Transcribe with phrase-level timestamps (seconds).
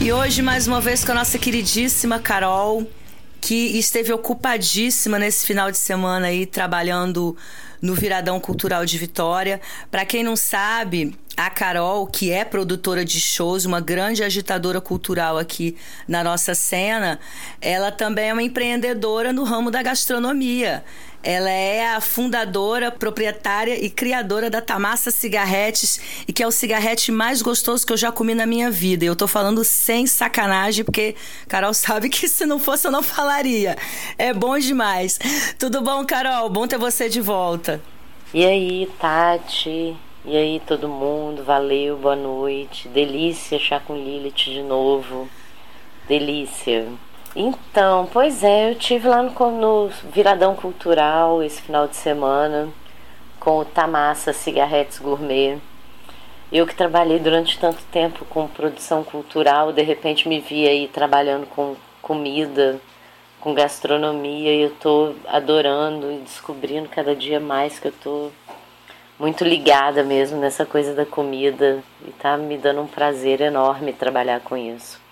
[0.00, 2.90] e hoje mais uma vez com a nossa queridíssima Carol,
[3.42, 7.36] que esteve ocupadíssima nesse final de semana aí trabalhando
[7.82, 9.60] no Viradão Cultural de Vitória.
[9.90, 15.36] Para quem não sabe, a Carol, que é produtora de shows, uma grande agitadora cultural
[15.36, 15.76] aqui
[16.08, 17.20] na nossa cena,
[17.60, 20.82] ela também é uma empreendedora no ramo da gastronomia.
[21.22, 27.10] Ela é a fundadora, proprietária e criadora da Tamassa Cigarretes, e que é o cigarrete
[27.10, 29.04] mais gostoso que eu já comi na minha vida.
[29.04, 31.16] Eu tô falando sem sacanagem, porque
[31.48, 33.76] Carol sabe que se não fosse eu não falaria.
[34.16, 35.18] É bom demais.
[35.58, 36.48] Tudo bom, Carol?
[36.48, 37.80] Bom ter você de volta.
[38.32, 39.96] E aí, Tati?
[40.24, 41.42] E aí, todo mundo?
[41.42, 42.86] Valeu, boa noite.
[42.88, 45.28] Delícia chá com Lilith de novo.
[46.06, 46.86] Delícia.
[47.40, 52.68] Então, pois é, eu tive lá no, no Viradão Cultural esse final de semana
[53.38, 55.56] com o Tamassa Cigarretes Gourmet.
[56.50, 61.46] Eu que trabalhei durante tanto tempo com produção cultural, de repente me vi aí trabalhando
[61.46, 62.80] com comida,
[63.38, 68.30] com gastronomia e eu tô adorando e descobrindo cada dia mais que eu tô
[69.16, 74.40] muito ligada mesmo nessa coisa da comida e tá me dando um prazer enorme trabalhar
[74.40, 75.06] com isso.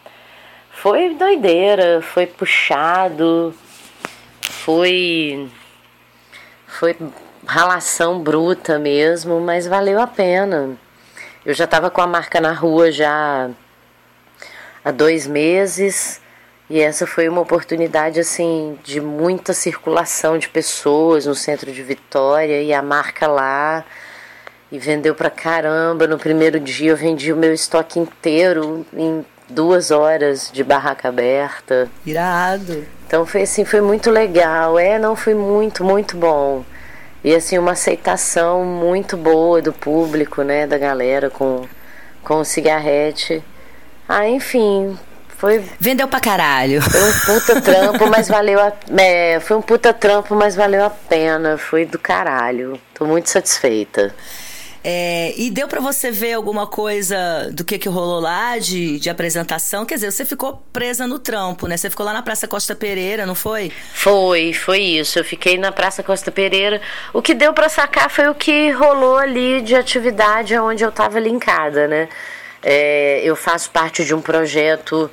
[0.79, 3.55] Foi doideira, foi puxado,
[4.43, 5.49] foi
[6.67, 6.95] foi
[7.47, 10.77] ralação bruta mesmo, mas valeu a pena.
[11.47, 13.49] Eu já estava com a marca na rua já
[14.85, 16.21] há dois meses
[16.69, 22.61] e essa foi uma oportunidade assim de muita circulação de pessoas no centro de Vitória
[22.63, 23.83] e a marca lá
[24.71, 26.07] e vendeu pra caramba.
[26.07, 31.89] No primeiro dia eu vendi o meu estoque inteiro em duas horas de barraca aberta.
[32.05, 32.85] Irado.
[33.07, 34.79] Então foi assim, foi muito legal.
[34.79, 36.65] É, não foi muito, muito bom.
[37.23, 41.63] E assim, uma aceitação muito boa do público, né, da galera com,
[42.23, 43.43] com o cigarrete.
[44.09, 44.97] Ah, enfim,
[45.37, 45.63] foi.
[45.79, 46.81] Vendeu pra caralho.
[46.81, 48.73] Foi um puta trampo, mas valeu a.
[48.97, 51.59] É, foi um puta trampo, mas valeu a pena.
[51.59, 52.81] Foi do caralho.
[52.95, 54.15] Tô muito satisfeita.
[54.89, 59.11] É, e deu para você ver alguma coisa do que, que rolou lá de, de
[59.11, 59.85] apresentação?
[59.85, 61.77] Quer dizer, você ficou presa no trampo, né?
[61.77, 63.73] Você ficou lá na Praça Costa Pereira, não foi?
[63.93, 65.19] Foi, foi isso.
[65.19, 66.81] Eu fiquei na Praça Costa Pereira.
[67.13, 71.19] O que deu para sacar foi o que rolou ali de atividade onde eu estava
[71.19, 72.09] linkada, né?
[72.63, 75.11] É, eu faço parte de um projeto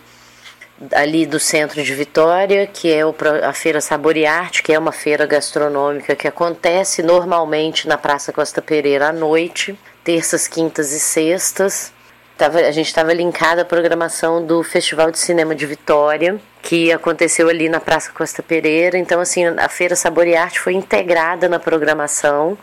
[0.92, 3.02] ali do centro de Vitória, que é
[3.44, 8.34] a Feira Sabor e Arte, que é uma feira gastronômica que acontece normalmente na Praça
[8.34, 11.94] Costa Pereira à noite, terças, quintas e sextas.
[12.40, 17.70] A gente estava linkada à programação do Festival de Cinema de Vitória, que aconteceu ali
[17.70, 18.98] na Praça Costa Pereira.
[18.98, 22.58] Então, assim, a Feira Sabor e Arte foi integrada na programação.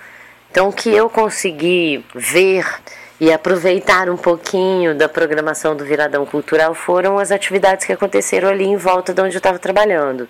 [0.51, 2.67] Então, o que eu consegui ver
[3.21, 8.65] e aproveitar um pouquinho da programação do Viradão Cultural foram as atividades que aconteceram ali
[8.65, 10.27] em volta de onde eu estava trabalhando.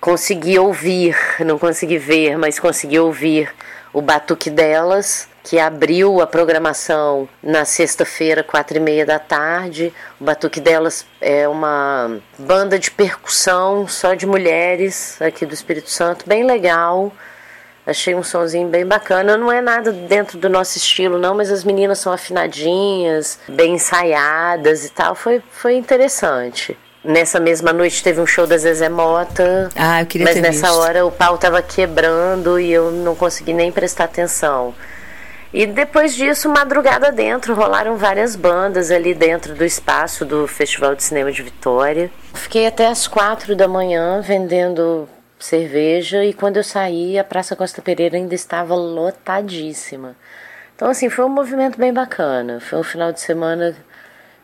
[0.00, 3.52] Consegui ouvir, não consegui ver, mas consegui ouvir
[3.92, 9.92] o Batuque Delas, que abriu a programação na sexta-feira, quatro e meia da tarde.
[10.20, 16.28] O Batuque Delas é uma banda de percussão só de mulheres aqui do Espírito Santo,
[16.28, 17.12] bem legal.
[17.86, 19.36] Achei um sonzinho bem bacana.
[19.36, 24.86] Não é nada dentro do nosso estilo, não, mas as meninas são afinadinhas, bem ensaiadas
[24.86, 25.14] e tal.
[25.14, 26.76] Foi, foi interessante.
[27.04, 29.68] Nessa mesma noite teve um show da Zezé Mota.
[29.76, 30.80] Ah, eu queria Mas ter nessa visto.
[30.80, 34.74] hora o pau tava quebrando e eu não consegui nem prestar atenção.
[35.52, 41.04] E depois disso, madrugada dentro, rolaram várias bandas ali dentro do espaço do Festival de
[41.04, 42.10] Cinema de Vitória.
[42.32, 45.08] Fiquei até as quatro da manhã vendendo
[45.38, 50.16] cerveja e quando eu saí, a Praça Costa Pereira ainda estava lotadíssima.
[50.74, 52.60] Então, assim, foi um movimento bem bacana.
[52.60, 53.76] Foi um final de semana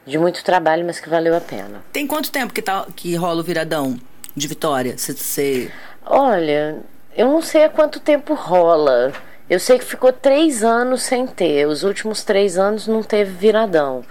[0.06, 1.82] de muito trabalho, mas que valeu a pena.
[1.92, 3.98] Tem quanto tempo que, tá, que rola o Viradão
[4.36, 4.96] de Vitória?
[4.96, 5.70] Você, você...
[6.06, 6.78] Olha,
[7.16, 9.12] eu não sei há quanto tempo rola.
[9.48, 11.66] Eu sei que ficou três anos sem ter.
[11.66, 14.04] Os últimos três anos não teve viradão.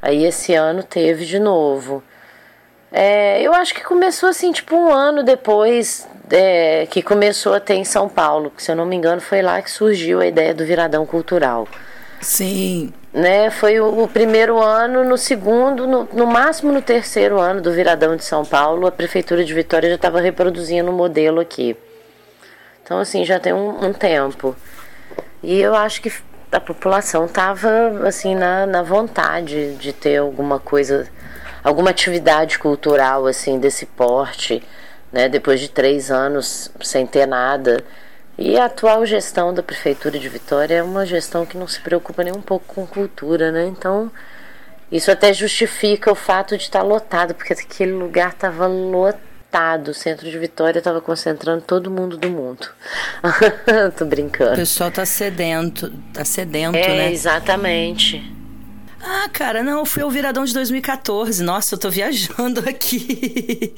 [0.00, 2.02] Aí esse ano teve de novo.
[2.90, 7.74] É, eu acho que começou assim, tipo um ano depois é, que começou a ter
[7.74, 8.50] em São Paulo.
[8.50, 11.68] Que, se eu não me engano, foi lá que surgiu a ideia do viradão cultural.
[12.20, 12.92] Sim.
[13.12, 17.70] Né, foi o, o primeiro ano, no segundo, no, no, máximo no terceiro ano do
[17.70, 21.76] Viradão de São Paulo, a Prefeitura de Vitória já estava reproduzindo o modelo aqui.
[22.82, 24.56] Então, assim, já tem um, um tempo.
[25.42, 26.10] E eu acho que
[26.50, 27.68] a população estava,
[28.06, 31.06] assim, na, na vontade de ter alguma coisa,
[31.62, 34.62] alguma atividade cultural, assim, desse porte,
[35.12, 35.28] né?
[35.28, 37.84] Depois de três anos sem ter nada.
[38.38, 42.24] E a atual gestão da Prefeitura de Vitória é uma gestão que não se preocupa
[42.24, 43.66] nem um pouco com cultura, né?
[43.66, 44.10] Então,
[44.90, 49.88] isso até justifica o fato de estar lotado, porque aquele lugar estava lotado.
[49.88, 52.66] O centro de Vitória estava concentrando todo mundo do mundo.
[53.98, 54.54] Tô brincando.
[54.54, 57.12] O pessoal tá sedento, tá sedento, é, né?
[57.12, 58.34] Exatamente.
[58.98, 61.42] Ah, cara, não, fui ao Viradão de 2014.
[61.42, 63.74] Nossa, eu tô viajando aqui.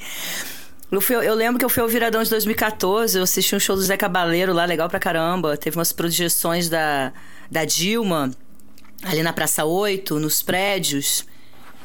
[0.91, 3.75] Eu, fui, eu, lembro que eu fui ao Viradão de 2014, eu assisti um show
[3.75, 5.57] do Zé Cabaleiro lá, legal pra caramba.
[5.57, 7.11] Teve umas projeções da,
[7.49, 8.31] da Dilma,
[9.03, 11.25] ali na Praça 8, nos prédios.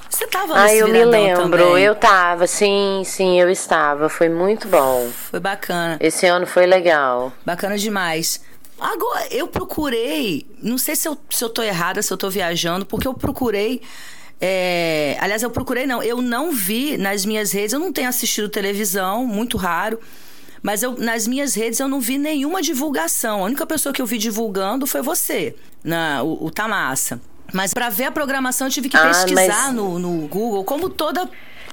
[0.09, 1.43] Você tava nesse Ah, eu me lembro.
[1.43, 1.83] Também.
[1.83, 4.09] Eu tava, sim, sim, eu estava.
[4.09, 5.09] Foi muito bom.
[5.31, 5.97] Foi bacana.
[6.01, 7.33] Esse ano foi legal.
[7.45, 8.43] Bacana demais.
[8.79, 12.85] Agora, eu procurei, não sei se eu, se eu tô errada, se eu tô viajando,
[12.87, 13.83] porque eu procurei.
[14.41, 18.49] É, aliás, eu procurei, não, eu não vi nas minhas redes, eu não tenho assistido
[18.49, 20.01] televisão, muito raro.
[20.63, 23.43] Mas eu, nas minhas redes eu não vi nenhuma divulgação.
[23.43, 27.21] A única pessoa que eu vi divulgando foi você, na, o, o Tamassa.
[27.53, 29.75] Mas para ver a programação eu tive que ah, pesquisar mas...
[29.75, 31.29] no, no Google, como toda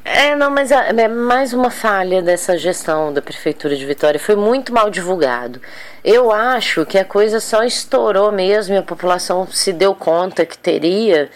[0.10, 4.18] é, não, mas é, é, mais uma falha dessa gestão da Prefeitura de Vitória.
[4.18, 5.60] Foi muito mal divulgado.
[6.02, 10.58] Eu acho que a coisa só estourou mesmo e a população se deu conta que
[10.58, 11.30] teria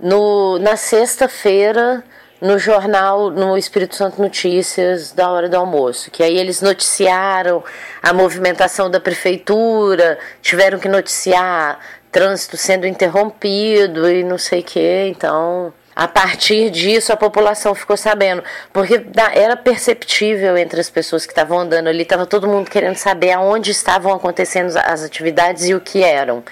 [0.00, 2.02] no, na sexta-feira
[2.40, 6.10] no jornal, no Espírito Santo Notícias, da hora do almoço.
[6.10, 7.62] Que aí eles noticiaram
[8.02, 11.78] a movimentação da prefeitura, tiveram que noticiar
[12.10, 15.06] trânsito sendo interrompido e não sei o que.
[15.08, 18.42] Então a partir disso, a população ficou sabendo,
[18.72, 19.04] porque
[19.34, 23.70] era perceptível entre as pessoas que estavam andando ali, estava todo mundo querendo saber aonde
[23.70, 26.42] estavam acontecendo as atividades e o que eram,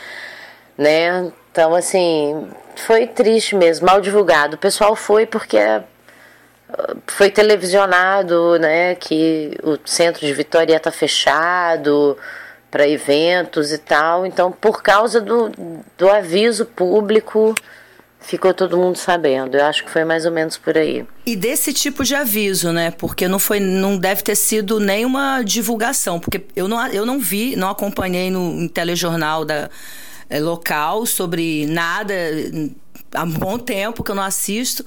[0.76, 1.32] né?
[1.58, 2.46] Então, assim,
[2.86, 4.54] foi triste mesmo, mal divulgado.
[4.54, 5.82] O pessoal foi porque ah,
[7.08, 12.16] foi televisionado, né, que o centro de Vitória está fechado
[12.70, 14.24] para eventos e tal.
[14.24, 15.50] Então, por causa do,
[15.98, 17.56] do aviso público,
[18.20, 19.56] ficou todo mundo sabendo.
[19.56, 21.04] Eu acho que foi mais ou menos por aí.
[21.26, 22.92] E desse tipo de aviso, né?
[22.92, 27.56] Porque não foi, não deve ter sido nenhuma divulgação, porque eu não, eu não vi,
[27.56, 29.68] não acompanhei no telejornal da
[30.40, 32.14] local sobre nada
[33.14, 34.84] há um bom tempo que eu não assisto.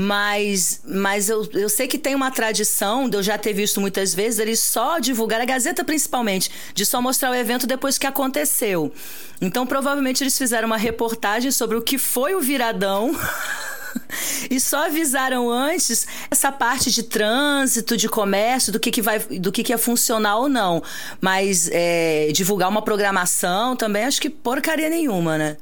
[0.00, 4.38] Mas, mas eu, eu sei que tem uma tradição, eu já ter visto muitas vezes,
[4.38, 8.92] eles só divulgar, a Gazeta principalmente, de só mostrar o evento depois que aconteceu.
[9.40, 13.10] Então, provavelmente, eles fizeram uma reportagem sobre o que foi o viradão.
[14.50, 19.52] e só avisaram antes essa parte de trânsito, de comércio, do que, que vai, do
[19.52, 20.82] que, que é funcionar ou não.
[21.20, 25.56] Mas é, divulgar uma programação também acho que porcaria nenhuma, né?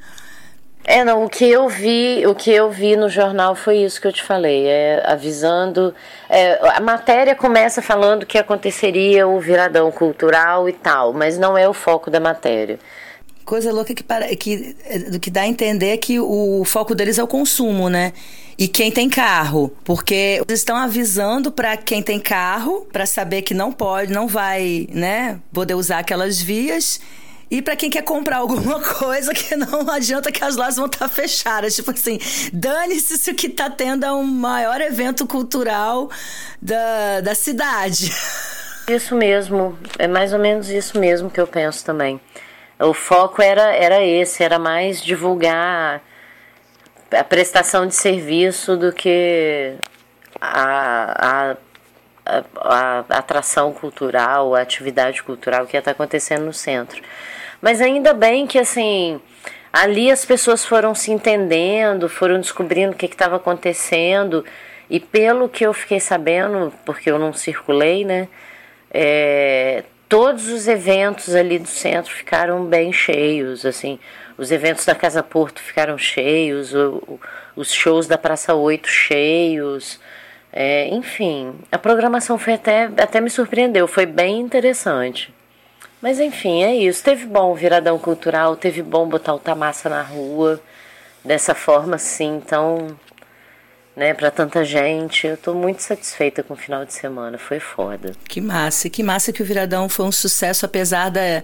[0.88, 4.06] É, não, o que eu vi, o que eu vi no jornal foi isso que
[4.06, 5.92] eu te falei, é, avisando.
[6.30, 11.68] É, a matéria começa falando que aconteceria o viradão cultural e tal, mas não é
[11.68, 12.78] o foco da matéria.
[13.46, 14.76] Coisa louca que, para, que,
[15.08, 18.12] do que dá a entender é que o foco deles é o consumo, né?
[18.58, 23.54] E quem tem carro, porque eles estão avisando para quem tem carro para saber que
[23.54, 27.00] não pode, não vai, né, poder usar aquelas vias
[27.48, 30.98] e para quem quer comprar alguma coisa que não adianta que as lojas vão estar
[30.98, 31.76] tá fechadas.
[31.76, 32.18] Tipo assim,
[32.52, 36.10] dane-se se o que está tendo é um maior evento cultural
[36.60, 38.12] da, da cidade.
[38.88, 42.20] Isso mesmo, é mais ou menos isso mesmo que eu penso também.
[42.78, 46.02] O foco era, era esse, era mais divulgar
[47.10, 49.74] a prestação de serviço do que
[50.40, 51.56] a, a
[52.26, 57.00] a, a, atração cultural, a atividade cultural que ia estar tá acontecendo no centro.
[57.62, 59.20] Mas ainda bem que assim
[59.72, 64.44] ali as pessoas foram se entendendo, foram descobrindo o que estava acontecendo
[64.90, 68.28] e pelo que eu fiquei sabendo, porque eu não circulei, né?
[68.90, 73.98] É, todos os eventos ali do centro ficaram bem cheios, assim,
[74.38, 77.20] os eventos da Casa Porto ficaram cheios, o, o,
[77.56, 80.00] os shows da Praça 8 cheios,
[80.52, 85.34] é, enfim, a programação foi até, até me surpreendeu, foi bem interessante.
[86.00, 87.02] Mas enfim, é isso.
[87.02, 90.60] Teve bom o viradão cultural, teve bom botar o Tamassa na rua
[91.24, 92.36] dessa forma, sim.
[92.36, 92.96] Então,
[93.96, 97.38] né, para tanta gente, eu tô muito satisfeita com o final de semana.
[97.38, 98.12] Foi foda.
[98.28, 101.42] Que massa, que massa que o viradão foi um sucesso, apesar da,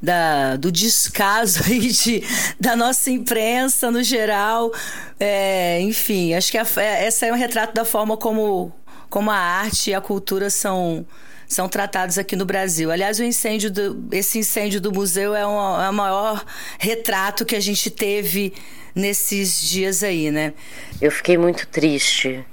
[0.00, 2.22] da do descaso aí de,
[2.58, 4.72] da nossa imprensa no geral.
[5.18, 8.72] É, enfim, acho que a, essa é um retrato da forma como,
[9.10, 11.04] como a arte e a cultura são
[11.50, 12.92] são tratados aqui no Brasil.
[12.92, 16.44] Aliás, o incêndio do, esse incêndio do museu é, um, é o maior
[16.78, 18.54] retrato que a gente teve
[18.94, 20.54] nesses dias aí, né?
[21.02, 22.44] Eu fiquei muito triste.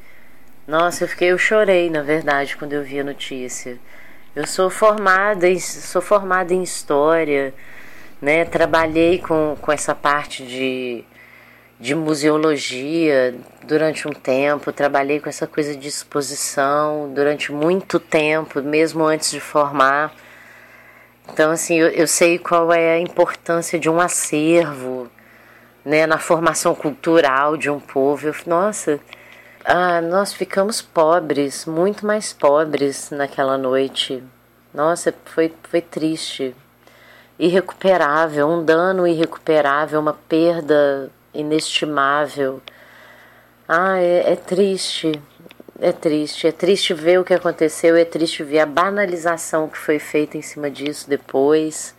[0.67, 3.77] Nossa, eu fiquei, eu chorei, na verdade, quando eu vi a notícia.
[4.35, 7.53] Eu sou formada, em, sou formada em história,
[8.19, 8.45] né?
[8.45, 11.03] Trabalhei com, com essa parte de,
[11.79, 19.05] de museologia durante um tempo, trabalhei com essa coisa de exposição durante muito tempo, mesmo
[19.05, 20.13] antes de formar.
[21.31, 25.09] Então, assim, eu, eu sei qual é a importância de um acervo,
[25.85, 28.27] né, na formação cultural de um povo.
[28.27, 28.99] Eu, nossa,
[29.63, 34.23] ah, nós ficamos pobres, muito mais pobres naquela noite.
[34.73, 36.55] Nossa, foi, foi triste.
[37.37, 42.61] Irrecuperável, um dano irrecuperável, uma perda inestimável.
[43.67, 45.11] Ah, é, é triste.
[45.79, 46.47] É triste.
[46.47, 50.41] É triste ver o que aconteceu, é triste ver a banalização que foi feita em
[50.41, 51.95] cima disso depois.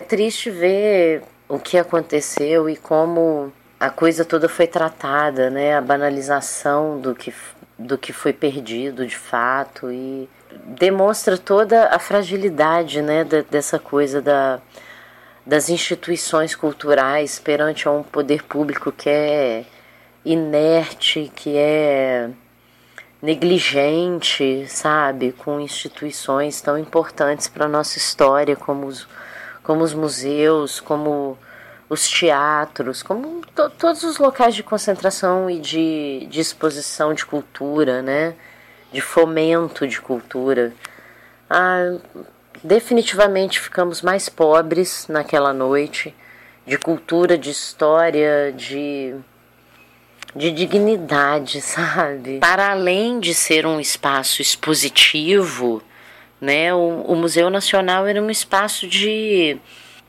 [0.00, 5.76] É triste ver o que aconteceu e como a coisa toda foi tratada, né?
[5.76, 7.34] A banalização do que,
[7.78, 10.28] do que foi perdido de fato e
[10.66, 13.24] demonstra toda a fragilidade, né?
[13.50, 14.60] dessa coisa da,
[15.44, 19.64] das instituições culturais perante a um poder público que é
[20.24, 22.30] inerte, que é
[23.20, 29.06] negligente, sabe, com instituições tão importantes para a nossa história, como os,
[29.62, 31.38] como os museus, como
[31.88, 38.02] os teatros, como to, todos os locais de concentração e de, de exposição de cultura,
[38.02, 38.34] né?
[38.92, 40.72] De fomento de cultura.
[41.48, 41.96] Ah,
[42.62, 46.14] definitivamente ficamos mais pobres naquela noite,
[46.66, 49.14] de cultura, de história, de
[50.34, 52.38] de dignidade, sabe?
[52.38, 55.82] Para além de ser um espaço expositivo,
[56.40, 59.60] né, o, o Museu Nacional era um espaço de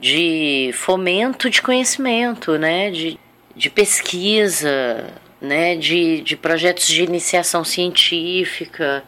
[0.03, 2.91] de fomento de conhecimento, né?
[2.91, 3.17] de,
[3.55, 5.05] de pesquisa,
[5.39, 5.77] né?
[5.77, 9.01] de, de projetos de iniciação científica.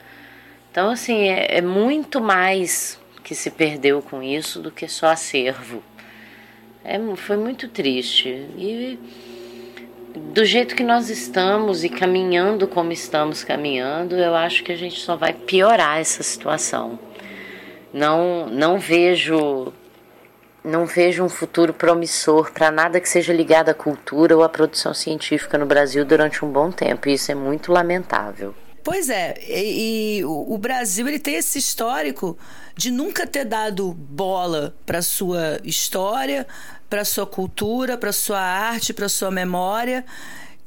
[0.72, 5.82] Então, assim, é, é muito mais que se perdeu com isso do que só acervo.
[6.84, 8.30] É, foi muito triste.
[8.56, 9.00] E
[10.32, 15.00] do jeito que nós estamos e caminhando como estamos caminhando, eu acho que a gente
[15.00, 17.00] só vai piorar essa situação.
[17.92, 19.74] Não, não vejo
[20.64, 24.94] não vejo um futuro promissor para nada que seja ligado à cultura ou à produção
[24.94, 28.54] científica no Brasil durante um bom tempo, e isso é muito lamentável.
[28.86, 32.38] Pois é, e, e o, Brasil ele tem esse histórico
[32.78, 36.46] de nunca ter dado bola para sua história,
[36.88, 40.06] para sua cultura, para sua arte, para sua memória.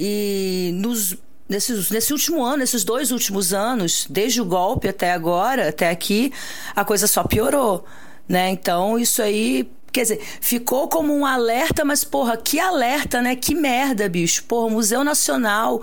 [0.01, 1.17] E nos,
[1.49, 6.33] nesses, nesse último ano, nesses dois últimos anos, desde o golpe até agora, até aqui,
[6.75, 7.85] a coisa só piorou.
[8.29, 8.51] Né?
[8.51, 13.35] Então, isso aí Quer dizer, ficou como um alerta, mas, porra, que alerta, né?
[13.35, 14.45] Que merda, bicho.
[14.45, 15.83] Porra, Museu Nacional.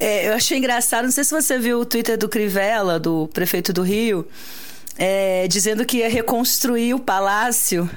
[0.00, 3.72] É, eu achei engraçado, não sei se você viu o Twitter do Crivella, do prefeito
[3.72, 4.26] do Rio,
[4.96, 7.90] é, dizendo que ia reconstruir o palácio.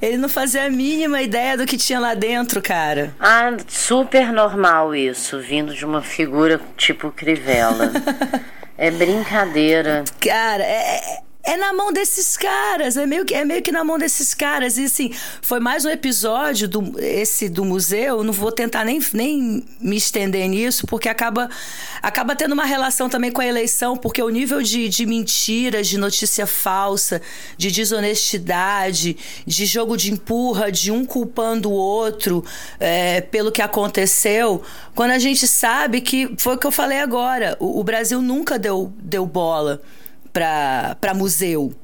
[0.00, 3.14] Ele não fazia a mínima ideia do que tinha lá dentro, cara.
[3.18, 7.90] Ah, super normal isso, vindo de uma figura tipo Crivella.
[8.76, 10.04] é brincadeira.
[10.20, 13.98] Cara, é, é na mão desses caras, é meio que é meio que na mão
[13.98, 14.76] desses caras.
[14.76, 19.64] E assim, foi mais um episódio do esse do museu, não vou tentar nem, nem
[19.80, 21.48] me estender nisso, porque acaba
[22.02, 25.96] acaba tendo uma relação também com a eleição, porque o nível de, de mentiras, de
[25.96, 27.22] notícia falsa,
[27.56, 29.16] de desonestidade,
[29.46, 32.44] de jogo de empurra, de um culpando o outro
[32.78, 34.62] é, pelo que aconteceu,
[34.94, 38.58] quando a gente sabe que foi o que eu falei agora, o, o Brasil nunca
[38.58, 39.80] deu, deu bola
[40.32, 41.74] para museu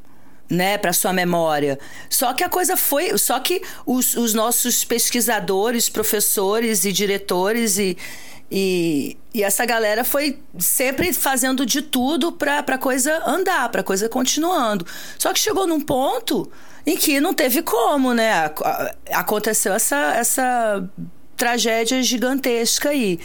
[0.50, 1.78] né, para sua memória.
[2.08, 7.96] Só que a coisa foi, só que os, os nossos pesquisadores, professores e diretores e,
[8.50, 13.84] e, e, essa galera foi sempre fazendo de tudo para a coisa andar, para a
[13.84, 14.86] coisa continuando.
[15.18, 16.50] Só que chegou num ponto
[16.86, 18.50] em que não teve como, né?
[19.10, 20.88] Aconteceu essa, essa
[21.36, 23.18] tragédia gigantesca aí.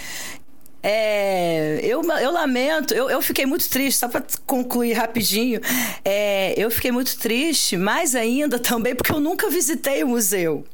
[0.83, 5.61] É, eu, eu lamento, eu, eu fiquei muito triste, só para concluir rapidinho.
[6.03, 10.65] É, eu fiquei muito triste, mais ainda também, porque eu nunca visitei o museu.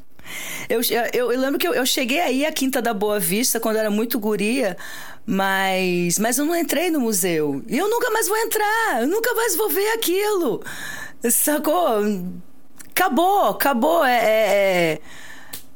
[0.70, 0.82] Eu,
[1.14, 3.90] eu, eu lembro que eu, eu, cheguei aí à Quinta da Boa Vista quando era
[3.90, 4.76] muito guria,
[5.26, 7.64] mas, mas eu não entrei no museu.
[7.68, 10.64] E eu nunca mais vou entrar, eu nunca mais vou ver aquilo.
[11.32, 11.88] Sacou?
[12.90, 14.06] Acabou, acabou.
[14.06, 15.02] É, é,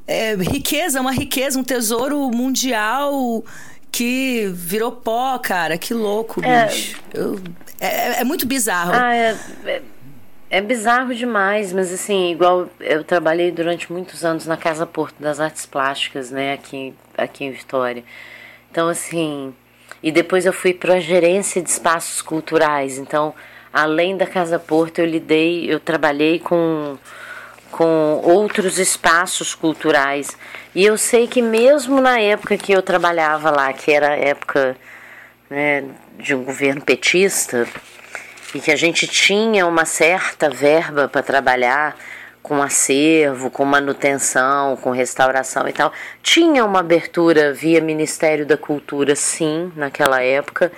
[0.07, 3.43] é, é riqueza, uma riqueza, um tesouro mundial
[3.91, 5.77] que virou pó, cara.
[5.77, 6.65] Que louco, é...
[6.67, 6.99] bicho.
[7.13, 7.39] Eu,
[7.79, 8.91] é, é, muito bizarro.
[8.93, 9.81] Ah, é, é,
[10.49, 15.39] é, bizarro demais, mas assim, igual eu trabalhei durante muitos anos na Casa Porto das
[15.39, 18.03] Artes Plásticas, né, aqui, aqui em Vitória.
[18.69, 19.53] Então, assim,
[20.03, 22.99] e depois eu fui para a gerência de espaços culturais.
[22.99, 23.33] Então,
[23.73, 26.97] além da Casa Porto, eu lidei, eu trabalhei com,
[27.71, 30.37] com outros espaços culturais.
[30.75, 34.75] E eu sei que mesmo na época que eu trabalhava lá, que era época
[35.49, 35.83] né,
[36.17, 37.67] de um governo petista,
[38.53, 41.95] e que a gente tinha uma certa verba para trabalhar
[42.41, 45.91] com acervo, com manutenção, com restauração e tal.
[46.21, 50.71] Tinha uma abertura via Ministério da Cultura, sim, naquela época,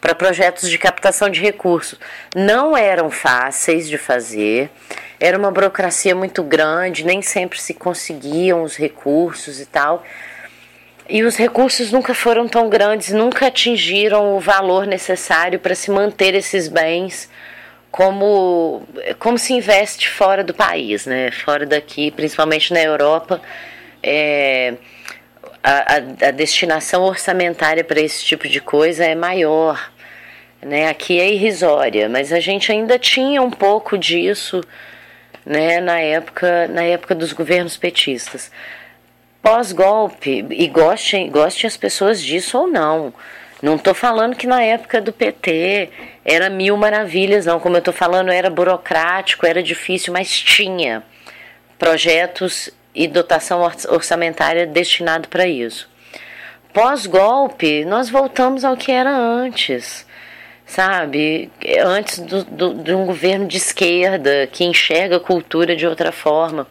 [0.00, 1.98] para projetos de captação de recursos.
[2.34, 4.70] Não eram fáceis de fazer,
[5.20, 10.04] era uma burocracia muito grande, nem sempre se conseguiam os recursos e tal.
[11.08, 16.34] E os recursos nunca foram tão grandes, nunca atingiram o valor necessário para se manter
[16.34, 17.30] esses bens
[17.90, 18.82] como,
[19.18, 21.30] como se investe fora do país, né?
[21.30, 23.40] fora daqui, principalmente na Europa.
[24.02, 24.74] É,
[25.62, 29.90] a, a, destinação orçamentária para esse tipo de coisa é maior.
[30.62, 30.88] Né?
[30.88, 34.60] Aqui é irrisória, mas a gente ainda tinha um pouco disso
[35.48, 38.50] né, na, época, na época dos governos petistas
[39.42, 43.14] pós-golpe, e gostem, gostem as pessoas disso ou não.
[43.62, 45.90] Não estou falando que na época do PT
[46.24, 47.58] era mil maravilhas, não.
[47.58, 51.02] Como eu estou falando, era burocrático, era difícil, mas tinha
[51.78, 55.88] projetos e dotação orçamentária destinado para isso.
[56.72, 60.06] Pós-golpe, nós voltamos ao que era antes,
[60.68, 61.50] sabe?
[61.82, 66.66] Antes do, do, de um governo de esquerda que enxerga a cultura de outra forma.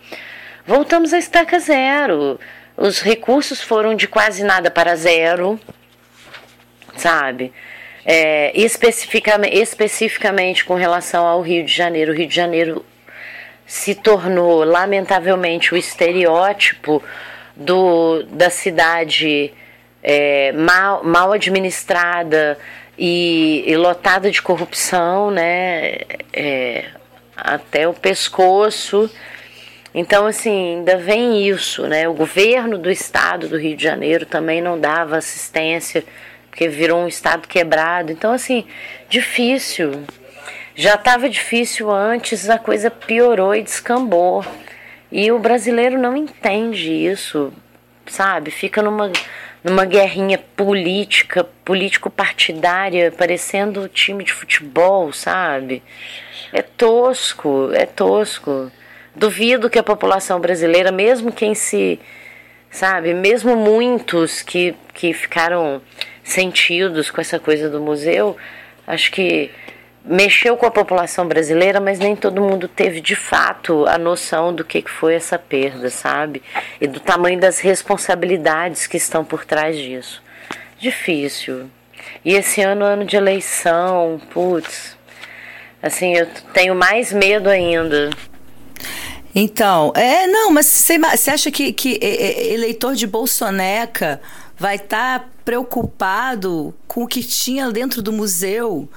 [0.66, 2.40] Voltamos à estaca zero.
[2.78, 5.60] Os recursos foram de quase nada para zero,
[6.96, 7.52] sabe?
[8.06, 12.14] É, especificamente, especificamente com relação ao Rio de Janeiro.
[12.14, 12.86] O Rio de Janeiro
[13.66, 17.04] se tornou, lamentavelmente, o estereótipo
[17.56, 19.52] do, da cidade
[20.04, 22.58] é, mal, mal administrada
[22.98, 25.98] e, e, lotada de corrupção, né?
[26.34, 26.86] É,
[27.36, 29.10] até o pescoço
[30.00, 32.08] então, assim, ainda vem isso, né?
[32.08, 36.04] O governo do estado do Rio de Janeiro também não dava assistência,
[36.52, 38.12] porque virou um estado quebrado.
[38.12, 38.64] Então, assim,
[39.10, 40.04] difícil.
[40.76, 44.46] Já estava difícil antes, a coisa piorou e descambou.
[45.12, 47.52] E o brasileiro não entende isso,
[48.06, 48.52] sabe?
[48.52, 49.12] Fica numa,
[49.64, 55.84] numa guerrinha política, político-partidária, parecendo time de futebol, sabe?
[56.54, 58.72] É tosco, é tosco.
[59.16, 62.00] Duvido que a população brasileira, mesmo quem se,
[62.70, 65.82] sabe, mesmo muitos que, que ficaram
[66.24, 68.38] sentidos com essa coisa do museu,
[68.86, 69.50] acho que
[70.08, 74.64] mexeu com a população brasileira, mas nem todo mundo teve de fato a noção do
[74.64, 76.42] que foi essa perda, sabe?
[76.80, 80.22] E do tamanho das responsabilidades que estão por trás disso.
[80.80, 81.70] Difícil.
[82.24, 84.98] E esse ano, ano de eleição, putz,
[85.82, 88.10] assim, eu tenho mais medo ainda.
[89.36, 94.20] Então, é, não, mas você, acha que, que eleitor de Bolsoneca
[94.58, 98.90] vai estar tá preocupado com o que tinha dentro do museu?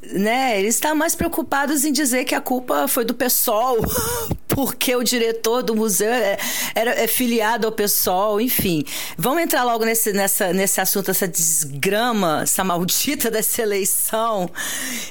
[0.00, 0.60] Né?
[0.60, 3.78] Eles estão mais preocupados em dizer que a culpa foi do PSOL,
[4.46, 6.38] porque o diretor do museu é,
[6.74, 8.84] era, é filiado ao PSOL, enfim.
[9.16, 14.48] Vamos entrar logo nesse, nessa, nesse assunto, essa desgrama, essa maldita dessa eleição,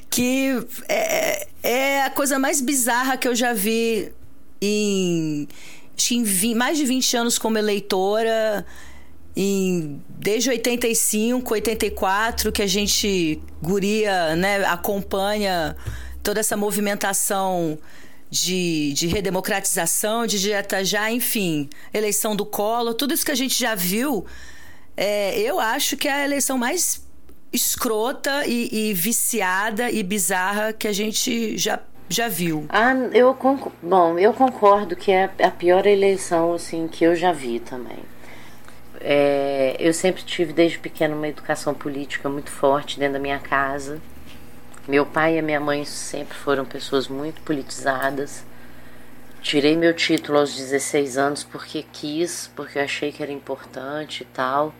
[0.09, 4.11] que é, é a coisa mais bizarra que eu já vi
[4.61, 5.47] em,
[6.11, 8.65] em 20, mais de 20 anos como eleitora,
[9.39, 15.77] em, desde 85, 84, que a gente, guria, né, acompanha
[16.23, 17.77] toda essa movimentação
[18.31, 23.59] de, de redemocratização, de dieta já, enfim, eleição do colo, tudo isso que a gente
[23.59, 24.25] já viu,
[24.97, 27.05] é, eu acho que é a eleição mais
[27.53, 32.65] escrota e, e viciada e bizarra que a gente já já viu?
[32.69, 33.37] Ah, eu
[33.83, 37.99] bom, eu concordo que é a pior eleição assim que eu já vi também.
[38.99, 44.01] É, eu sempre tive desde pequeno uma educação política muito forte dentro da minha casa.
[44.87, 48.45] Meu pai e a minha mãe sempre foram pessoas muito politizadas.
[49.41, 54.25] Tirei meu título aos 16 anos porque quis, porque eu achei que era importante e
[54.25, 54.73] tal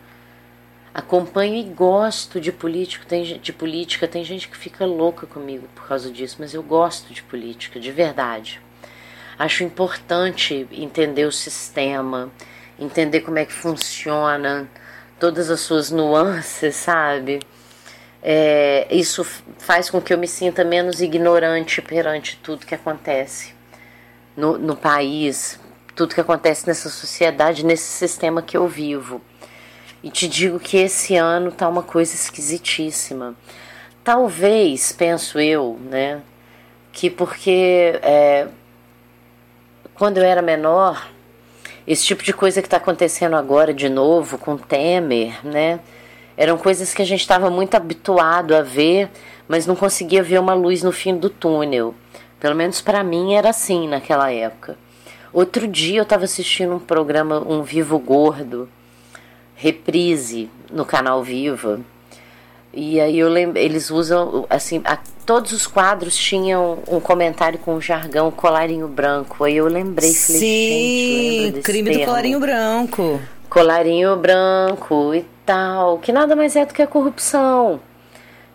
[0.98, 4.08] acompanho e gosto de político, tem, de política.
[4.08, 7.92] Tem gente que fica louca comigo por causa disso, mas eu gosto de política, de
[7.92, 8.60] verdade.
[9.38, 12.30] Acho importante entender o sistema,
[12.78, 14.68] entender como é que funciona,
[15.18, 17.40] todas as suas nuances, sabe?
[18.22, 19.24] É, isso
[19.58, 23.54] faz com que eu me sinta menos ignorante perante tudo que acontece
[24.36, 25.58] no, no país,
[25.94, 29.20] tudo que acontece nessa sociedade, nesse sistema que eu vivo.
[30.02, 33.34] E te digo que esse ano tá uma coisa esquisitíssima.
[34.04, 36.22] Talvez, penso eu, né?
[36.98, 38.48] que porque é,
[39.94, 41.08] quando eu era menor,
[41.88, 45.80] esse tipo de coisa que está acontecendo agora de novo com Temer, né?
[46.36, 49.08] Eram coisas que a gente estava muito habituado a ver,
[49.48, 51.94] mas não conseguia ver uma luz no fim do túnel.
[52.38, 54.76] Pelo menos para mim era assim naquela época.
[55.32, 58.68] Outro dia eu estava assistindo um programa, um Vivo Gordo,
[59.56, 61.80] reprise no canal Viva.
[62.70, 64.98] E aí eu lembro, eles usam assim, a,
[65.28, 69.44] todos os quadros tinham um comentário com um jargão colarinho branco.
[69.44, 72.04] Aí eu lembrei, falei, Sim, gente, crime termo.
[72.04, 73.20] do colarinho branco.
[73.50, 77.78] Colarinho branco e tal, que nada mais é do que a corrupção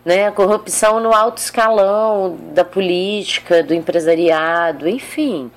[0.04, 0.26] né?
[0.26, 5.50] A corrupção no alto escalão da política, do empresariado, enfim.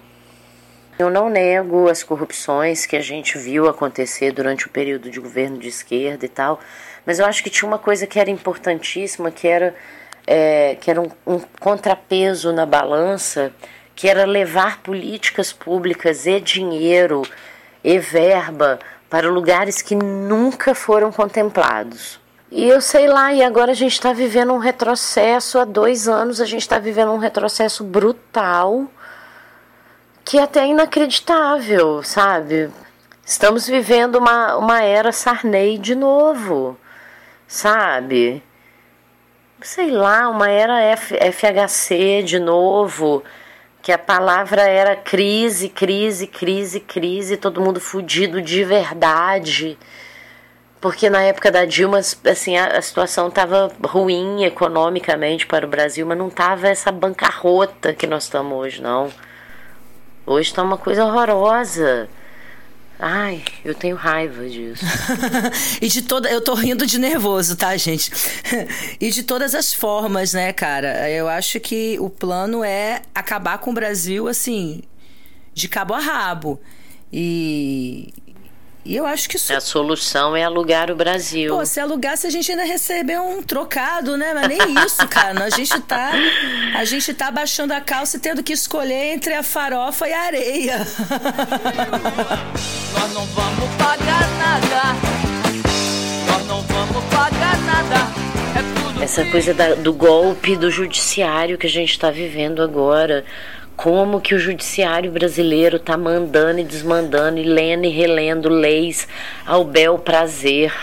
[0.98, 5.58] Eu não nego as corrupções que a gente viu acontecer durante o período de governo
[5.58, 6.60] de esquerda e tal,
[7.06, 9.76] mas eu acho que tinha uma coisa que era importantíssima, que era,
[10.28, 13.54] é, que era um, um contrapeso na balança,
[13.96, 17.24] que era levar políticas públicas e dinheiro
[17.84, 18.78] e verba
[19.10, 22.20] para lugares que nunca foram contemplados.
[22.52, 26.40] E eu sei lá, e agora a gente está vivendo um retrocesso, há dois anos
[26.40, 28.86] a gente está vivendo um retrocesso brutal,
[30.24, 32.70] que é até inacreditável, sabe?
[33.26, 36.78] Estamos vivendo uma, uma era Sarney de novo,
[37.46, 38.42] sabe?
[39.62, 43.24] Sei lá, uma era F, FHC de novo,
[43.82, 49.78] que a palavra era crise, crise, crise, crise, todo mundo fudido de verdade
[50.80, 56.06] porque na época da Dilma, assim, a, a situação estava ruim economicamente para o Brasil,
[56.06, 59.12] mas não estava essa bancarrota que nós estamos hoje, não.
[60.26, 62.08] Hoje está uma coisa horrorosa.
[63.00, 64.84] Ai, eu tenho raiva disso.
[65.80, 66.30] e de toda.
[66.30, 68.12] Eu tô rindo de nervoso, tá, gente?
[69.00, 71.10] e de todas as formas, né, cara?
[71.10, 74.82] Eu acho que o plano é acabar com o Brasil, assim,
[75.54, 76.60] de cabo a rabo.
[77.14, 78.14] E,
[78.88, 79.54] e eu acho que isso.
[79.54, 81.54] A solução é alugar o Brasil.
[81.54, 84.34] Pô, se alugasse, a gente ainda recebeu um trocado, né?
[84.34, 85.44] Mas nem isso, cara.
[85.44, 86.14] A gente tá.
[86.74, 90.22] A gente tá baixando a calça e tendo que escolher entre a farofa e a
[90.22, 90.78] areia.
[92.94, 94.96] Nós não vamos pagar nada.
[96.32, 97.96] Nós não vamos pagar nada.
[98.56, 103.26] É tudo Essa coisa da, do golpe do judiciário que a gente está vivendo agora
[103.78, 109.08] como que o judiciário brasileiro está mandando e desmandando e lendo e relendo leis
[109.46, 110.74] ao bel prazer,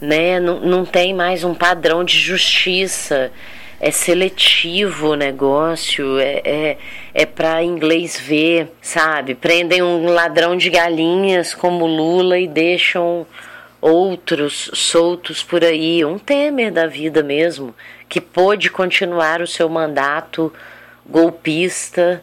[0.00, 0.40] né?
[0.40, 3.30] Não, não tem mais um padrão de justiça,
[3.80, 6.78] é seletivo o negócio, é, é,
[7.14, 9.36] é para inglês ver, sabe?
[9.36, 13.24] Prendem um ladrão de galinhas como Lula e deixam
[13.80, 17.72] outros soltos por aí, um Temer da vida mesmo,
[18.08, 20.52] que pôde continuar o seu mandato
[21.06, 22.22] golpista,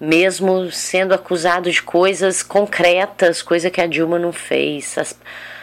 [0.00, 4.96] mesmo sendo acusado de coisas concretas, coisa que a Dilma não fez.
[4.96, 5.18] As,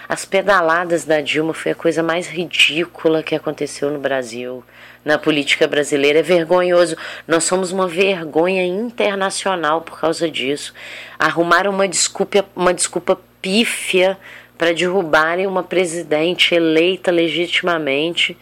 [0.07, 4.63] as pedaladas da Dilma foi a coisa mais ridícula que aconteceu no Brasil,
[5.03, 6.19] na política brasileira.
[6.19, 6.97] É vergonhoso.
[7.27, 10.73] Nós somos uma vergonha internacional por causa disso.
[11.17, 14.17] Arrumaram uma desculpa, uma desculpa pífia
[14.57, 18.37] para derrubarem uma presidente eleita legitimamente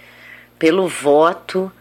[0.57, 1.71] pelo voto,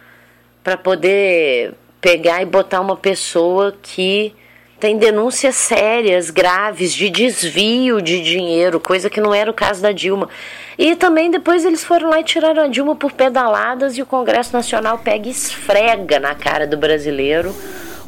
[0.64, 4.34] para poder pegar e botar uma pessoa que
[4.80, 9.92] tem denúncias sérias, graves, de desvio de dinheiro, coisa que não era o caso da
[9.92, 10.28] Dilma.
[10.76, 14.52] E também depois eles foram lá e tiraram a Dilma por pedaladas e o Congresso
[14.52, 17.54] Nacional pega e esfrega na cara do brasileiro.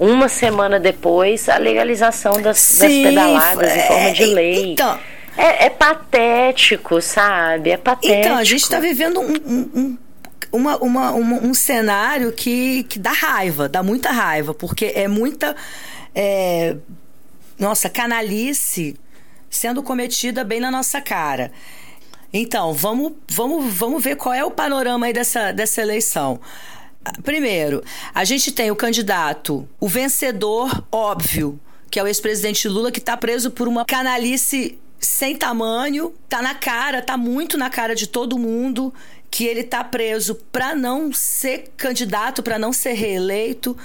[0.01, 4.73] Uma semana depois, a legalização das, Sim, das pedaladas é, em forma de lei.
[4.73, 4.99] Então,
[5.37, 7.71] é, é, patético, sabe?
[7.71, 8.19] É patético.
[8.19, 9.99] Então, a gente está vivendo um, um,
[10.55, 15.57] uma, uma, uma, um cenário que, que dá raiva, dá muita raiva, porque é muita.
[16.15, 16.77] É,
[17.59, 18.97] nossa, canalice
[19.51, 21.53] sendo cometida bem na nossa cara.
[22.33, 26.41] Então, vamos, vamos, vamos ver qual é o panorama aí dessa, dessa eleição.
[27.23, 32.99] Primeiro, a gente tem o candidato, o vencedor óbvio, que é o ex-presidente Lula, que
[32.99, 38.09] está preso por uma canalice sem tamanho, tá na cara, tá muito na cara de
[38.09, 38.93] todo mundo
[39.35, 43.77] que ele está preso para não ser candidato, para não ser reeleito.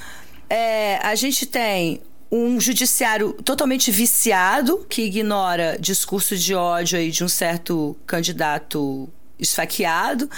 [0.47, 7.23] É, a gente tem um judiciário totalmente viciado, que ignora discurso de ódio aí de
[7.23, 9.09] um certo candidato
[9.39, 10.29] esfaqueado.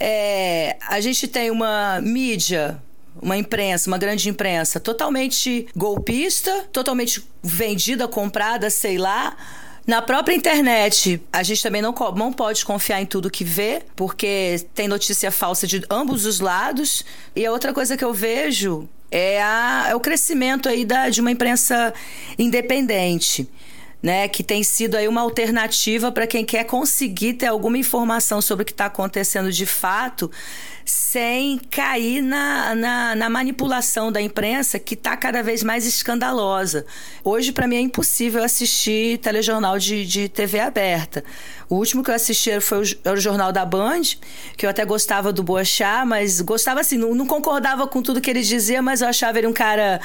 [0.00, 2.82] É, a gente tem uma mídia
[3.22, 9.36] uma imprensa, uma grande imprensa totalmente golpista, totalmente vendida, comprada, sei lá.
[9.90, 14.64] Na própria internet, a gente também não, não pode confiar em tudo que vê, porque
[14.72, 17.04] tem notícia falsa de ambos os lados.
[17.34, 21.20] E a outra coisa que eu vejo é, a, é o crescimento aí da, de
[21.20, 21.92] uma imprensa
[22.38, 23.48] independente
[24.02, 28.62] né, que tem sido aí uma alternativa para quem quer conseguir ter alguma informação sobre
[28.62, 30.30] o que está acontecendo de fato,
[30.84, 36.86] sem cair na, na, na manipulação da imprensa que está cada vez mais escandalosa.
[37.24, 41.24] Hoje, para mim, é impossível assistir telejornal de, de TV aberta.
[41.68, 44.02] O último que eu assisti foi o, o Jornal da Band,
[44.56, 48.28] que eu até gostava do Boechat, mas gostava assim, não, não, concordava com tudo que
[48.28, 50.00] ele dizia, mas eu achava ele um cara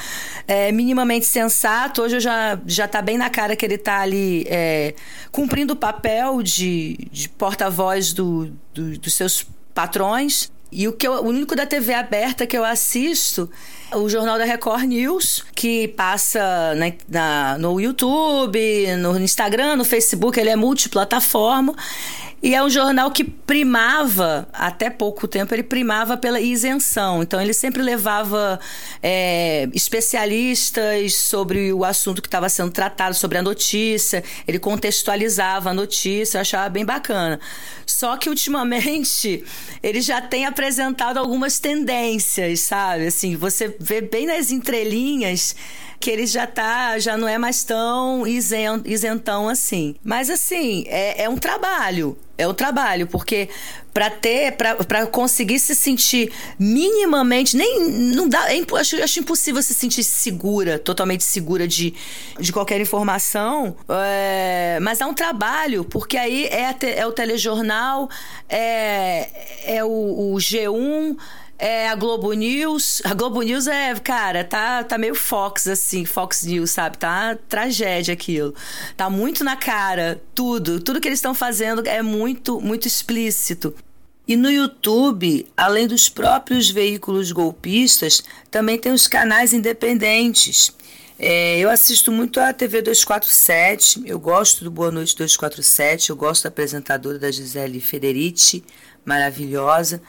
[0.46, 2.02] é, minimamente sensato.
[2.02, 4.94] Hoje eu já, já tá bem na cara que ele tá ali é,
[5.32, 10.50] cumprindo o papel de, de porta-voz do, do, dos seus patrões.
[10.70, 13.48] E o, que eu, o único da TV aberta que eu assisto
[13.90, 18.58] é o Jornal da Record News, que passa na, na, no YouTube,
[18.98, 21.74] no Instagram, no Facebook, ele é multiplataforma.
[22.42, 27.22] E é um jornal que primava, até pouco tempo, ele primava pela isenção.
[27.22, 28.60] Então, ele sempre levava
[29.02, 34.22] é, especialistas sobre o assunto que estava sendo tratado, sobre a notícia.
[34.46, 37.40] Ele contextualizava a notícia, eu achava bem bacana.
[37.86, 39.42] Só que, ultimamente,
[39.82, 43.06] ele já tem apresentado algumas tendências, sabe?
[43.06, 45.56] Assim, você vê bem nas entrelinhas
[45.98, 49.94] que ele já tá, já não é mais tão isentão assim.
[50.04, 52.16] Mas assim, é, é um trabalho.
[52.38, 53.48] É um trabalho, porque
[53.94, 59.72] para ter, para conseguir se sentir minimamente, nem não dá, é, acho, acho impossível se
[59.72, 61.94] sentir segura, totalmente segura de,
[62.38, 68.10] de qualquer informação, é, mas é um trabalho, porque aí é, é o telejornal,
[68.50, 69.30] é,
[69.64, 71.16] é o, o G1,
[71.58, 73.00] é a Globo News.
[73.04, 76.98] A Globo News é, cara, tá, tá meio Fox, assim, Fox News, sabe?
[76.98, 78.54] Tá tragédia aquilo.
[78.96, 80.80] Tá muito na cara, tudo.
[80.80, 83.74] Tudo que eles estão fazendo é muito, muito explícito.
[84.28, 90.74] E no YouTube, além dos próprios veículos golpistas, também tem os canais independentes.
[91.18, 96.42] É, eu assisto muito a TV 247, eu gosto do Boa Noite 247, eu gosto
[96.42, 98.62] da apresentadora da Gisele Federici,
[99.02, 100.02] maravilhosa.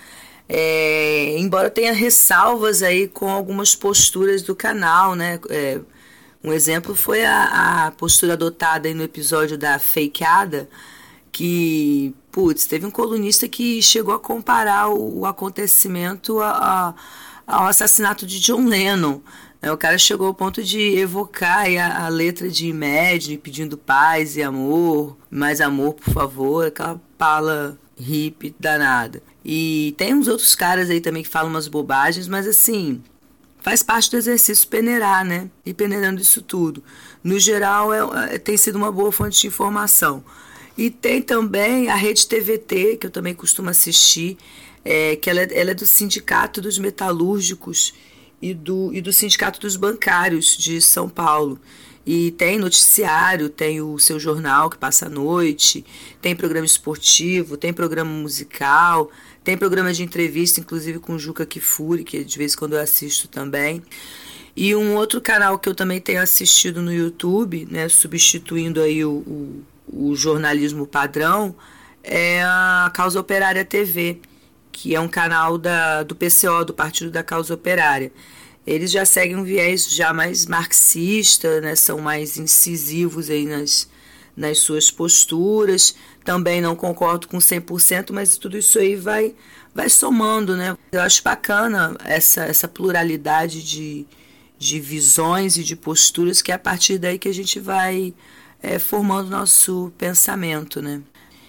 [0.49, 5.39] É, embora tenha ressalvas aí com algumas posturas do canal, né?
[5.49, 5.79] É,
[6.43, 10.69] um exemplo foi a, a, postura adotada aí no episódio da fakeada,
[11.31, 16.93] que, putz, teve um colunista que chegou a comparar o, o acontecimento a,
[17.47, 19.19] a, ao assassinato de John Lennon.
[19.61, 19.71] Né?
[19.71, 24.43] O cara chegou ao ponto de evocar a, a letra de Imagine, pedindo paz e
[24.43, 29.21] amor, mais amor, por favor, aquela pala hippie danada.
[29.49, 33.01] E tem uns outros caras aí também que falam umas bobagens, mas assim,
[33.59, 35.49] faz parte do exercício peneirar, né?
[35.65, 36.83] E peneirando isso tudo.
[37.23, 40.21] No geral, é, é, tem sido uma boa fonte de informação.
[40.77, 44.37] E tem também a Rede TVT, que eu também costumo assistir,
[44.83, 47.93] é, que ela, é, ela é do Sindicato dos Metalúrgicos
[48.41, 51.57] e do, e do Sindicato dos Bancários de São Paulo.
[52.05, 55.85] E tem noticiário, tem o seu jornal que passa à noite,
[56.21, 59.09] tem programa esportivo, tem programa musical,
[59.47, 63.29] tem programa de entrevista, inclusive com Juca Kifuri, que de vez em quando eu assisto
[63.29, 63.81] também.
[64.53, 69.63] E um outro canal que eu também tenho assistido no YouTube, né, substituindo aí o,
[69.89, 71.55] o, o jornalismo padrão,
[72.03, 74.19] é a Causa Operária TV,
[74.69, 78.11] que é um canal da, do PCO, do Partido da Causa Operária
[78.65, 81.73] eles já seguem um viés já mais marxista, né?
[81.73, 83.87] são mais incisivos aí nas,
[84.35, 85.95] nas suas posturas.
[86.27, 89.33] Também não concordo com 100%, mas tudo isso aí vai,
[89.73, 90.57] vai somando.
[90.57, 90.77] Né?
[90.91, 94.05] Eu acho bacana essa, essa pluralidade de,
[94.59, 98.13] de visões e de posturas, que é a partir daí que a gente vai
[98.61, 100.81] é, formando nosso pensamento.
[100.81, 101.01] Né?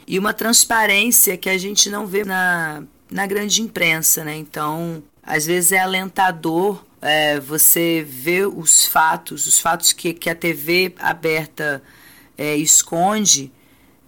[0.06, 4.22] E uma transparência que a gente não vê na, na grande imprensa.
[4.22, 4.36] Né?
[4.36, 10.36] Então, às vezes é alentador é, você vê os fatos, os fatos que, que a
[10.36, 11.82] TV aberta
[12.36, 13.50] é, esconde,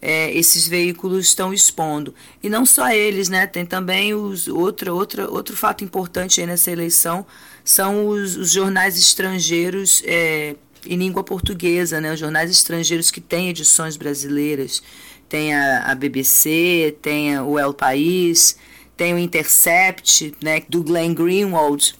[0.00, 2.14] é, esses veículos estão expondo.
[2.42, 3.46] E não só eles, né?
[3.46, 7.26] Tem também os, outra, outra, outro fato importante nessa eleição
[7.64, 12.12] são os, os jornais estrangeiros é, em língua portuguesa, né?
[12.12, 14.82] Os jornais estrangeiros que têm edições brasileiras.
[15.28, 18.56] Tem a, a BBC, tem a, o El País,
[18.96, 20.62] tem o Intercept, né?
[20.68, 21.94] Do Glenn Greenwald,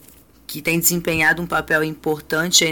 [0.46, 2.64] que tem desempenhado um papel importante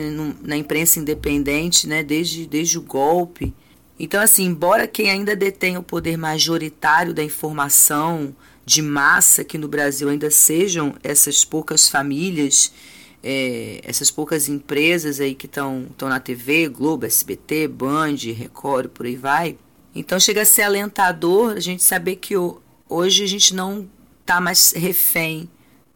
[0.42, 3.54] na imprensa independente, né, desde, desde o golpe.
[3.98, 8.34] Então, assim, embora quem ainda detém o poder majoritário da informação
[8.64, 12.72] de massa aqui no Brasil ainda sejam essas poucas famílias,
[13.22, 19.16] é, essas poucas empresas aí que estão na TV, Globo, SBT, Band, Record, por aí
[19.16, 19.58] vai.
[19.94, 22.34] Então chega a ser alentador a gente saber que
[22.88, 23.88] hoje a gente não
[24.20, 25.48] está mais refém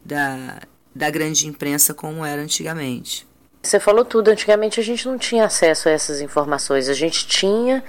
[0.03, 0.61] da,
[0.93, 3.25] da grande imprensa como era antigamente.
[3.63, 4.29] Você falou tudo.
[4.29, 6.89] Antigamente a gente não tinha acesso a essas informações.
[6.89, 7.81] A gente tinha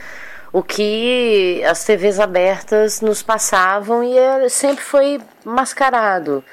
[0.52, 6.44] o que as TVs abertas nos passavam e era, sempre foi mascarado.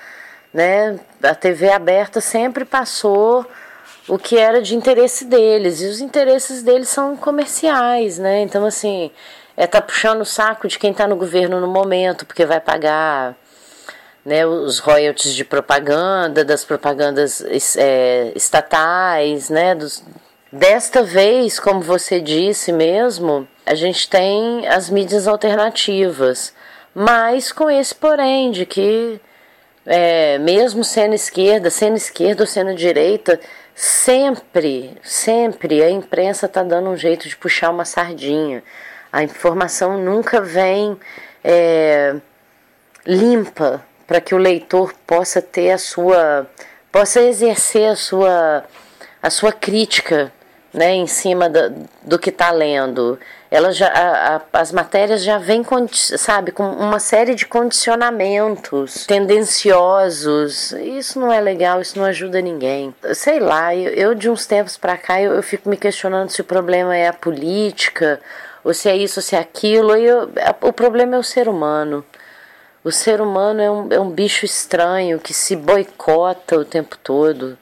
[0.52, 1.00] Né?
[1.22, 3.46] A TV aberta sempre passou
[4.08, 5.82] o que era de interesse deles.
[5.82, 8.42] E os interesses deles são comerciais, né?
[8.42, 9.12] Então, assim,
[9.56, 13.36] é tá puxando o saco de quem está no governo no momento, porque vai pagar
[14.26, 17.44] né, os royalties de propaganda, das propagandas
[17.78, 20.04] é, estatais, né, dos...
[20.52, 26.54] Desta vez, como você disse mesmo, a gente tem as mídias alternativas,
[26.94, 29.22] mas com esse porém de que,
[29.86, 33.40] é, mesmo sendo esquerda, sendo esquerda ou sendo direita,
[33.74, 38.62] sempre, sempre a imprensa está dando um jeito de puxar uma sardinha.
[39.10, 40.98] A informação nunca vem
[41.42, 42.16] é,
[43.06, 46.48] limpa, para que o leitor possa ter a sua
[46.92, 48.64] possa exercer a sua
[49.22, 50.32] a sua crítica
[50.74, 53.20] né, em cima do, do que está lendo.
[53.50, 60.72] Ela já, a, a, as matérias já vêm, sabe, com uma série de condicionamentos tendenciosos.
[60.72, 62.96] Isso não é legal, isso não ajuda ninguém.
[63.14, 66.40] Sei lá, eu, eu de uns tempos para cá eu, eu, fico me questionando se
[66.40, 68.22] o problema é a política,
[68.64, 69.98] ou se é isso, ou se é aquilo.
[69.98, 72.06] E eu, o problema é o ser humano.
[72.84, 77.56] O ser humano é um, é um bicho estranho que se boicota o tempo todo,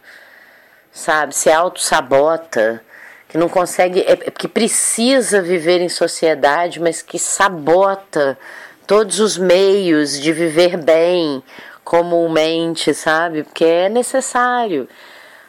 [0.93, 1.35] sabe?
[1.35, 2.81] Se auto-sabota,
[3.27, 8.39] que não consegue, é, é, que precisa viver em sociedade, mas que sabota
[8.87, 11.43] todos os meios de viver bem
[11.83, 13.43] comumente, sabe?
[13.43, 14.87] Porque é necessário.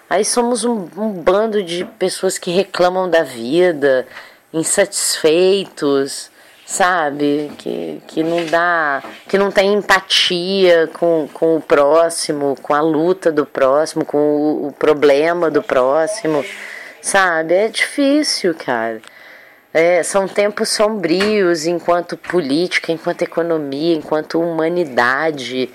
[0.09, 4.05] Aí somos um, um bando de pessoas que reclamam da vida,
[4.53, 6.30] insatisfeitos
[6.71, 7.51] sabe?
[7.59, 13.33] Que, que não dá, que não tem empatia com, com o próximo, com a luta
[13.33, 16.45] do próximo, com o, o problema do próximo,
[17.03, 17.55] sabe?
[17.55, 19.03] É difícil, cara.
[19.75, 25.71] É, são tempos sombrios enquanto política, enquanto economia, enquanto humanidade.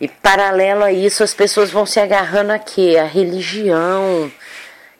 [0.00, 2.96] E paralelo a isso, as pessoas vão se agarrando a quê?
[3.00, 4.30] A religião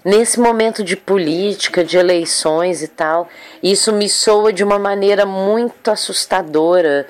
[0.07, 3.29] nesse momento de política, de eleições e tal,
[3.61, 7.09] isso me soa de uma maneira muito assustadora,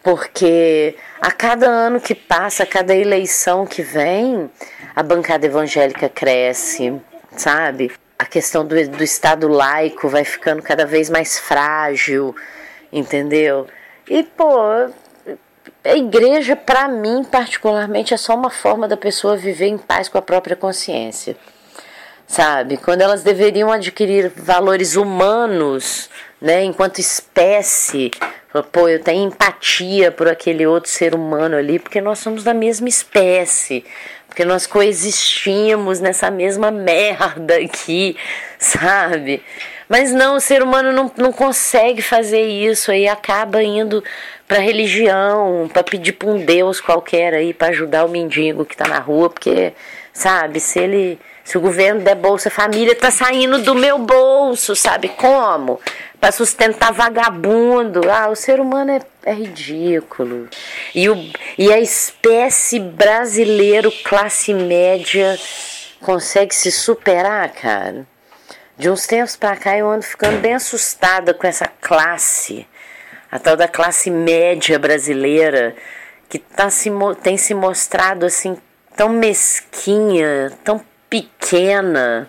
[0.00, 4.48] porque a cada ano que passa, a cada eleição que vem,
[4.94, 6.94] a bancada evangélica cresce,
[7.36, 7.90] sabe?
[8.16, 12.32] A questão do, do Estado laico vai ficando cada vez mais frágil,
[12.92, 13.66] entendeu?
[14.08, 14.56] E, pô,
[15.84, 20.16] a igreja, para mim, particularmente, é só uma forma da pessoa viver em paz com
[20.16, 21.36] a própria consciência
[22.26, 22.76] sabe?
[22.76, 26.10] Quando elas deveriam adquirir valores humanos,
[26.40, 28.10] né, enquanto espécie.
[28.72, 32.88] Pô, eu tenho empatia por aquele outro ser humano ali, porque nós somos da mesma
[32.88, 33.84] espécie,
[34.26, 38.16] porque nós coexistimos nessa mesma merda aqui,
[38.58, 39.42] sabe?
[39.88, 44.02] Mas não, o ser humano não, não consegue fazer isso, aí acaba indo
[44.48, 48.88] para religião, para pedir para um Deus qualquer aí para ajudar o mendigo que tá
[48.88, 49.74] na rua, porque,
[50.14, 55.10] sabe, se ele se o governo der Bolsa Família, tá saindo do meu bolso, sabe
[55.10, 55.80] como?
[56.18, 58.00] Para sustentar vagabundo.
[58.10, 60.48] Ah, o ser humano é, é ridículo.
[60.92, 61.14] E, o,
[61.56, 65.38] e a espécie brasileiro classe média
[66.00, 68.04] consegue se superar, cara.
[68.76, 72.66] De uns tempos para cá eu ando ficando bem assustada com essa classe,
[73.30, 75.76] a tal da classe média brasileira,
[76.28, 76.90] que tá se,
[77.22, 78.58] tem se mostrado assim
[78.96, 82.28] tão mesquinha, tão pequena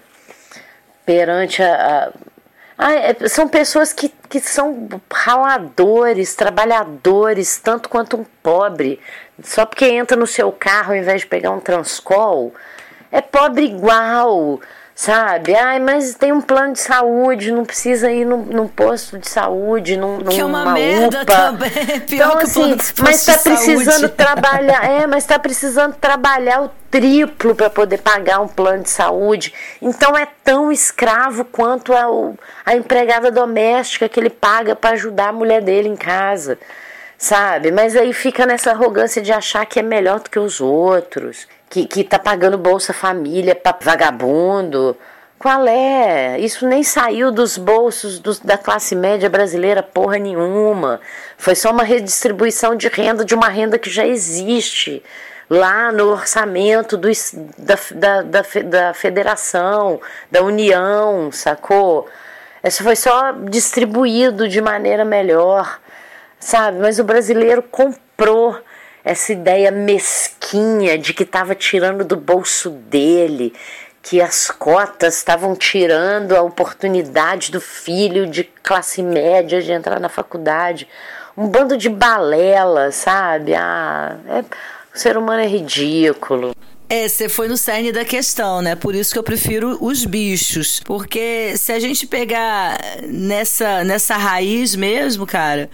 [1.05, 2.11] perante a.
[2.77, 8.99] a é, são pessoas que, que são raladores, trabalhadores, tanto quanto um pobre.
[9.43, 12.53] Só porque entra no seu carro ao invés de pegar um transcol,
[13.11, 14.59] é pobre igual
[14.97, 15.53] sabe?
[15.55, 19.95] Ai, mas tem um plano de saúde, não precisa ir num, num posto de saúde,
[19.95, 21.33] num, que é uma merda UPA.
[21.35, 21.69] também.
[21.69, 26.71] É pior então, que assim, mas tá precisando trabalhar, é, mas tá precisando trabalhar o
[26.89, 29.53] triplo para poder pagar um plano de saúde.
[29.79, 32.07] Então é tão escravo quanto a,
[32.65, 36.57] a empregada doméstica que ele paga para ajudar a mulher dele em casa
[37.19, 37.71] sabe?
[37.71, 41.85] Mas aí fica nessa arrogância de achar que é melhor do que os outros que,
[41.85, 44.97] que tá pagando Bolsa Família para vagabundo.
[45.39, 46.39] Qual é?
[46.39, 50.99] Isso nem saiu dos bolsos dos, da classe média brasileira porra nenhuma.
[51.37, 55.03] Foi só uma redistribuição de renda de uma renda que já existe
[55.49, 57.07] lá no orçamento do,
[57.57, 60.01] da, da, da, da federação,
[60.31, 62.07] da União, sacou?
[62.63, 65.79] Isso foi só distribuído de maneira melhor,
[66.39, 66.79] sabe?
[66.79, 68.57] Mas o brasileiro comprou
[69.07, 73.53] essa ideia mesquinha de que estava tirando do bolso dele,
[74.03, 80.09] que as cotas estavam tirando a oportunidade do filho de classe média de entrar na
[80.09, 80.89] faculdade.
[81.37, 83.55] Um bando de balela, sabe?
[83.55, 84.39] Ah, é,
[84.93, 86.53] o ser humano é ridículo.
[86.89, 88.75] É, você foi no cerne da questão, né?
[88.75, 90.81] Por isso que eu prefiro os bichos.
[90.83, 92.77] Porque se a gente pegar
[93.07, 95.69] nessa, nessa raiz mesmo, cara,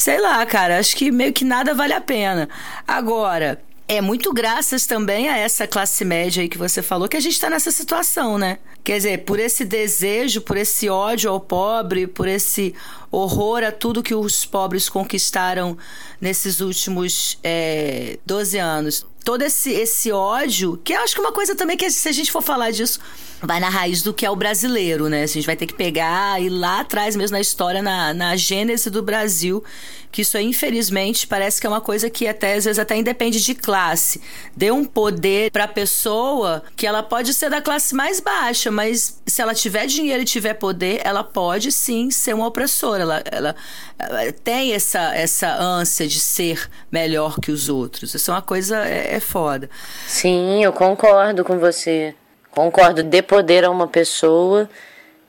[0.00, 2.48] sei lá, cara, acho que meio que nada vale a pena.
[2.88, 7.20] Agora, é muito graças também a essa classe média aí que você falou que a
[7.20, 8.58] gente está nessa situação, né?
[8.82, 12.74] Quer dizer, por esse desejo, por esse ódio ao pobre, por esse
[13.10, 15.76] horror a tudo que os pobres conquistaram
[16.18, 19.06] nesses últimos é, 12 anos.
[19.24, 22.12] Todo esse, esse ódio, que eu acho que é uma coisa também que se a
[22.12, 22.98] gente for falar disso,
[23.42, 25.22] vai na raiz do que é o brasileiro, né?
[25.22, 28.90] A gente vai ter que pegar e lá atrás mesmo na história, na, na gênese
[28.90, 29.62] do Brasil
[30.10, 33.42] que isso aí, infelizmente, parece que é uma coisa que até às vezes até independe
[33.42, 34.20] de classe.
[34.56, 39.20] Dê um poder para a pessoa que ela pode ser da classe mais baixa, mas
[39.26, 43.02] se ela tiver dinheiro e tiver poder, ela pode sim ser uma opressora.
[43.02, 43.56] Ela, ela,
[43.98, 48.14] ela tem essa, essa ânsia de ser melhor que os outros.
[48.14, 49.70] Isso é uma coisa é, é foda.
[50.06, 52.14] Sim, eu concordo com você.
[52.50, 53.02] Concordo.
[53.02, 54.68] Dê poder a uma pessoa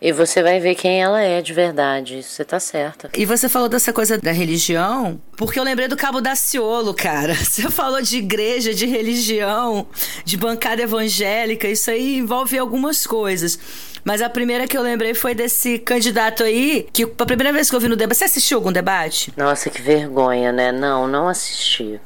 [0.02, 2.24] e você vai ver quem ela é de verdade.
[2.24, 3.12] Você tá certa.
[3.16, 7.36] E você falou dessa coisa da religião, porque eu lembrei do Cabo Daciolo, cara.
[7.52, 9.86] Você falou de igreja, de religião,
[10.26, 11.68] de bancada evangélica.
[11.68, 13.60] Isso aí envolve algumas coisas.
[14.04, 17.76] Mas a primeira que eu lembrei foi desse candidato aí, que a primeira vez que
[17.76, 18.18] eu vi no debate.
[18.18, 19.32] Você assistiu algum debate?
[19.38, 20.72] Nossa, que vergonha, né?
[20.72, 22.02] Não, não assisti.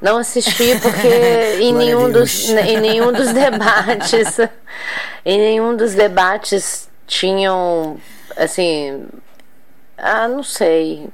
[0.00, 4.38] Não assisti porque em, nenhum dos, em nenhum dos debates.
[5.22, 8.00] em nenhum dos debates tinham,
[8.36, 9.04] assim,
[9.98, 11.08] ah, não sei.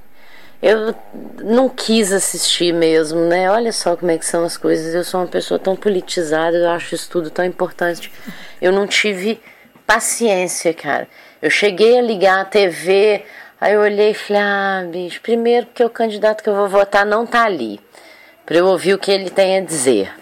[0.62, 0.94] Eu
[1.42, 3.50] não quis assistir mesmo, né?
[3.50, 4.94] Olha só como é que são as coisas.
[4.94, 8.12] Eu sou uma pessoa tão politizada, eu acho isso tudo tão importante.
[8.60, 9.40] Eu não tive
[9.86, 11.08] paciência, cara.
[11.40, 13.24] Eu cheguei a ligar a TV,
[13.60, 17.06] aí eu olhei e falei: ah, bicho, primeiro porque o candidato que eu vou votar
[17.06, 17.80] não tá ali,
[18.44, 20.12] para eu ouvir o que ele tem a dizer.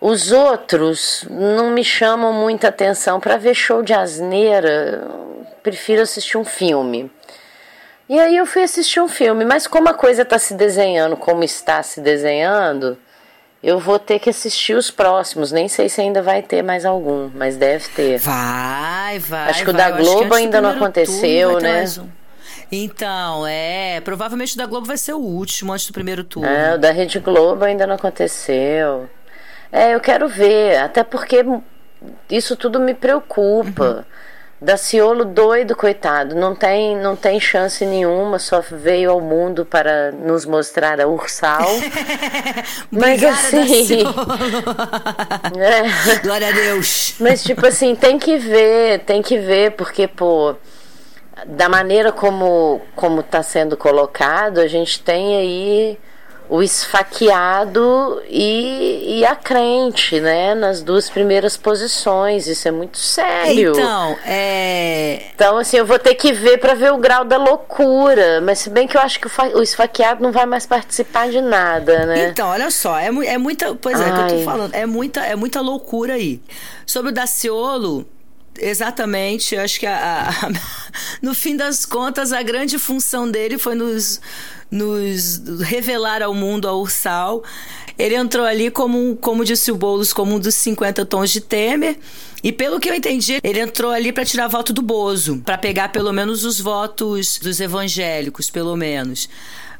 [0.00, 3.18] Os outros não me chamam muita atenção.
[3.18, 5.08] Para ver show de asneira,
[5.62, 7.10] prefiro assistir um filme.
[8.08, 11.42] E aí eu fui assistir um filme, mas como a coisa está se desenhando como
[11.42, 12.96] está se desenhando,
[13.62, 15.50] eu vou ter que assistir os próximos.
[15.50, 18.18] Nem sei se ainda vai ter mais algum, mas deve ter.
[18.18, 19.50] Vai, vai.
[19.50, 19.74] Acho que vai.
[19.74, 21.84] o da Globo ainda não aconteceu, né?
[21.98, 22.08] Um.
[22.70, 24.00] Então, é.
[24.02, 26.48] Provavelmente o da Globo vai ser o último antes do primeiro turno.
[26.48, 29.08] É, o da Rede Globo ainda não aconteceu.
[29.70, 31.44] É, eu quero ver, até porque
[32.30, 33.84] isso tudo me preocupa.
[33.84, 34.16] Uhum.
[34.58, 40.46] Daciolo doido, coitado, não tem, não tem chance nenhuma, só veio ao mundo para nos
[40.46, 41.68] mostrar a Ursal.
[42.90, 44.02] Mas assim.
[45.60, 46.18] é.
[46.20, 47.16] Glória a Deus.
[47.20, 50.54] Mas tipo assim, tem que ver, tem que ver, porque, pô,
[51.44, 55.98] da maneira como, como tá sendo colocado, a gente tem aí
[56.48, 60.54] o esfaqueado e, e a crente, né?
[60.54, 62.46] Nas duas primeiras posições.
[62.46, 63.72] Isso é muito sério.
[63.72, 65.22] Então, é.
[65.34, 68.40] Então, assim, eu vou ter que ver para ver o grau da loucura.
[68.40, 72.06] Mas, se bem que eu acho que o, esfaqueado não vai mais participar de nada,
[72.06, 72.28] né?
[72.28, 73.74] Então, olha só, é, é muita.
[73.74, 74.74] Pois é, é que eu tô falando.
[74.74, 76.40] É muita, é muita loucura aí.
[76.86, 78.06] Sobre o Daciolo.
[78.58, 80.48] Exatamente, eu acho que a, a,
[81.20, 84.18] no fim das contas a grande função dele foi nos
[84.70, 87.42] nos revelar ao mundo a Ursal.
[87.98, 91.96] Ele entrou ali como, como disse o Boulos, como um dos 50 tons de Temer.
[92.42, 95.88] E pelo que eu entendi, ele entrou ali para tirar voto do Bozo, para pegar
[95.88, 99.28] pelo menos os votos dos evangélicos, pelo menos.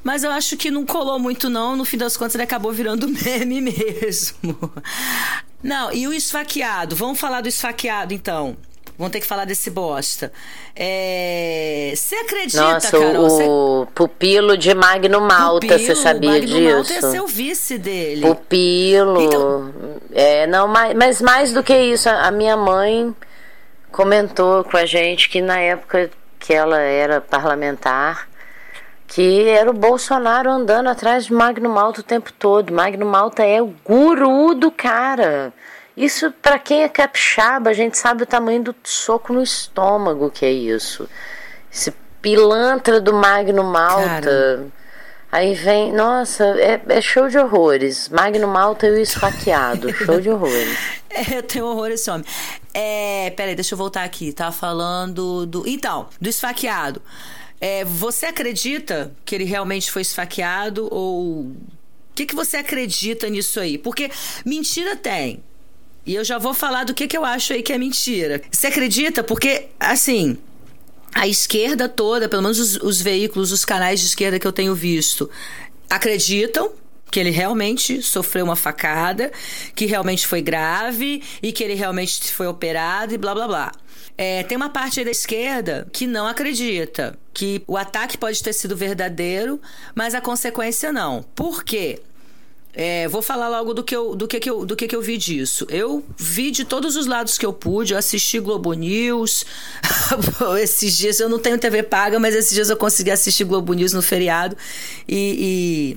[0.03, 1.77] Mas eu acho que não colou muito, não.
[1.77, 4.73] No fim das contas, ele acabou virando meme mesmo.
[5.63, 6.95] Não, e o esfaqueado?
[6.95, 8.57] Vamos falar do esfaqueado, então.
[8.99, 10.33] Vão ter que falar desse bosta.
[10.75, 11.93] É...
[11.95, 13.27] Você acredita, Nossa, Carol?
[13.27, 13.93] o Cê...
[13.95, 16.61] pupilo de Magno Malta, você sabia Magno disso?
[16.63, 18.23] Magno Malta é seu vice dele.
[18.23, 19.23] Pupilo.
[19.23, 19.75] Então...
[20.13, 23.15] É, não, mas, mas mais do que isso, a minha mãe
[23.93, 28.29] comentou com a gente que na época que ela era parlamentar,
[29.07, 32.73] que era o Bolsonaro andando atrás de Magno Malta o tempo todo.
[32.73, 35.53] Magno Malta é o guru do cara.
[35.97, 40.45] Isso, para quem é capixaba, a gente sabe o tamanho do soco no estômago que
[40.45, 41.09] é isso.
[41.73, 44.21] Esse pilantra do Magno Malta.
[44.21, 44.67] Cara.
[45.33, 48.09] Aí vem, nossa, é, é, show de horrores.
[48.09, 49.93] Magno Malta e o esfaqueado.
[50.05, 50.79] show de horrores.
[51.11, 52.27] É, eu tenho horror esse homem.
[52.75, 54.33] É, peraí, deixa eu voltar aqui.
[54.33, 55.67] Tá falando do.
[55.67, 57.01] Então, do esfaqueado.
[57.59, 61.53] É, você acredita que ele realmente foi esfaqueado ou
[62.17, 63.77] que, que você acredita nisso aí?
[63.77, 64.11] Porque
[64.45, 65.45] mentira tem.
[66.07, 68.41] E eu já vou falar do que, que eu acho aí que é mentira.
[68.51, 69.25] Você acredita?
[69.25, 70.39] Porque, assim,
[71.13, 74.75] a esquerda toda, pelo menos os, os veículos, os canais de esquerda que eu tenho
[74.75, 75.29] visto,
[75.91, 76.71] acreditam
[77.11, 79.33] que ele realmente sofreu uma facada,
[79.75, 83.73] que realmente foi grave e que ele realmente foi operado e blá blá blá.
[84.19, 88.77] É, tem uma parte da esquerda que não acredita que o ataque pode ter sido
[88.77, 89.61] verdadeiro,
[89.95, 91.23] mas a consequência não.
[91.35, 92.01] Por quê?
[92.79, 95.01] É, vou falar logo do que, eu, do, que, que, eu, do que, que eu
[95.01, 95.67] vi disso.
[95.71, 99.47] Eu vi de todos os lados que eu pude, eu assisti Globo News.
[100.61, 103.95] esses dias eu não tenho TV paga, mas esses dias eu consegui assistir Globo News
[103.95, 104.55] no feriado.
[105.09, 105.97] E,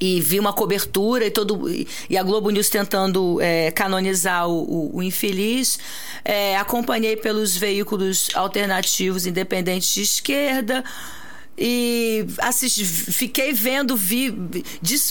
[0.00, 4.62] e, e vi uma cobertura e todo e a Globo News tentando é, canonizar o,
[4.62, 5.78] o, o infeliz.
[6.24, 10.82] É, acompanhei pelos veículos alternativos independentes de esquerda
[11.58, 14.34] e assisti, fiquei vendo, vi,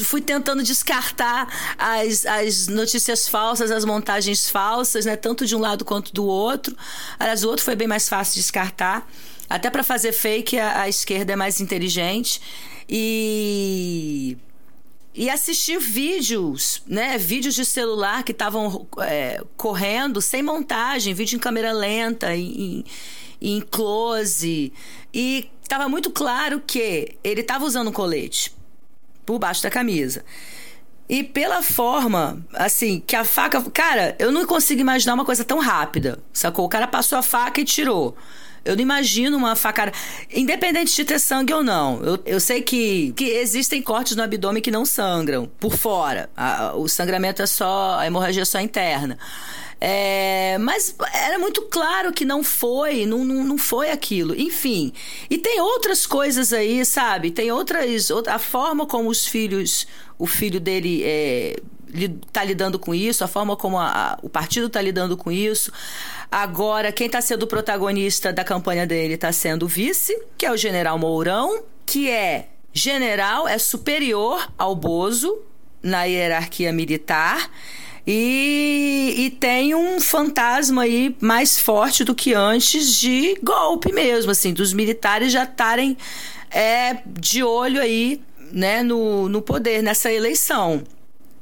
[0.03, 5.15] fui tentando descartar as, as notícias falsas, as montagens falsas, né?
[5.15, 6.75] Tanto de um lado quanto do outro.
[7.17, 9.09] Aliás, o outro foi bem mais fácil de descartar.
[9.49, 12.39] Até para fazer fake, a, a esquerda é mais inteligente.
[12.87, 14.37] E
[15.17, 17.17] e assistir vídeos, né?
[17.17, 22.83] Vídeos de celular que estavam é, correndo sem montagem, vídeo em câmera lenta, em,
[23.41, 24.73] em close.
[25.13, 28.55] E estava muito claro que ele estava usando um colete
[29.25, 30.23] por baixo da camisa.
[31.07, 33.61] E pela forma, assim, que a faca.
[33.71, 36.65] Cara, eu não consigo imaginar uma coisa tão rápida, sacou?
[36.65, 38.15] O cara passou a faca e tirou.
[38.63, 39.91] Eu não imagino uma facada.
[40.33, 42.01] Independente de ter sangue ou não.
[42.03, 46.27] Eu, eu sei que, que existem cortes no abdômen que não sangram por fora.
[46.35, 47.99] A, o sangramento é só.
[47.99, 49.19] A hemorragia é só interna.
[49.79, 54.33] É, mas era muito claro que não foi, não, não, não foi aquilo.
[54.39, 54.93] Enfim.
[55.29, 57.31] E tem outras coisas aí, sabe?
[57.31, 58.09] Tem outras.
[58.27, 59.87] A forma como os filhos.
[60.17, 61.57] O filho dele é,
[62.27, 65.71] está lidando com isso, a forma como a, a, o partido está lidando com isso.
[66.31, 70.51] Agora, quem está sendo o protagonista da campanha dele está sendo o vice, que é
[70.51, 75.37] o general Mourão, que é general, é superior ao Bozo
[75.81, 77.49] na hierarquia militar.
[78.07, 84.53] E, e, tem um fantasma aí mais forte do que antes de golpe mesmo, assim,
[84.53, 85.97] dos militares já estarem
[86.51, 90.83] é, de olho aí, né, no, no poder, nessa eleição.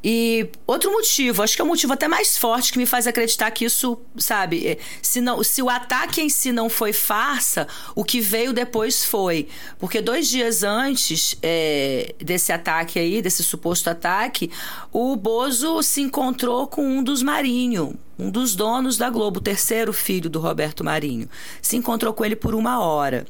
[0.03, 3.49] E outro motivo, acho que é um motivo até mais forte que me faz acreditar
[3.51, 8.03] que isso, sabe, é, se, não, se o ataque em si não foi farsa, o
[8.03, 9.47] que veio depois foi.
[9.79, 14.51] Porque dois dias antes é, desse ataque aí, desse suposto ataque,
[14.91, 19.93] o Bozo se encontrou com um dos Marinho, um dos donos da Globo, o terceiro
[19.93, 21.29] filho do Roberto Marinho.
[21.61, 23.25] Se encontrou com ele por uma hora.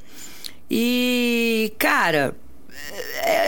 [0.72, 2.36] E, cara,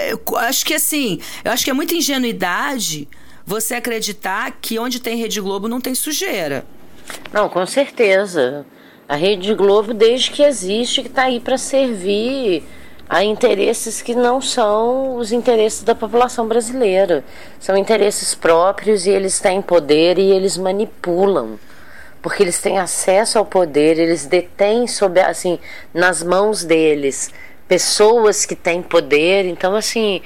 [0.10, 3.08] eu acho que assim, eu acho que é muita ingenuidade
[3.46, 6.66] você acreditar que onde tem Rede Globo não tem sujeira.
[7.32, 8.66] Não, com certeza.
[9.08, 12.64] A Rede Globo, desde que existe, está aí para servir
[13.08, 17.24] a interesses que não são os interesses da população brasileira.
[17.60, 21.60] São interesses próprios e eles têm poder e eles manipulam.
[22.20, 25.60] Porque eles têm acesso ao poder, eles detêm sob, assim,
[25.94, 27.32] nas mãos deles
[27.68, 29.45] pessoas que têm poder.
[29.45, 30.22] Então, assim,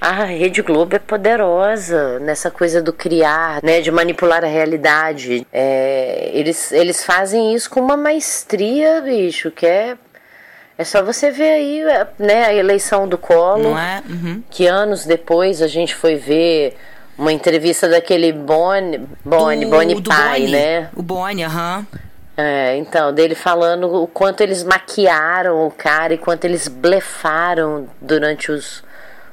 [0.00, 5.46] a Rede Globo é poderosa nessa coisa do criar, né, de manipular a realidade.
[5.52, 9.96] É, eles, eles fazem isso com uma maestria, bicho, que é
[10.76, 11.82] é só você ver aí,
[12.18, 14.02] né, a eleição do Collor, é?
[14.08, 14.42] uhum.
[14.50, 16.76] que anos depois a gente foi ver
[17.16, 20.52] uma entrevista daquele Boni, Boni, Boni Pai, Boni.
[20.52, 20.88] né?
[20.96, 21.86] O Boni, aham.
[21.92, 22.03] Uhum.
[22.36, 28.50] É, então, dele falando o quanto eles maquiaram o cara e quanto eles blefaram durante
[28.50, 28.82] os,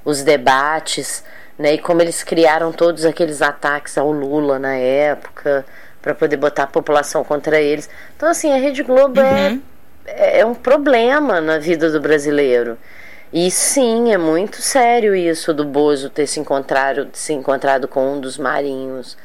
[0.05, 1.23] os debates,
[1.57, 1.73] né?
[1.73, 5.65] E como eles criaram todos aqueles ataques ao Lula na época
[6.01, 7.89] para poder botar a população contra eles.
[8.15, 9.61] Então, assim, a Rede Globo é, uhum.
[10.05, 12.77] é, é um problema na vida do brasileiro.
[13.33, 18.19] E sim, é muito sério isso do Bozo ter se encontrado, se encontrado com um
[18.19, 19.17] dos marinhos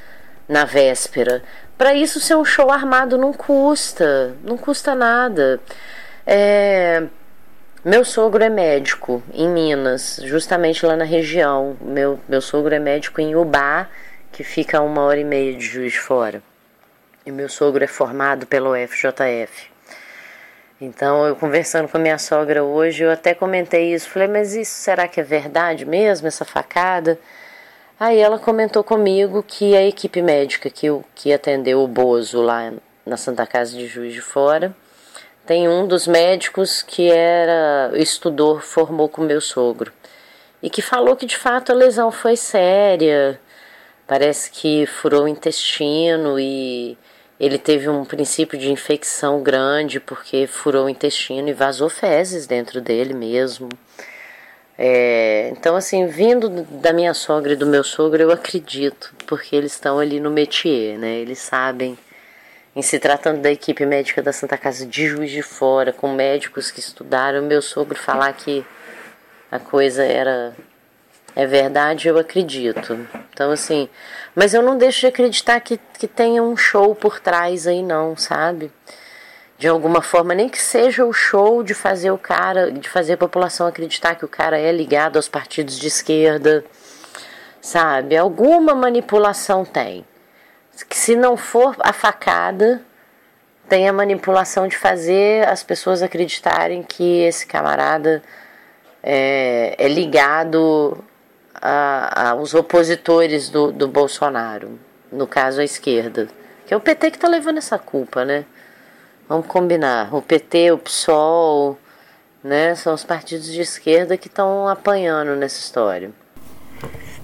[0.49, 1.43] na véspera.
[1.77, 5.61] Para isso ser um show armado não custa, não custa nada.
[6.27, 7.05] É,
[7.85, 11.77] meu sogro é médico em Minas, justamente lá na região.
[11.81, 13.89] Meu, meu sogro é médico em Ubá,
[14.33, 16.43] que fica a uma hora e meia de Juiz de Fora.
[17.24, 19.70] E meu sogro é formado pelo FJF.
[20.81, 24.11] Então, eu conversando com a minha sogra hoje, eu até comentei isso.
[24.11, 27.18] Falei, mas isso será que é verdade mesmo, essa facada?
[27.99, 32.71] Aí ela comentou comigo que a equipe médica que, que atendeu o Bozo lá
[33.07, 34.77] na Santa Casa de Juiz de Fora
[35.47, 39.93] tem um dos médicos que era estudou, formou com meu sogro.
[40.63, 43.41] e que falou que de fato a lesão foi séria.
[44.07, 46.99] Parece que furou o intestino e
[47.41, 52.81] ele teve um princípio de infecção grande porque furou o intestino e vazou fezes dentro
[52.81, 53.69] dele mesmo.
[54.79, 59.72] É, então, assim, vindo da minha sogra e do meu sogro, eu acredito, porque eles
[59.72, 61.16] estão ali no métier, né?
[61.16, 61.97] Eles sabem,
[62.74, 66.70] em se tratando da equipe médica da Santa Casa de Juiz de Fora, com médicos
[66.70, 68.64] que estudaram, meu sogro falar que
[69.51, 70.55] a coisa era
[71.37, 72.99] é verdade, eu acredito.
[73.31, 73.91] Então, assim,
[74.35, 78.16] mas eu não deixo de acreditar que, que tenha um show por trás aí, não,
[78.16, 78.72] sabe?
[79.59, 83.17] De alguma forma, nem que seja o show de fazer o cara, de fazer a
[83.17, 86.65] população acreditar que o cara é ligado aos partidos de esquerda,
[87.61, 88.17] sabe?
[88.17, 90.05] Alguma manipulação tem.
[90.89, 92.83] Que se não for a facada,
[93.67, 98.23] tem a manipulação de fazer as pessoas acreditarem que esse camarada
[99.03, 101.03] é, é ligado
[102.15, 104.79] aos opositores do, do Bolsonaro,
[105.11, 106.29] no caso a esquerda.
[106.67, 108.45] Que é o PT que está levando essa culpa, né?
[109.29, 110.14] Vamos combinar.
[110.14, 111.79] O PT, o PSOL,
[112.43, 112.74] né?
[112.74, 116.12] São os partidos de esquerda que estão apanhando nessa história.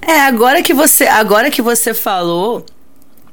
[0.01, 2.67] É, agora que você, agora que você falou,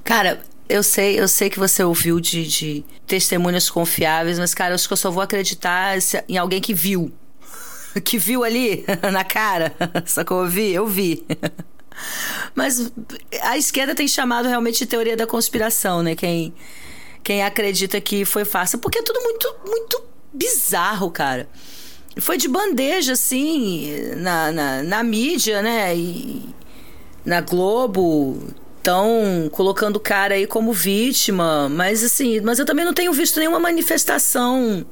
[0.03, 4.75] cara, eu sei, eu sei que você ouviu de, de testemunhas confiáveis, mas cara, eu
[4.75, 5.97] acho que eu só vou acreditar
[6.27, 7.11] em alguém que viu.
[8.05, 9.73] Que viu ali na cara.
[10.05, 11.25] Só que eu vi, eu vi.
[12.53, 12.91] Mas
[13.41, 16.15] a esquerda tem chamado realmente de teoria da conspiração, né?
[16.15, 16.53] Quem
[17.29, 18.79] quem acredita que foi fácil.
[18.79, 20.03] Porque é tudo muito, muito
[20.33, 21.47] bizarro, cara.
[22.17, 25.95] Foi de bandeja, assim, na, na, na mídia, né?
[25.95, 26.43] E
[27.23, 28.47] na Globo.
[28.79, 31.69] Estão colocando o cara aí como vítima.
[31.69, 34.83] Mas assim, mas eu também não tenho visto nenhuma manifestação,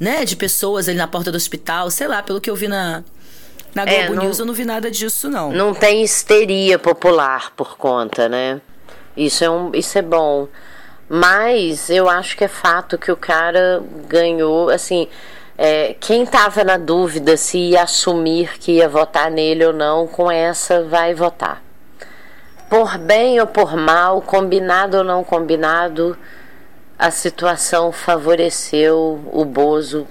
[0.00, 0.24] né?
[0.24, 1.92] De pessoas ali na porta do hospital.
[1.92, 3.04] Sei lá, pelo que eu vi na,
[3.72, 5.52] na é, Globo é, não, News eu não vi nada disso, não.
[5.52, 8.60] Não tem histeria popular por conta, né?
[9.16, 10.48] Isso é, um, isso é bom.
[11.08, 15.08] Mas eu acho que é fato que o cara ganhou, assim,
[15.56, 20.30] é, quem estava na dúvida se ia assumir que ia votar nele ou não, com
[20.30, 21.62] essa vai votar.
[22.68, 26.16] Por bem ou por mal, combinado ou não combinado,
[26.98, 30.06] a situação favoreceu o Bozo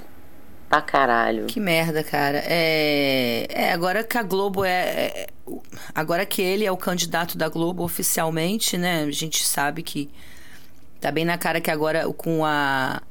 [0.67, 1.45] pra caralho.
[1.45, 2.41] Que merda, cara.
[2.45, 5.27] É, é agora que a Globo é, é,
[5.93, 9.03] Agora que ele é o candidato da Globo oficialmente, né?
[9.03, 10.09] A gente sabe que
[10.99, 13.01] Tá bem na cara que agora com a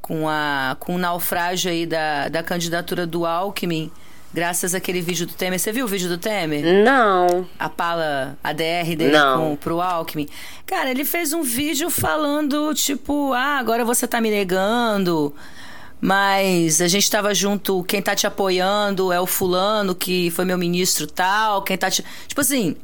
[0.00, 3.90] com a com o naufrágio aí da, da candidatura do Alckmin,
[4.32, 5.58] graças àquele vídeo do Temer.
[5.58, 6.84] Você viu o vídeo do Temer?
[6.84, 7.46] Não.
[7.58, 9.50] A pala ADR dele Não.
[9.50, 10.28] Com, pro Alckmin.
[10.66, 15.34] Cara, ele fez um vídeo falando tipo, ah, agora você tá me negando.
[16.00, 20.58] Mas a gente tava junto, quem tá te apoiando é o fulano que foi meu
[20.58, 22.04] ministro tal, quem tá te.
[22.26, 22.76] Tipo assim,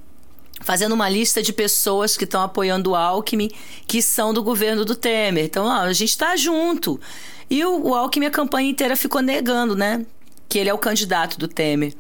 [0.69, 3.51] fazendo uma lista de pessoas que estão apoiando o Alckmin,
[3.87, 5.47] que são do governo do Temer.
[5.47, 7.01] Então, ó, a gente está junto.
[7.49, 10.05] E o, o Alckmin a campanha inteira ficou negando, né?
[10.47, 11.95] Que ele é o candidato do Temer.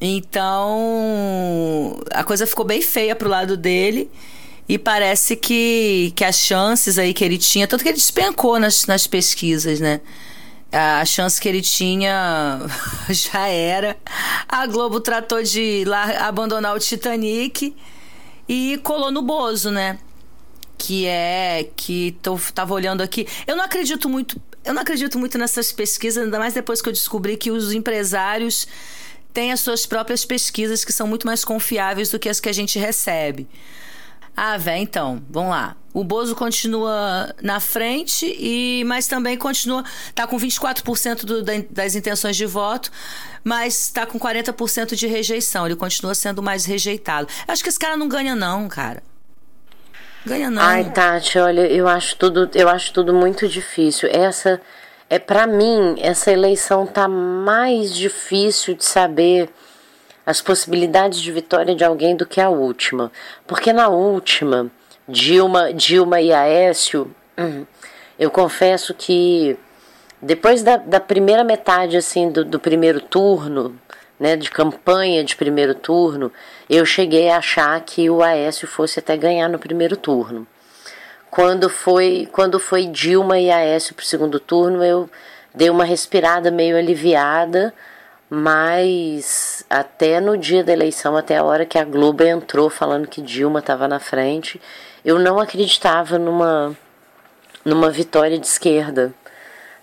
[0.00, 4.10] Então, a coisa ficou bem feia pro lado dele.
[4.66, 8.86] E parece que, que as chances aí que ele tinha, tanto que ele despencou nas,
[8.86, 10.00] nas pesquisas, né?
[10.72, 12.58] a chance que ele tinha
[13.10, 13.98] já era.
[14.48, 17.74] A Globo tratou de lá abandonar o Titanic
[18.48, 19.98] e colou no Bozo, né?
[20.76, 23.26] Que é que tô, tava olhando aqui.
[23.46, 26.92] Eu não acredito muito, eu não acredito muito nessas pesquisas, ainda mais depois que eu
[26.92, 28.66] descobri que os empresários
[29.32, 32.52] têm as suas próprias pesquisas que são muito mais confiáveis do que as que a
[32.52, 33.46] gente recebe.
[34.40, 35.74] Ah, velho, então, vamos lá.
[35.92, 39.82] O Bozo continua na frente, e mas também continua.
[40.14, 42.88] Tá com 24% do, das intenções de voto,
[43.42, 45.66] mas está com 40% de rejeição.
[45.66, 47.26] Ele continua sendo mais rejeitado.
[47.48, 49.02] Acho que esse cara não ganha, não, cara.
[50.24, 50.62] Ganha não.
[50.62, 54.08] Ai, Tati, olha, eu acho tudo, eu acho tudo muito difícil.
[54.12, 54.60] Essa
[55.10, 59.50] é para mim, essa eleição tá mais difícil de saber
[60.28, 63.10] as possibilidades de vitória de alguém do que a última.
[63.46, 64.70] Porque na última,
[65.08, 67.64] Dilma, Dilma e Aécio, hum,
[68.18, 69.56] eu confesso que
[70.20, 73.74] depois da, da primeira metade assim do, do primeiro turno,
[74.20, 76.30] né, de campanha de primeiro turno,
[76.68, 80.46] eu cheguei a achar que o Aécio fosse até ganhar no primeiro turno.
[81.30, 85.08] Quando foi, quando foi Dilma e Aécio para o segundo turno, eu
[85.54, 87.72] dei uma respirada meio aliviada,
[88.30, 93.22] mas até no dia da eleição, até a hora que a Globo entrou falando que
[93.22, 94.60] Dilma estava na frente,
[95.04, 96.76] eu não acreditava numa,
[97.64, 99.14] numa vitória de esquerda.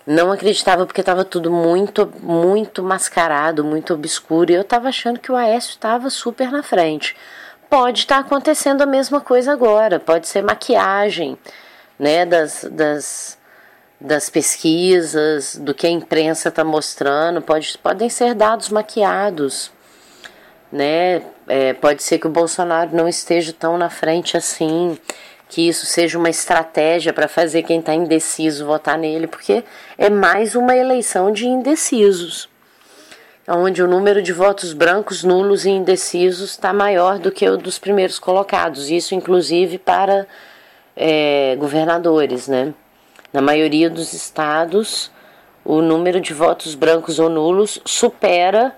[0.06, 4.52] Não acreditava porque estava tudo muito, muito mascarado, muito obscuro.
[4.52, 7.16] E eu estava achando que o Aécio estava super na frente.
[7.68, 9.98] Pode estar tá acontecendo a mesma coisa agora.
[9.98, 11.36] Pode ser maquiagem,
[11.98, 13.35] né, das, das,
[14.00, 17.40] das pesquisas, do que a imprensa está mostrando.
[17.40, 19.70] Pode, podem ser dados maquiados,
[20.70, 21.22] né?
[21.48, 24.98] É, pode ser que o Bolsonaro não esteja tão na frente assim
[25.48, 29.64] que isso seja uma estratégia para fazer quem está indeciso votar nele, porque
[29.96, 32.48] é mais uma eleição de indecisos,
[33.46, 37.78] onde o número de votos brancos, nulos e indecisos está maior do que o dos
[37.78, 40.26] primeiros colocados, isso inclusive para
[40.96, 42.74] é, governadores, né?
[43.36, 45.10] Na maioria dos estados,
[45.62, 48.74] o número de votos brancos ou nulos supera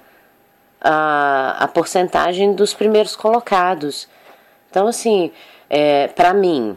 [0.80, 4.08] a, a porcentagem dos primeiros colocados.
[4.68, 5.30] Então, assim,
[5.70, 6.76] é, para mim,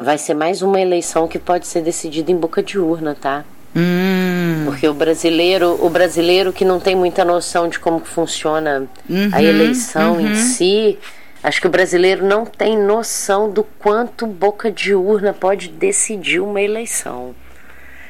[0.00, 3.44] vai ser mais uma eleição que pode ser decidida em boca de urna, tá?
[3.74, 4.62] Hum.
[4.64, 9.42] Porque o brasileiro, o brasileiro que não tem muita noção de como funciona uhum, a
[9.42, 10.28] eleição uhum.
[10.28, 10.96] em si,
[11.44, 16.60] acho que o brasileiro não tem noção do quanto boca de urna pode decidir uma
[16.60, 17.34] eleição.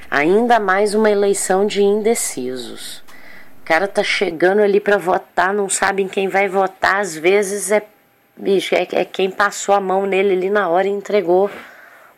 [0.09, 3.03] Ainda mais uma eleição de indecisos.
[3.61, 7.73] O cara tá chegando ali para votar, não sabe em quem vai votar, às vezes
[7.73, 7.83] é
[8.37, 11.51] bicho, é, é quem passou a mão nele ali na hora e entregou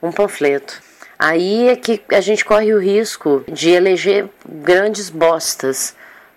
[0.02, 0.82] um panfleto.
[1.18, 5.96] Aí é que a gente corre o risco de eleger grandes bostas.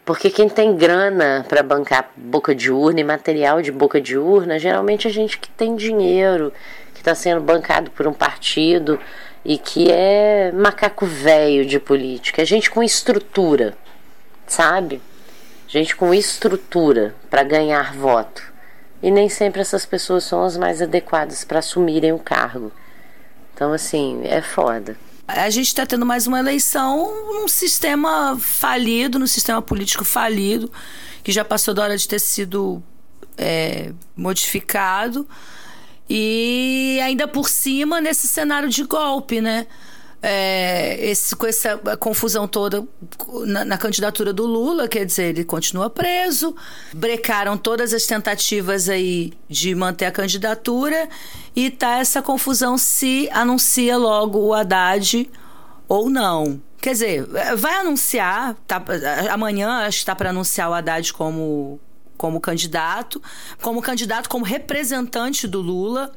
[0.10, 4.58] Porque quem tem grana para bancar boca de urna e material de boca de urna,
[4.58, 6.52] geralmente é gente que tem dinheiro,
[6.96, 9.00] que está sendo bancado por um partido
[9.46, 12.42] e que é macaco velho de política.
[12.42, 13.78] É gente com estrutura,
[14.48, 15.00] sabe?
[15.68, 18.42] Gente com estrutura para ganhar voto.
[19.04, 22.72] E nem sempre essas pessoas são as mais adequadas para assumirem o cargo.
[23.54, 24.98] Então, assim, é foda.
[25.32, 30.72] A gente está tendo mais uma eleição num sistema falido, num sistema político falido,
[31.24, 32.82] que já passou da hora de ter sido
[33.38, 35.28] é, modificado.
[36.10, 39.68] E ainda por cima, nesse cenário de golpe, né?
[40.22, 42.86] É, esse, com essa confusão toda
[43.46, 46.54] na, na, candidatura do Lula, quer dizer, ele continua preso,
[46.94, 51.08] brecaram todas as tentativas aí de manter a candidatura
[51.56, 55.30] e tá essa confusão se anuncia logo o Haddad
[55.88, 56.62] ou não.
[56.82, 57.26] Quer dizer,
[57.58, 58.84] vai anunciar, tá,
[59.32, 61.80] amanhã acho que está para anunciar o Haddad como,
[62.18, 63.22] como candidato,
[63.62, 66.12] como candidato, como representante do Lula.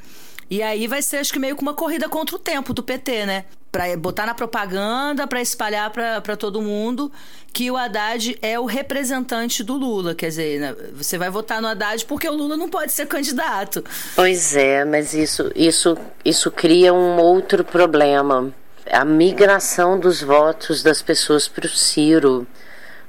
[0.51, 3.26] E aí vai ser, acho que meio que uma corrida contra o tempo do PT,
[3.26, 3.45] né?
[3.70, 7.11] Pra botar na propaganda, para espalhar para todo mundo
[7.53, 10.14] que o Haddad é o representante do Lula.
[10.14, 10.74] Quer dizer, né?
[10.95, 13.84] você vai votar no Haddad porque o Lula não pode ser candidato.
[14.16, 18.53] Pois é, mas isso, isso, isso cria um outro problema.
[18.90, 22.47] A migração dos votos das pessoas para o Ciro.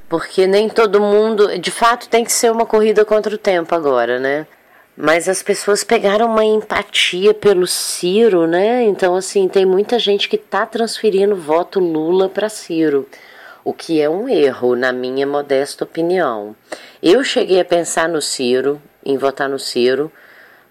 [0.10, 1.58] Porque nem todo mundo.
[1.58, 4.46] De fato, tem que ser uma corrida contra o tempo agora, né?
[4.96, 8.84] Mas as pessoas pegaram uma empatia pelo Ciro, né?
[8.84, 13.08] Então, assim, tem muita gente que tá transferindo voto Lula para Ciro,
[13.64, 16.56] o que é um erro, na minha modesta opinião.
[17.02, 20.12] Eu cheguei a pensar no Ciro, em votar no Ciro,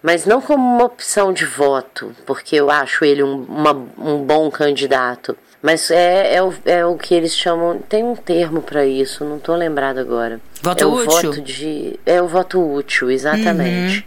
[0.01, 4.51] mas não como uma opção de voto, porque eu acho ele um, uma, um bom
[4.51, 5.37] candidato.
[5.63, 7.79] Mas é, é, o, é o que eles chamam.
[7.79, 10.41] Tem um termo para isso, não estou lembrado agora.
[10.61, 11.31] Voto é o útil?
[11.31, 13.99] Voto de, é o voto útil, exatamente.
[13.99, 14.05] Uhum.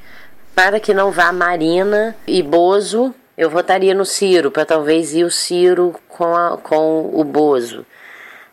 [0.54, 5.32] Para que não vá Marina e Bozo, eu votaria no Ciro, para talvez ir o
[5.32, 7.86] Ciro com, a, com o Bozo.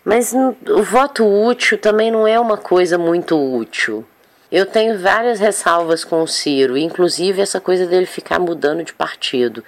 [0.04, 4.04] Mas o voto útil também não é uma coisa muito útil.
[4.50, 9.64] Eu tenho várias ressalvas com o Ciro, inclusive essa coisa dele ficar mudando de partido.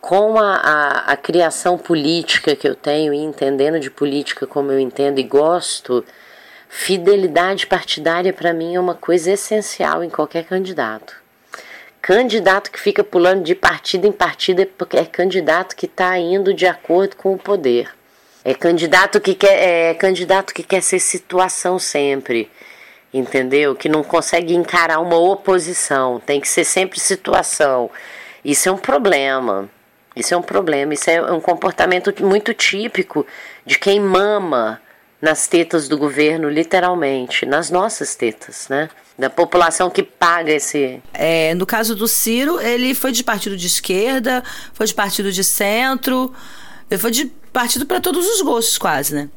[0.00, 4.80] Com a, a, a criação política que eu tenho e entendendo de política como eu
[4.80, 6.04] entendo e gosto,
[6.68, 11.14] fidelidade partidária para mim é uma coisa essencial em qualquer candidato.
[12.00, 16.54] Candidato que fica pulando de partido em partido é porque é candidato que está indo
[16.54, 17.90] de acordo com o poder.
[18.42, 22.50] É candidato que quer, é candidato que quer ser situação sempre,
[23.12, 23.74] entendeu?
[23.74, 27.90] Que não consegue encarar uma oposição, tem que ser sempre situação.
[28.42, 29.68] Isso é um problema.
[30.14, 30.94] Isso é um problema.
[30.94, 33.26] Isso é um comportamento muito típico
[33.64, 34.80] de quem mama
[35.20, 38.88] nas tetas do governo, literalmente, nas nossas tetas, né?
[39.18, 41.00] Da população que paga esse.
[41.12, 44.42] É, no caso do Ciro, ele foi de partido de esquerda,
[44.72, 46.32] foi de partido de centro,
[46.90, 49.28] ele foi de partido para todos os gostos, quase, né?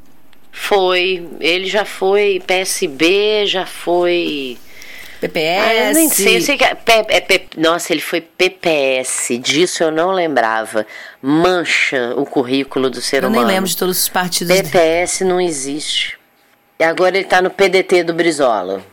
[0.51, 1.27] Foi.
[1.39, 4.57] Ele já foi PSB, já foi
[5.27, 5.61] PPS.
[5.65, 9.83] Ah, eu nem sei, eu sei que é, é, é, nossa, ele foi PPS, disso
[9.83, 10.85] eu não lembrava.
[11.21, 13.43] Mancha o currículo do ser eu humano.
[13.43, 14.55] Eu nem lembro de todos os partidos.
[14.55, 16.17] PPS não existe.
[16.79, 18.83] E agora ele está no PDT do Brizola,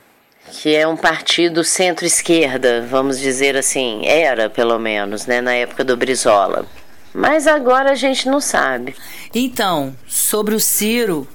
[0.53, 5.97] que é um partido centro-esquerda, vamos dizer assim, era pelo menos, né, na época do
[5.97, 6.67] Brizola.
[7.13, 8.95] Mas agora a gente não sabe.
[9.35, 11.27] Então, sobre o Ciro,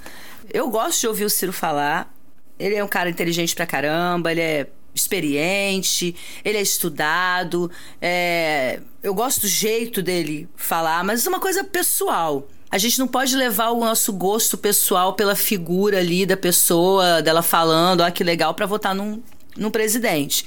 [0.53, 2.09] eu gosto de ouvir o Ciro falar.
[2.57, 7.69] Ele é um cara inteligente pra caramba, ele é experiente, ele é estudado.
[8.01, 8.79] É...
[9.03, 12.47] Eu gosto do jeito dele falar, mas é uma coisa pessoal.
[12.71, 17.41] A gente não pode levar o nosso gosto pessoal pela figura ali da pessoa, dela
[17.41, 19.21] falando, ó, que legal, para votar num,
[19.55, 20.45] num presidente.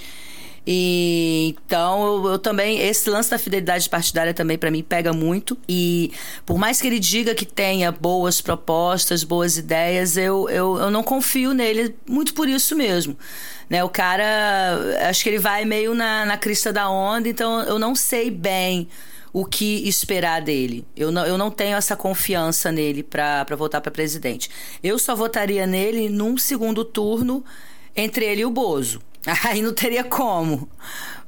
[0.70, 5.56] E, então, eu, eu, também, esse lance da fidelidade partidária também para mim pega muito.
[5.66, 6.12] E
[6.44, 11.02] por mais que ele diga que tenha boas propostas, boas ideias, eu, eu, eu não
[11.02, 13.16] confio nele muito por isso mesmo.
[13.70, 17.78] Né, o cara, acho que ele vai meio na, na crista da onda, então eu
[17.78, 18.88] não sei bem
[19.32, 20.86] o que esperar dele.
[20.94, 24.50] Eu não, eu não tenho essa confiança nele para votar para presidente.
[24.82, 27.42] Eu só votaria nele num segundo turno
[27.96, 29.00] entre ele e o Bozo.
[29.44, 30.68] Aí não teria como.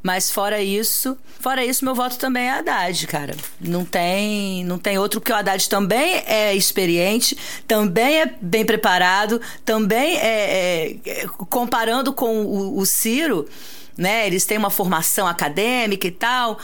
[0.03, 3.37] Mas fora isso, fora isso, meu voto também é Haddad, cara.
[3.61, 7.37] Não tem, não tem outro, porque o Haddad também é experiente,
[7.69, 13.47] também é bem preparado, também é, é comparando com o, o Ciro,
[13.95, 14.27] né?
[14.27, 16.59] Eles têm uma formação acadêmica e tal.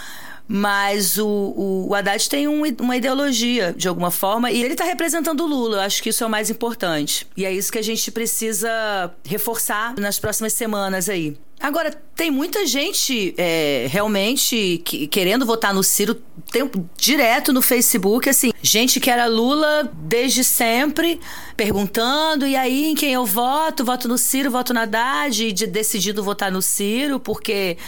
[0.48, 4.84] Mas o, o, o Haddad tem um, uma ideologia, de alguma forma, e ele está
[4.84, 5.78] representando o Lula.
[5.78, 7.26] Eu acho que isso é o mais importante.
[7.36, 11.36] E é isso que a gente precisa reforçar nas próximas semanas aí.
[11.58, 16.14] Agora, tem muita gente é, realmente que, querendo votar no Ciro
[16.52, 21.18] tem, direto no Facebook, assim, gente que era Lula desde sempre,
[21.56, 23.86] perguntando, e aí em quem eu voto?
[23.86, 27.78] Voto no Ciro, voto na Haddad, e de, decidido votar no Ciro, porque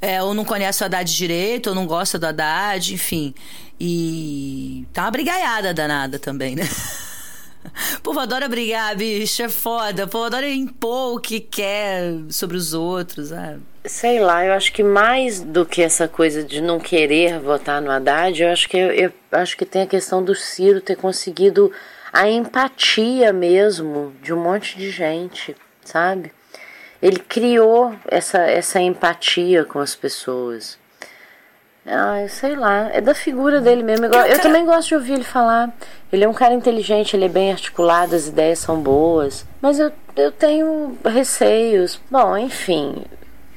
[0.00, 3.34] é, ou não conhece o Haddad direito, ou não gosta do Haddad, enfim.
[3.78, 6.64] E tá uma brigaiada danada também, né?
[7.98, 10.04] O povo adora brigar, bicho, é foda.
[10.04, 13.60] O povo adora impor o que quer sobre os outros, sabe?
[13.84, 17.90] Sei lá, eu acho que mais do que essa coisa de não querer votar no
[17.90, 21.70] Haddad, eu acho que eu, eu acho que tem a questão do Ciro ter conseguido
[22.12, 26.32] a empatia mesmo de um monte de gente, sabe?
[27.02, 30.78] Ele criou essa, essa empatia com as pessoas.
[31.86, 34.06] Ah, sei lá, é da figura dele mesmo.
[34.06, 35.70] Eu, eu também gosto de ouvir ele falar.
[36.12, 39.46] Ele é um cara inteligente, ele é bem articulado, as ideias são boas.
[39.62, 42.00] Mas eu, eu tenho receios.
[42.10, 43.02] Bom, enfim.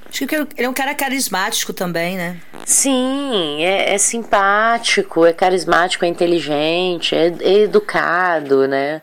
[0.10, 2.38] Acho que ele é um cara carismático também, né?
[2.66, 9.02] Sim, é, é simpático, é carismático, é inteligente, é, é educado, né?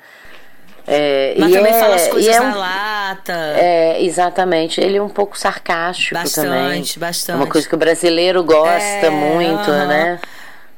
[0.93, 3.33] É, Mas também é, fala as coisas é um, na lata.
[3.33, 4.81] É, exatamente.
[4.81, 6.63] Ele é um pouco sarcástico bastante, também.
[6.63, 7.37] Bastante, bastante.
[7.37, 9.87] Uma coisa que o brasileiro gosta é, muito, uh -huh.
[9.87, 10.21] né?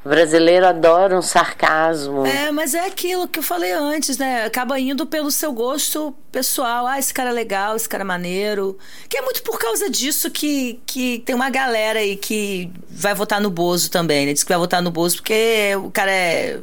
[0.05, 2.25] O brasileiro adora um sarcasmo.
[2.25, 4.43] É, mas é aquilo que eu falei antes, né?
[4.43, 6.85] Acaba indo pelo seu gosto pessoal.
[6.85, 8.77] Ah, esse cara é legal, esse cara é maneiro.
[9.07, 13.39] Que é muito por causa disso que, que tem uma galera aí que vai votar
[13.39, 14.33] no Bozo também, né?
[14.33, 16.59] Diz que vai votar no Bozo porque o cara é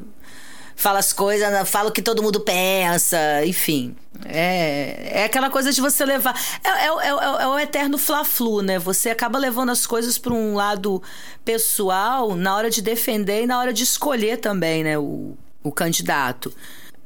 [0.80, 3.94] fala as coisas, fala o que todo mundo pensa, enfim.
[4.24, 6.34] É, é aquela coisa de você levar.
[6.64, 8.78] É, é, é, é o eterno fla-flu, né?
[8.78, 11.02] Você acaba levando as coisas para um lado
[11.44, 14.98] pessoal na hora de defender e na hora de escolher também, né?
[14.98, 16.52] O, o candidato.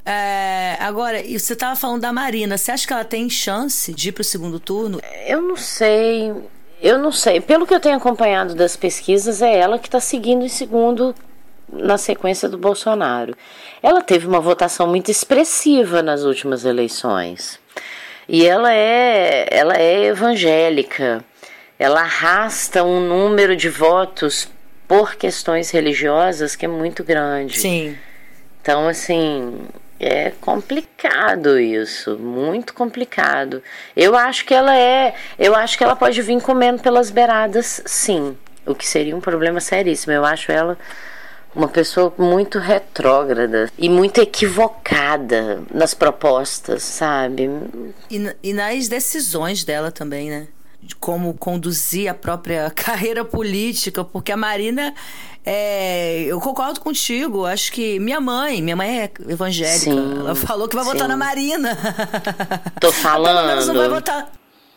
[0.05, 2.57] É, agora, você estava falando da Marina.
[2.57, 5.01] Você acha que ela tem chance de ir para o segundo turno?
[5.27, 6.33] Eu não sei.
[6.81, 7.41] Eu não sei.
[7.41, 11.13] Pelo que eu tenho acompanhado das pesquisas, é ela que está seguindo em segundo
[11.71, 13.35] na sequência do Bolsonaro.
[13.81, 17.59] Ela teve uma votação muito expressiva nas últimas eleições.
[18.27, 21.23] E ela é, ela é evangélica.
[21.77, 24.49] Ela arrasta um número de votos
[24.87, 27.59] por questões religiosas que é muito grande.
[27.59, 27.97] Sim.
[28.61, 29.67] Então, assim,
[29.99, 33.61] é complicado isso, muito complicado.
[33.95, 38.35] Eu acho que ela é, eu acho que ela pode vir comendo pelas beiradas, sim.
[38.65, 40.13] O que seria um problema seríssimo.
[40.13, 40.77] Eu acho ela
[41.55, 47.49] uma pessoa muito retrógrada e muito equivocada nas propostas, sabe?
[48.09, 50.47] E, e nas decisões dela também, né?
[50.81, 54.93] De como conduzir a própria carreira política, porque a Marina
[55.45, 57.45] é, eu concordo contigo.
[57.45, 59.79] Acho que minha mãe, minha mãe é evangélica.
[59.79, 60.91] Sim, ela falou que vai sim.
[60.91, 61.77] votar na Marina.
[62.79, 63.37] Tô falando.
[63.37, 64.31] Pelo menos não vai votar.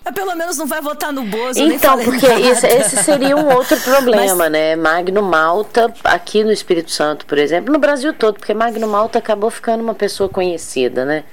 [0.05, 1.61] Mas pelo menos não vai votar no Bozo.
[1.61, 4.53] Então, porque esse, esse, seria um outro problema, Mas...
[4.53, 4.77] né?
[4.77, 9.51] Magno Malta, aqui no Espírito Santo, por exemplo, no Brasil todo, porque Magno Malta acabou
[9.51, 11.25] ficando uma pessoa conhecida, né?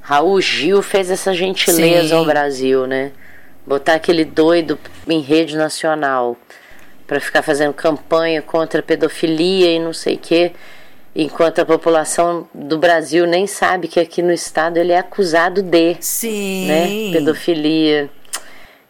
[0.00, 2.14] Raul Gil fez essa gentileza Sim.
[2.14, 3.12] ao Brasil, né?
[3.66, 6.36] botar aquele doido em rede nacional
[7.06, 10.52] para ficar fazendo campanha contra a pedofilia e não sei o quê,
[11.22, 15.96] enquanto a população do Brasil nem sabe que aqui no estado ele é acusado de
[16.00, 16.66] Sim.
[16.66, 18.10] né, pedofilia.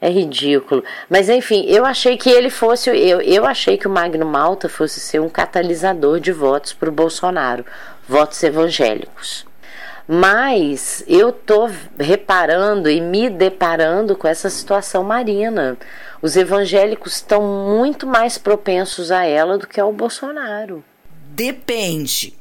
[0.03, 0.83] É ridículo.
[1.11, 2.89] Mas enfim, eu achei que ele fosse.
[2.89, 6.93] Eu, eu achei que o Magno Malta fosse ser um catalisador de votos para o
[6.93, 7.67] Bolsonaro,
[8.09, 9.45] votos evangélicos.
[10.09, 11.69] Mas eu tô
[11.99, 15.77] reparando e me deparando com essa situação marina.
[16.23, 20.83] Os evangélicos estão muito mais propensos a ela do que ao Bolsonaro.
[21.35, 22.35] Depende.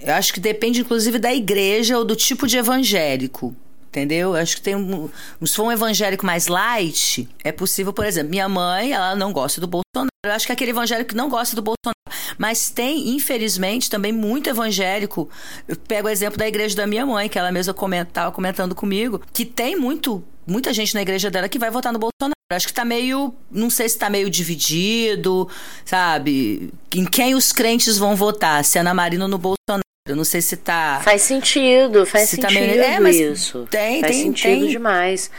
[0.00, 3.54] Eu acho que depende, inclusive, da igreja ou do tipo de evangélico.
[3.88, 4.30] Entendeu?
[4.34, 5.10] Eu acho que tem um.
[5.44, 9.60] Se for um evangélico mais light, é possível, por exemplo, minha mãe, ela não gosta
[9.60, 10.08] do Bolsonaro.
[10.24, 11.92] Eu acho que é aquele evangélico que não gosta do Bolsonaro.
[12.38, 15.28] Mas tem, infelizmente, também muito evangélico.
[15.68, 19.20] Eu pego o exemplo da igreja da minha mãe, que ela mesma estava comentando comigo,
[19.30, 22.32] que tem muito, muita gente na igreja dela que vai votar no Bolsonaro.
[22.56, 23.34] Acho que tá meio.
[23.50, 25.48] Não sei se tá meio dividido,
[25.84, 26.72] sabe?
[26.94, 29.82] Em quem os crentes vão votar, se é na Marina ou no Bolsonaro.
[30.08, 31.00] Eu não sei se tá.
[31.04, 32.76] Faz sentido, faz sentido também...
[32.76, 33.68] é, mas isso.
[33.70, 34.68] Tem, faz tem, sentido tem.
[34.68, 35.30] demais.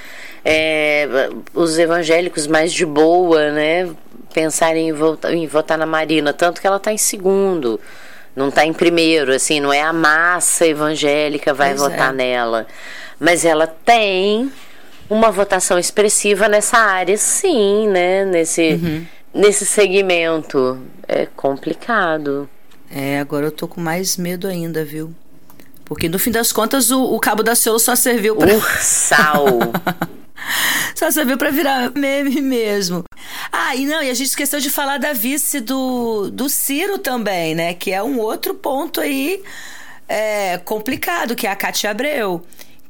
[0.45, 3.89] É, os evangélicos mais de boa, né?
[4.34, 7.80] Pensarem em votar, em votar na Marina, tanto que ela tá em segundo.
[8.36, 12.16] Não tá em primeiro, assim, não é a massa evangélica vai Pois votar é.
[12.16, 12.66] nela.
[13.20, 14.51] Mas ela tem
[15.09, 18.25] uma votação expressiva nessa área, sim, né?
[18.25, 19.05] Nesse, Uhum.
[19.33, 20.79] nesse segmento.
[21.07, 22.49] É complicado.
[22.89, 25.13] É, agora eu tô com mais medo ainda, viu?
[25.85, 28.53] Porque no fim das contas o, o cabo da Ciolo só serviu pra.
[28.53, 29.45] Ursal.
[30.93, 33.03] Só serviu pra virar meme mesmo.
[33.51, 37.55] Ah, e não, e a gente esqueceu de falar da vice do, do Ciro também,
[37.55, 37.73] né?
[37.73, 39.41] Que é um outro ponto aí
[40.07, 42.43] é, complicado, que é a Cátia Abreu.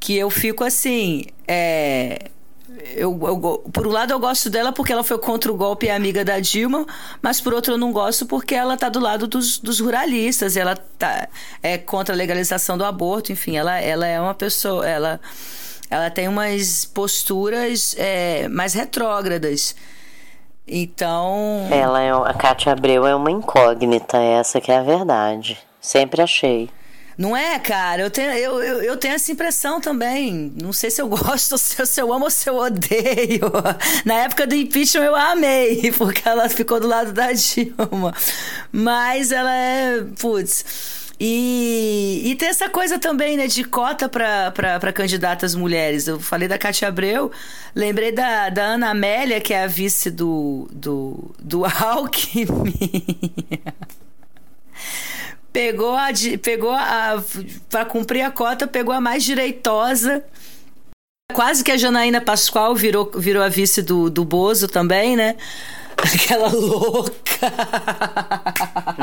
[0.04, 1.24] Que eu fico assim.
[1.48, 2.28] É,
[2.94, 5.88] eu, eu por um lado eu gosto dela porque ela foi contra o golpe e
[5.88, 6.86] é amiga da Dilma,
[7.22, 10.76] mas por outro eu não gosto porque ela tá do lado dos, dos ruralistas, ela
[10.76, 11.26] tá
[11.62, 15.18] é contra a legalização do aborto, enfim, ela, ela é uma pessoa, ela,
[15.88, 19.74] ela tem umas posturas é, mais retrógradas.
[20.66, 25.58] Então, Ela é, a Cátia Abreu é uma incógnita, essa que é a verdade.
[25.78, 26.70] Sempre achei.
[27.16, 28.02] Não é, cara?
[28.02, 30.52] Eu tenho, eu, eu, eu tenho essa impressão também.
[30.60, 33.50] Não sei se eu gosto, se eu, se eu amo ou se eu odeio.
[34.04, 38.14] Na época do impeachment eu amei, porque ela ficou do lado da Dilma.
[38.72, 40.02] Mas ela é.
[40.18, 41.02] Putz.
[41.18, 46.08] E, e tem essa coisa também, né, de cota para candidatas mulheres.
[46.08, 47.30] Eu falei da Cátia Abreu,
[47.74, 52.74] lembrei da, da Ana Amélia, que é a vice do, do, do Alckmin.
[55.54, 56.08] Pegou a
[56.42, 57.22] pegou a
[57.70, 60.24] para cumprir a cota pegou a mais direitosa.
[61.32, 65.36] Quase que a Janaína Pascoal virou virou a vice do, do Bozo também né
[66.14, 67.04] aquela louca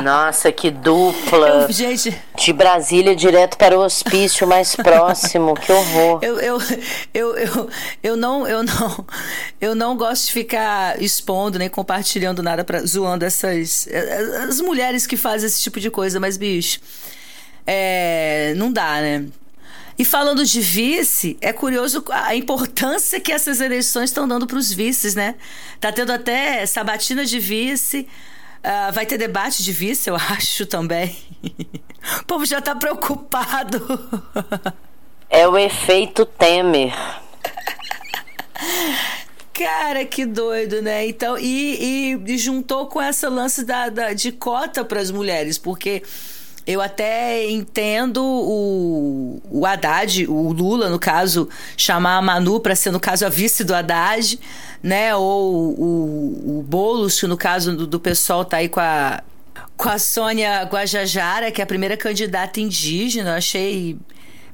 [0.02, 1.48] Nossa, que dupla.
[1.48, 5.54] Eu- gente De Brasília direto para o hospício mais próximo.
[5.56, 6.20] Que horror.
[6.22, 6.58] eu, eu,
[7.14, 7.70] eu, eu,
[8.04, 9.06] eu não eu não
[9.60, 13.88] eu não gosto de ficar expondo nem compartilhando nada para zoando essas
[14.48, 16.80] as mulheres que fazem esse tipo de coisa mas bicho
[17.66, 19.26] é, não dá né
[20.02, 24.74] e falando de vice, é curioso a importância que essas eleições estão dando para os
[24.74, 25.36] vices, né?
[25.80, 28.08] Tá tendo até sabatina de vice,
[28.64, 31.16] ah, vai ter debate de vice, eu acho também.
[32.22, 33.82] O povo já tá preocupado.
[35.34, 36.93] É o efeito Temer.
[39.54, 41.08] Cara, que doido, né?
[41.08, 45.58] Então, e, e- e juntou com essa lance da, da- de cota para as mulheres,
[45.58, 46.04] porque
[46.66, 52.91] eu até entendo o, o Haddad, o Lula, no caso, chamar a Manu para ser,
[52.91, 54.39] no caso, a vice do Haddad,
[54.84, 55.16] né?
[55.16, 59.24] Ou o, o Boulos, que no caso do, do pessoal tá aí com a,
[59.76, 63.32] com a Sônia Guajajara, que é a primeira candidata indígena.
[63.32, 63.97] Eu achei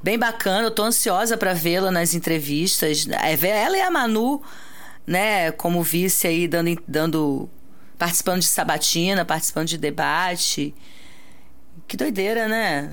[0.01, 3.05] bem bacana, eu tô ansiosa para vê-la nas entrevistas.
[3.21, 4.41] É, Ela e a Manu,
[5.05, 7.49] né, como vice aí, dando, dando
[7.97, 10.73] participando de sabatina, participando de debate.
[11.87, 12.91] Que doideira, né?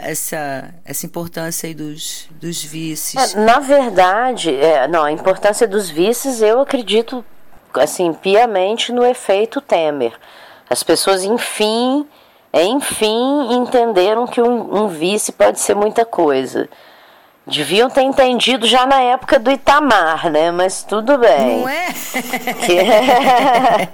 [0.00, 3.34] Essa, essa importância aí dos, dos vices.
[3.34, 7.24] É, na verdade, é, não, a importância dos vices eu acredito
[7.74, 10.12] assim piamente no efeito Temer.
[10.68, 12.06] As pessoas, enfim,
[12.52, 16.68] enfim, entenderam que um, um vice pode ser muita coisa.
[17.46, 20.50] Deviam ter entendido já na época do Itamar, né?
[20.50, 21.60] Mas tudo bem.
[21.60, 21.86] Não é?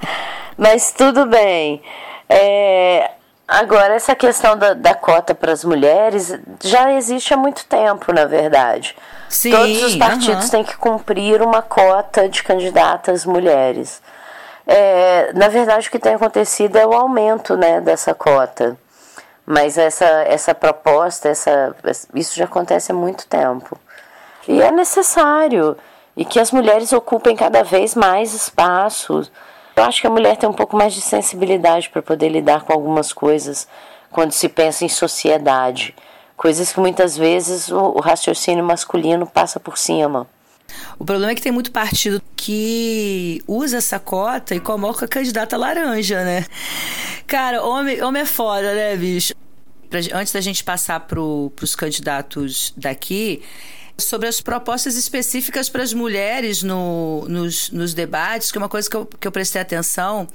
[0.57, 1.83] Mas tudo bem.
[2.29, 3.11] É,
[3.53, 8.25] Agora, essa questão da, da cota para as mulheres já existe há muito tempo, na
[8.25, 8.97] verdade.
[9.29, 14.01] Sim, Todos os partidos têm que cumprir uma cota de candidatas mulheres.
[14.67, 18.75] É, na verdade, o que tem acontecido é o aumento né, dessa cota.
[19.45, 21.77] Mas essa, essa proposta, essa,
[22.15, 23.79] isso já acontece há muito tempo.
[24.49, 25.77] E é necessário.
[26.17, 29.31] E que as mulheres ocupem cada vez mais espaços.
[29.75, 32.73] Eu acho que a mulher tem um pouco mais de sensibilidade para poder lidar com
[32.73, 33.67] algumas coisas
[34.11, 35.95] quando se pensa em sociedade.
[36.37, 40.27] Coisas que muitas vezes o, raciocínio masculino passa por cima.
[40.99, 45.57] O problema é que tem muito partido que usa essa cota e coloca a candidata
[45.57, 46.45] laranja, né?
[47.27, 49.35] Cara, homem, homem é foda, né, bicho?
[49.89, 53.43] Pra- antes da gente passar pro, pros candidatos daqui,
[53.99, 58.89] sobre as propostas específicas para as mulheres no, nos, nos debates, que é uma coisa
[58.89, 60.29] que eu, que eu prestei atenção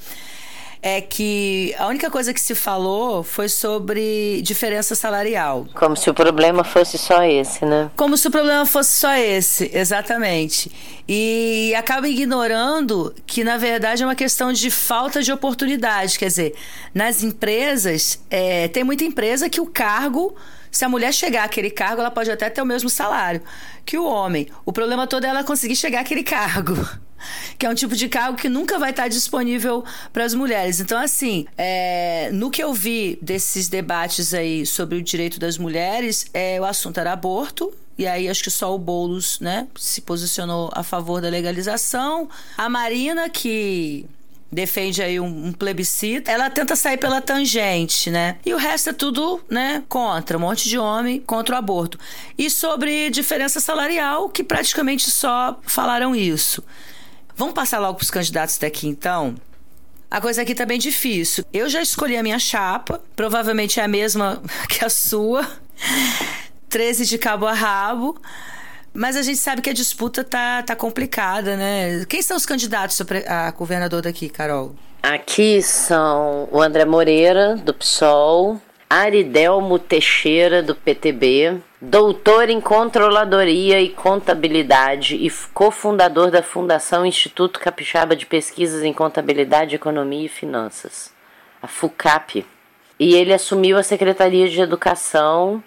[0.81, 5.67] é que a única coisa que se falou foi sobre diferença salarial.
[5.73, 7.89] Como se o problema fosse só esse, né?
[7.95, 10.71] Como se o problema fosse só esse, exatamente.
[11.07, 16.19] E acaba ignorando que, na verdade, é uma questão de falta de oportunidade.
[16.19, 16.55] Quer dizer,
[16.93, 20.35] nas empresas, é, tem muita empresa que o cargo,
[20.71, 23.41] se a mulher chegar àquele cargo, ela pode até ter o mesmo salário
[23.85, 24.47] que o homem.
[24.65, 26.75] O problema todo é ela conseguir chegar àquele cargo.
[27.57, 30.79] Que é um tipo de cargo que nunca vai estar disponível para as mulheres.
[30.79, 36.27] Então, assim, é, no que eu vi desses debates aí sobre o direito das mulheres,
[36.31, 40.69] é, o assunto era aborto, e aí acho que só o Boulos, né, se posicionou
[40.73, 42.29] a favor da legalização.
[42.55, 44.05] A Marina, que
[44.51, 48.37] defende aí um, um plebiscito, ela tenta sair pela tangente, né?
[48.45, 51.99] E o resto é tudo, né, contra, um monte de homem contra o aborto.
[52.37, 56.63] E sobre diferença salarial, que praticamente só falaram isso.
[57.35, 59.35] Vamos passar logo pros candidatos daqui, então?
[60.09, 61.43] A coisa aqui tá bem difícil.
[61.51, 65.47] Eu já escolhi a minha chapa, provavelmente é a mesma que a sua.
[66.69, 68.19] 13 de cabo a rabo.
[68.97, 72.03] Mas a gente sabe que a disputa tá, tá complicada, né?
[72.09, 74.73] Quem são os candidatos a governador daqui, Carol?
[75.03, 83.89] Aqui são o André Moreira, do PSOL, Aridelmo Teixeira, do PTB, doutor em Controladoria e
[83.89, 91.13] Contabilidade e cofundador da Fundação Instituto Capixaba de Pesquisas em Contabilidade, Economia e Finanças,
[91.61, 92.43] a FUCAP.
[92.99, 95.63] E ele assumiu a Secretaria de Educação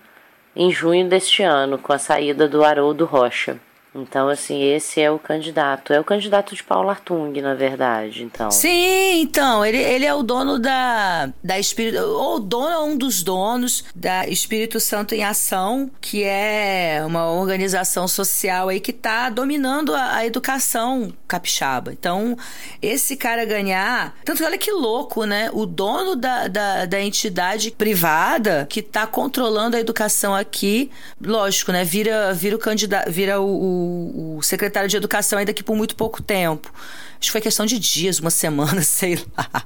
[0.55, 3.59] em junho deste ano, com a saída do Haroldo Rocha.
[3.95, 5.93] Então, assim, esse é o candidato.
[5.93, 8.23] É o candidato de Paulo Artung, na verdade.
[8.23, 8.51] Então.
[8.51, 13.85] Sim, então, ele, ele é o dono da, da Espírito, ou dono um dos donos
[13.95, 20.17] da Espírito Santo em Ação, que é uma organização social aí que está dominando a,
[20.17, 21.93] a educação capixaba.
[21.93, 22.37] Então,
[22.81, 24.17] esse cara ganhar.
[24.25, 25.51] Tanto que olha que louco, né?
[25.53, 31.83] O dono da, da, da entidade privada que está controlando a educação aqui, lógico, né?
[31.85, 36.23] Vira, vira o candidato, vira o, o- secretário de educação ainda que por muito pouco
[36.23, 36.73] tempo.
[37.19, 39.63] Acho que foi questão de dias, uma semana, sei lá.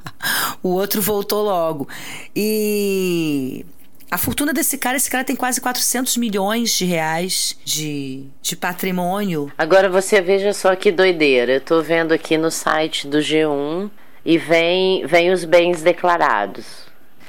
[0.62, 1.88] O outro voltou logo.
[2.34, 3.64] E
[4.10, 9.50] a fortuna desse cara, esse cara tem quase 400 milhões de reais de, de patrimônio.
[9.58, 11.54] Agora você veja só que doideira.
[11.54, 13.90] Eu tô vendo aqui no site do G1
[14.24, 16.64] e vem, vem os bens declarados.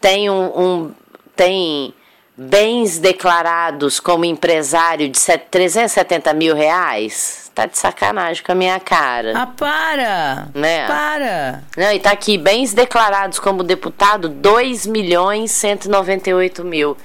[0.00, 0.90] tem um, um-
[1.36, 1.92] tem
[2.36, 7.50] bens declarados como empresário de set- 370 mil reais?
[7.54, 9.32] Tá de sacanagem com a minha cara.
[9.36, 10.48] Ah, para!
[10.54, 10.86] Né?
[10.86, 11.62] Para!
[11.76, 16.96] Não, e tá aqui, bens declarados como deputado, 2 milhões 198 mil.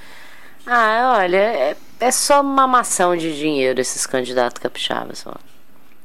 [0.66, 5.34] Ah, olha, é, é só mamação de dinheiro esses candidatos capixabas, ó.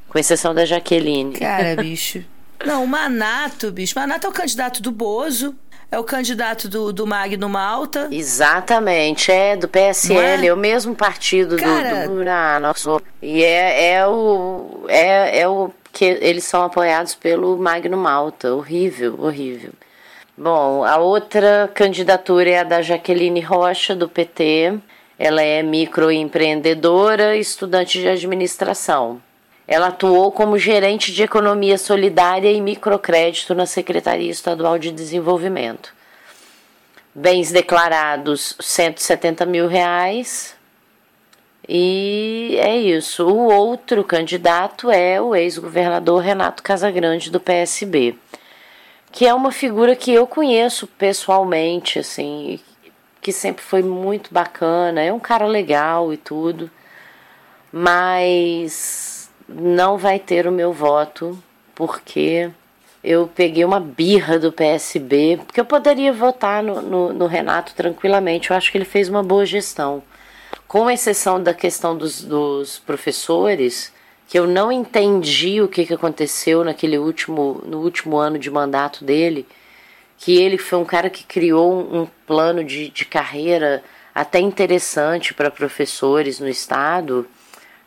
[0.08, 1.38] Com exceção da Jaqueline.
[1.38, 2.24] Cara, bicho.
[2.64, 3.98] Não, o Manato, bicho.
[3.98, 5.54] Manato é o candidato do Bozo,
[5.92, 8.08] é o candidato do, do Magno Malta.
[8.10, 10.48] Exatamente, é do PSL, é?
[10.48, 10.52] é?
[10.52, 14.86] o mesmo partido do- Cara- do, ah, nossa, E é, é o.
[14.88, 18.54] É, é o que eles são apoiados pelo Magno Malta.
[18.54, 19.72] Horrível, horrível.
[20.36, 24.78] Bom, a outra candidatura é a da Jaqueline Rocha, do PT.
[25.18, 29.20] Ela é microempreendedora e estudante de administração.
[29.66, 35.94] Ela atuou como gerente de economia solidária e microcrédito na Secretaria Estadual de Desenvolvimento.
[37.14, 40.56] Bens declarados 170 mil reais.
[41.68, 43.26] E é isso.
[43.26, 48.16] O outro candidato é o ex-governador Renato Casagrande do PSB,
[49.12, 52.58] que é uma figura que eu conheço pessoalmente, assim,
[53.20, 56.68] que sempre foi muito bacana, é um cara legal e tudo,
[57.70, 59.21] mas
[59.54, 61.38] não vai ter o meu voto
[61.74, 62.50] porque
[63.02, 68.50] eu peguei uma birra do PSB, porque eu poderia votar no, no, no Renato tranquilamente,
[68.50, 70.02] eu acho que ele fez uma boa gestão.
[70.68, 73.92] Com exceção da questão dos, dos professores,
[74.28, 79.04] que eu não entendi o que, que aconteceu naquele último, no último ano de mandato
[79.04, 79.46] dele,
[80.16, 83.82] que ele foi um cara que criou um, um plano de, de carreira
[84.14, 87.26] até interessante para professores no estado,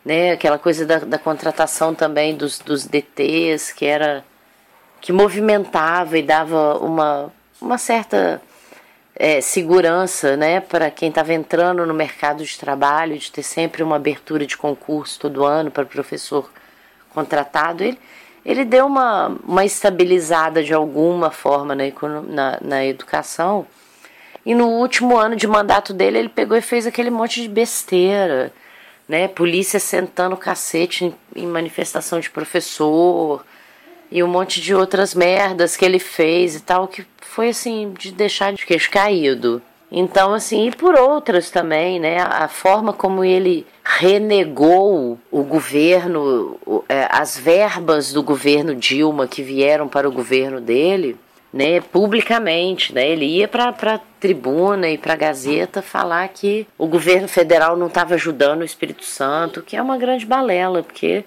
[0.06, 0.30] né?
[0.30, 4.24] Aquela coisa da, da contratação também dos, dos DTs, que era
[5.00, 8.40] que movimentava e dava uma, uma certa
[9.16, 13.96] é, segurança né, para quem estava entrando no mercado de trabalho, de ter sempre uma
[13.96, 16.48] abertura de concurso todo ano para professor
[17.10, 17.82] contratado.
[17.82, 17.98] Ele,
[18.44, 21.84] ele deu uma, uma estabilizada de alguma forma na,
[22.28, 23.66] na, na educação.
[24.44, 28.52] E no último ano de mandato dele, ele pegou e fez aquele monte de besteira,
[29.08, 29.28] né?
[29.28, 33.44] Polícia sentando cacete em, em manifestação de professor
[34.10, 38.12] e um monte de outras merdas que ele fez e tal, que foi assim, de
[38.12, 39.60] deixar de queixo caído.
[39.90, 42.18] Então, assim, e por outras também, né?
[42.18, 46.58] A forma como ele renegou o governo,
[46.88, 51.16] é, as verbas do governo Dilma que vieram para o governo dele,
[51.56, 51.80] né?
[51.80, 53.08] Publicamente, né?
[53.08, 57.86] Ele ia para a tribuna e para a Gazeta falar que o governo federal não
[57.86, 61.24] estava ajudando o Espírito Santo, que é uma grande balela, porque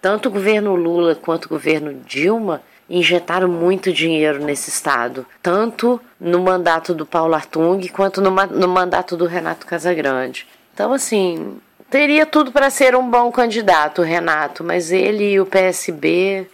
[0.00, 6.40] tanto o governo Lula quanto o governo Dilma injetaram muito dinheiro nesse estado, tanto no
[6.40, 10.46] mandato do Paulo Artung quanto no, no mandato do Renato Casagrande.
[10.74, 11.58] Então, assim,
[11.88, 16.48] teria tudo para ser um bom candidato, Renato, mas ele e o PSB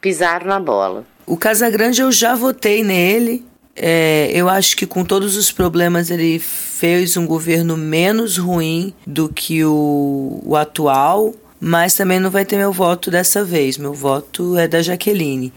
[0.00, 1.04] pisaram na bola.
[1.28, 3.44] O Casagrande eu já votei nele.
[3.76, 9.28] É, eu acho que com todos os problemas ele fez um governo menos ruim do
[9.28, 13.76] que o, o atual, mas também não vai ter meu voto dessa vez.
[13.76, 15.52] Meu voto é da Jaqueline.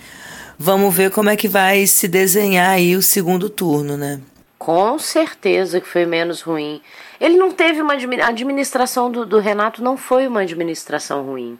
[0.59, 4.19] Vamos ver como é que vai se desenhar aí o segundo turno, né?
[4.59, 6.81] Com certeza que foi menos ruim.
[7.19, 11.57] Ele não teve uma a administração do, do Renato não foi uma administração ruim.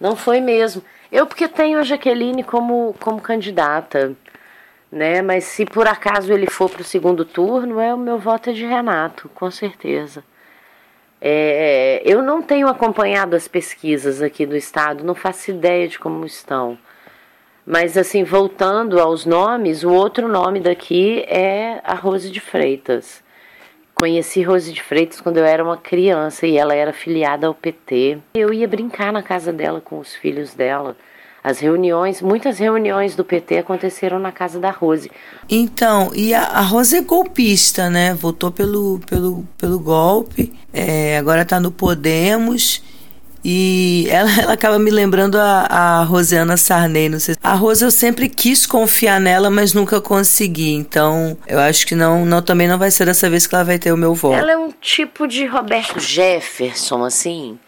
[0.00, 0.82] Não foi mesmo.
[1.10, 4.14] Eu porque tenho a Jaqueline como, como candidata,
[4.92, 5.22] né?
[5.22, 8.52] Mas se por acaso ele for para o segundo turno, é o meu voto é
[8.52, 10.22] de Renato, com certeza.
[11.20, 16.24] É, eu não tenho acompanhado as pesquisas aqui do estado, não faço ideia de como
[16.24, 16.78] estão.
[17.66, 23.22] Mas assim, voltando aos nomes, o outro nome daqui é a Rose de Freitas.
[24.00, 28.18] Conheci Rose de Freitas quando eu era uma criança e ela era filiada ao PT.
[28.34, 30.96] Eu ia brincar na casa dela com os filhos dela.
[31.42, 35.10] As reuniões, muitas reuniões do PT aconteceram na casa da Rose.
[35.48, 38.14] Então, e a, a Rose é golpista, né?
[38.14, 42.82] Votou pelo, pelo, pelo golpe, é, agora está no Podemos
[43.50, 47.34] e ela, ela acaba me lembrando a, a Rosiana Sarney, não sei.
[47.42, 50.74] A Rose eu sempre quis confiar nela, mas nunca consegui.
[50.74, 53.78] Então, eu acho que não, não também não vai ser dessa vez que ela vai
[53.78, 54.34] ter o meu voto.
[54.34, 57.58] Ela é um tipo de Roberto Jefferson, assim.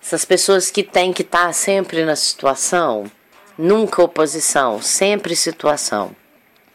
[0.00, 3.10] Essas pessoas que têm que estar tá sempre na situação,
[3.58, 6.14] nunca oposição, sempre situação.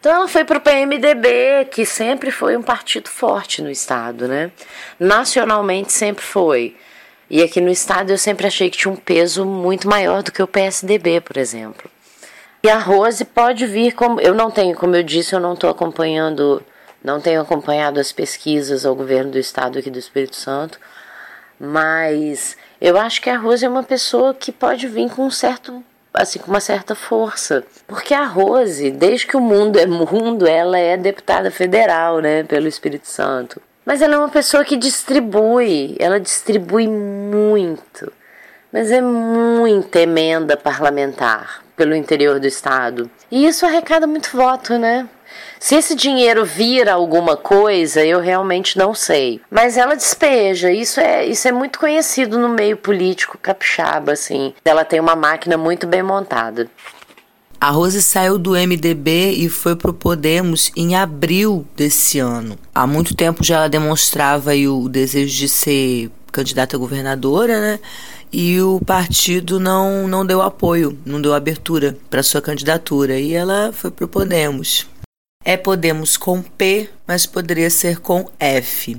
[0.01, 4.51] Então ela foi para o PMDB, que sempre foi um partido forte no estado, né?
[4.99, 6.75] Nacionalmente sempre foi.
[7.29, 10.41] E aqui no estado eu sempre achei que tinha um peso muito maior do que
[10.41, 11.89] o PSDB, por exemplo.
[12.63, 14.19] E a Rose pode vir como.
[14.19, 16.61] Eu não tenho, como eu disse, eu não estou acompanhando,
[17.03, 20.79] não tenho acompanhado as pesquisas ao governo do estado aqui do Espírito Santo,
[21.59, 25.83] mas eu acho que a Rose é uma pessoa que pode vir com um certo
[26.13, 27.63] assim com uma certa força.
[27.87, 32.67] Porque a Rose, desde que o mundo é mundo, ela é deputada federal, né, pelo
[32.67, 33.61] Espírito Santo.
[33.85, 38.11] Mas ela é uma pessoa que distribui, ela distribui muito.
[38.71, 43.09] Mas é muita emenda parlamentar pelo interior do estado.
[43.31, 45.07] E isso arrecada muito voto, né?
[45.59, 49.41] Se esse dinheiro vira alguma coisa, eu realmente não sei.
[49.49, 50.71] Mas ela despeja.
[50.71, 54.53] Isso é, isso é muito conhecido no meio político capixaba, assim.
[54.63, 56.69] Ela tem uma máquina muito bem montada.
[57.61, 62.57] A Rose saiu do MDB e foi pro Podemos em abril desse ano.
[62.73, 67.79] Há muito tempo já ela demonstrava o desejo de ser candidata a governadora, né?
[68.31, 73.19] E o partido não, não deu apoio, não deu abertura para sua candidatura.
[73.19, 74.87] E ela foi pro Podemos.
[75.43, 78.95] É Podemos com P, mas poderia ser com F.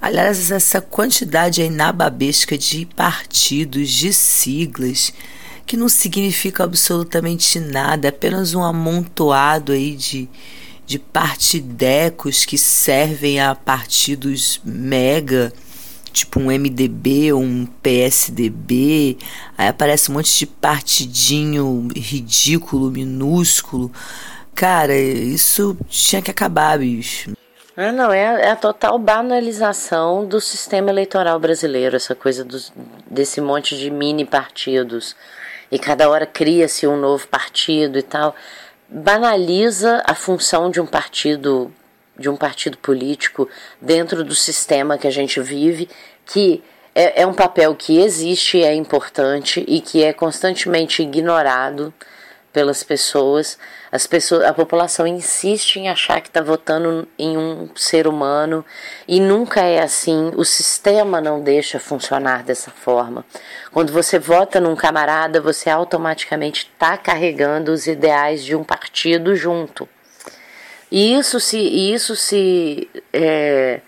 [0.00, 5.12] Aliás, essa quantidade aí nababesca de partidos, de siglas,
[5.70, 10.28] que não significa absolutamente nada, é apenas um amontoado aí de,
[10.84, 15.52] de partidecos que servem a partidos mega,
[16.12, 19.16] tipo um MDB ou um PSDB.
[19.56, 23.92] Aí aparece um monte de partidinho ridículo, minúsculo.
[24.52, 27.30] Cara, isso tinha que acabar, bicho.
[27.76, 32.72] Ah, não, é, é, a total banalização do sistema eleitoral brasileiro, essa coisa dos,
[33.08, 35.14] desse monte de mini partidos.
[35.70, 38.34] E cada hora cria-se um novo partido e tal.
[38.88, 41.72] Banaliza a função de um partido,
[42.18, 43.48] de um partido político
[43.80, 45.88] dentro do sistema que a gente vive,
[46.26, 46.62] que
[46.94, 51.94] é, é um papel que existe, é importante e que é constantemente ignorado
[52.52, 53.58] pelas pessoas.
[53.90, 58.64] As pessoas, a população insiste em achar que está votando em um ser humano
[59.06, 60.32] e nunca é assim.
[60.36, 63.24] O sistema não deixa funcionar dessa forma.
[63.72, 69.88] Quando você vota num camarada, você automaticamente está carregando os ideais de um partido junto.
[70.90, 73.80] E isso se, isso se, é,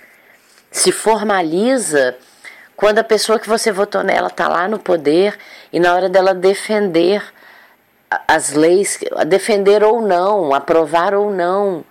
[0.71, 2.17] se formaliza
[2.77, 5.37] quando a pessoa que você votou nela está lá no poder
[5.73, 7.23] e na hora dela defender
[8.27, 11.85] as leis, defender ou não, aprovar ou não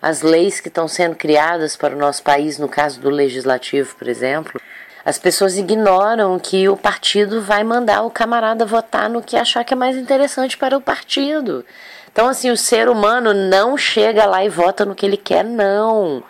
[0.00, 4.08] as leis que estão sendo criadas para o nosso país, no caso do legislativo, por
[4.08, 4.60] exemplo,
[5.04, 9.72] as pessoas ignoram que o partido vai mandar o camarada votar no que achar que
[9.72, 11.64] é mais interessante para o partido.
[12.12, 16.22] Então, assim, o ser humano não chega lá e vota no que ele quer, não.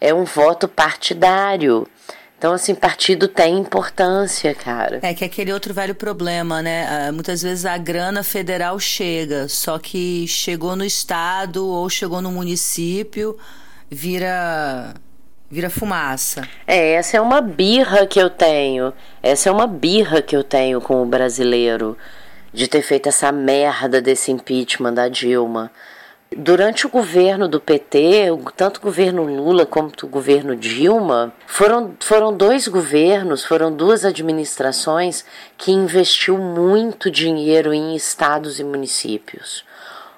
[0.00, 1.86] É um voto partidário.
[2.42, 4.98] Então, assim, partido tem importância, cara.
[5.00, 6.88] É que é aquele outro velho problema, né?
[6.88, 12.32] Ah, muitas vezes a grana federal chega, só que chegou no estado ou chegou no
[12.32, 13.38] município,
[13.88, 14.92] vira
[15.48, 16.42] vira fumaça.
[16.66, 18.92] É, essa é uma birra que eu tenho.
[19.22, 21.96] Essa é uma birra que eu tenho com o brasileiro
[22.52, 25.70] de ter feito essa merda desse impeachment da Dilma.
[26.36, 32.36] Durante o governo do PT, tanto o governo Lula quanto o governo Dilma, foram, foram
[32.36, 35.24] dois governos, foram duas administrações
[35.58, 39.64] que investiu muito dinheiro em estados e municípios.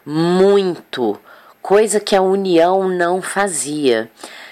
[0.04, 1.18] Muito.
[1.60, 4.10] Coisa que a União não fazia.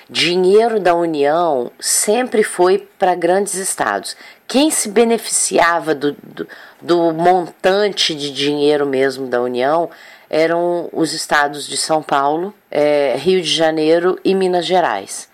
[0.08, 4.16] Dinheiro da União sempre foi para grandes estados.
[4.46, 6.46] Quem se beneficiava do, do,
[6.80, 9.88] do montante de dinheiro mesmo da União
[10.32, 15.28] eram os estados de São Paulo, é, Rio de Janeiro e Minas Gerais.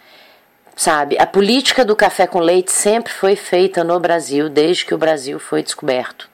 [0.74, 4.98] Sabe, a política do café com leite sempre foi feita no Brasil desde que o
[4.98, 6.28] Brasil foi descoberto.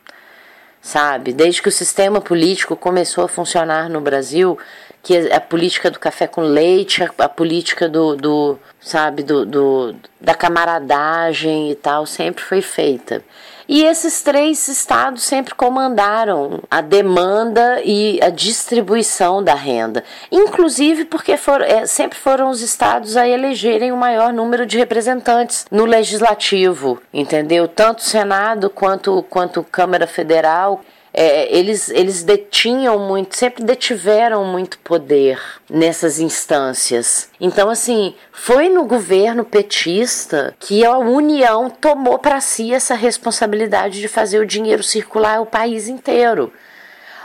[0.81, 4.59] Sabe, desde que o sistema político começou a funcionar no Brasil,
[5.03, 9.95] que a política do café com leite, a, a política do, do sabe, do, do,
[10.21, 13.23] da camaradagem e tal, sempre foi feita.
[13.69, 21.37] E esses três estados sempre comandaram a demanda e a distribuição da renda, inclusive porque
[21.37, 27.01] for, é, sempre foram os estados a elegerem o maior número de representantes no legislativo,
[27.13, 27.67] entendeu?
[27.67, 30.83] Tanto Senado quanto, quanto Câmara Federal
[31.17, 37.31] é, eles, eles detinham muito, sempre detiveram muito poder nessas instâncias.
[37.41, 44.09] Então, assim, foi no governo petista que a União tomou para si essa responsabilidade de
[44.09, 46.53] fazer o dinheiro circular o país inteiro.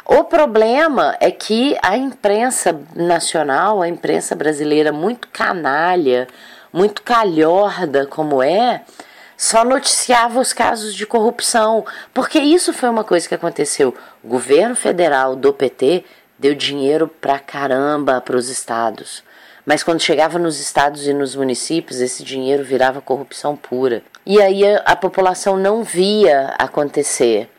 [0.06, 6.28] O problema é que a imprensa nacional, a imprensa brasileira, muito canalha,
[6.72, 8.84] muito calhorda como é,
[9.40, 13.96] só noticiava os casos de corrupção, porque isso foi uma coisa que aconteceu.
[14.22, 16.04] O governo federal do PT
[16.38, 19.24] deu dinheiro pra caramba para os estados.
[19.66, 24.04] Mas quando chegava nos estados e nos municípios, esse dinheiro virava corrupção pura.
[24.26, 27.50] E aí a, a população não via acontecer.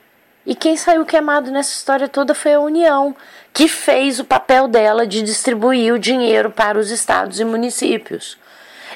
[0.44, 3.16] E quem saiu queimado nessa história toda foi a União,
[3.54, 8.36] que fez o papel dela de distribuir o dinheiro para os estados e municípios.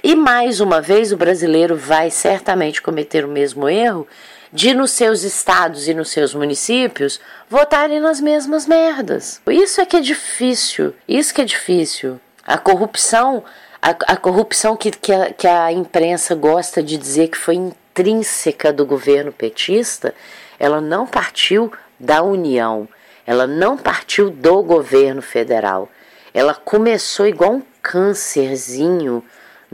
[0.06, 4.06] E mais uma vez o brasileiro vai certamente cometer o mesmo erro
[4.52, 7.18] de nos seus estados e nos seus municípios
[7.48, 9.40] votarem nas mesmas merdas.
[9.46, 12.20] Isso é que é difícil, isso que é difícil.
[12.46, 13.42] A corrupção,
[13.80, 18.74] a, a corrupção que, que a, que a imprensa gosta de dizer que foi intrínseca
[18.74, 20.14] do governo petista,
[20.58, 22.86] ela não partiu da União,
[23.26, 25.88] ela não partiu do governo federal.
[26.34, 29.24] Ela começou igual um câncerzinho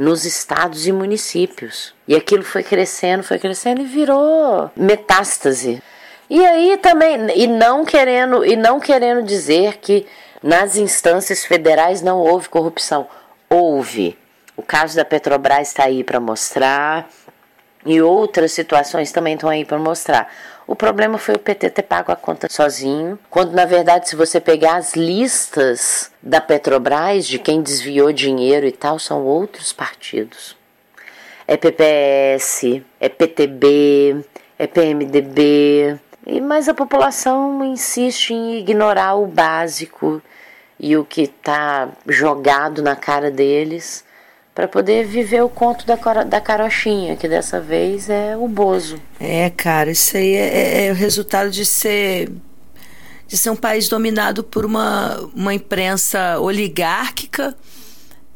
[0.01, 1.93] nos estados e municípios.
[2.09, 5.83] E aquilo foi crescendo, foi crescendo e virou metástase.
[6.31, 10.07] E aí também e não querendo e não querendo dizer que
[10.43, 13.07] nas instâncias federais não houve corrupção.
[13.51, 14.17] Houve.
[14.57, 17.07] O caso da Petrobras está aí para mostrar
[17.85, 20.33] e outras situações também estão aí para mostrar.
[20.71, 24.41] O problema foi o PT ter pago a conta sozinho, quando na verdade, se você
[24.41, 30.57] pegar as listas da Petrobras de quem desviou dinheiro e tal, são outros partidos.
[31.45, 34.25] É PPS, é PTB,
[34.57, 35.99] é PMDB,
[36.41, 40.23] mas a população insiste em ignorar o básico
[40.79, 44.05] e o que está jogado na cara deles
[44.55, 49.01] para poder viver o conto da, da carochinha, que dessa vez é o Bozo.
[49.19, 52.31] É, cara, isso aí é, é, é o resultado de ser
[53.27, 57.57] de ser um país dominado por uma, uma imprensa oligárquica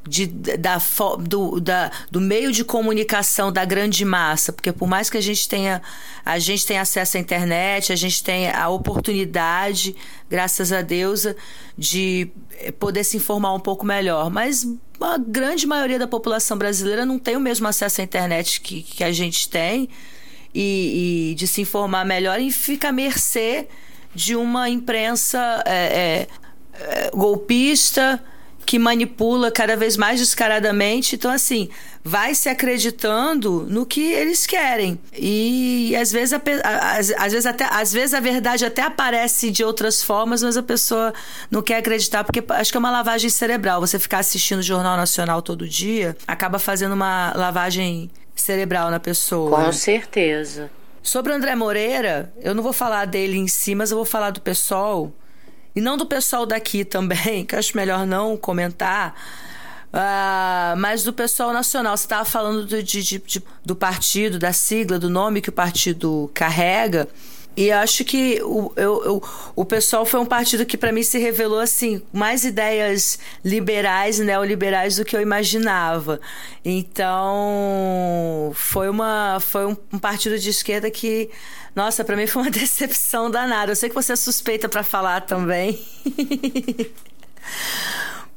[0.06, 0.78] de, da,
[1.18, 5.48] do, da, do meio de comunicação da grande massa, porque por mais que a gente
[5.48, 5.82] tenha
[6.24, 9.96] a gente tenha acesso à internet, a gente tenha a oportunidade,
[10.30, 11.26] graças a Deus,
[11.76, 12.30] de
[12.78, 14.64] poder se informar um pouco melhor, mas
[15.00, 19.04] a grande maioria da população brasileira não tem o mesmo acesso à internet que, que
[19.04, 19.88] a gente tem.
[20.54, 23.66] E, e de se informar melhor e fica à mercê
[24.14, 26.28] de uma imprensa é,
[26.72, 28.22] é, golpista
[28.64, 31.16] que manipula cada vez mais descaradamente.
[31.16, 31.68] Então, assim,
[32.02, 34.98] vai se acreditando no que eles querem.
[35.16, 36.40] E às vezes, a,
[36.96, 40.62] às, às, vezes até, às vezes a verdade até aparece de outras formas, mas a
[40.62, 41.12] pessoa
[41.50, 43.80] não quer acreditar, porque acho que é uma lavagem cerebral.
[43.80, 49.64] Você ficar assistindo o Jornal Nacional todo dia acaba fazendo uma lavagem cerebral na pessoa.
[49.64, 50.70] Com certeza.
[51.02, 54.30] Sobre o André Moreira, eu não vou falar dele em si, mas eu vou falar
[54.30, 55.12] do pessoal
[55.74, 59.14] e não do pessoal daqui também, que acho melhor não comentar,
[59.92, 61.96] uh, mas do pessoal nacional.
[61.96, 66.30] Você estava falando do, de, de, do partido, da sigla, do nome que o partido
[66.34, 67.08] carrega.
[67.56, 69.22] E acho que o, eu, eu,
[69.54, 74.96] o pessoal foi um partido que, para mim, se revelou assim, mais ideias liberais neoliberais
[74.96, 76.20] do que eu imaginava.
[76.64, 81.30] Então, foi, uma, foi um, um partido de esquerda que,
[81.76, 83.72] nossa, para mim foi uma decepção danada.
[83.72, 85.80] Eu sei que você é suspeita para falar também.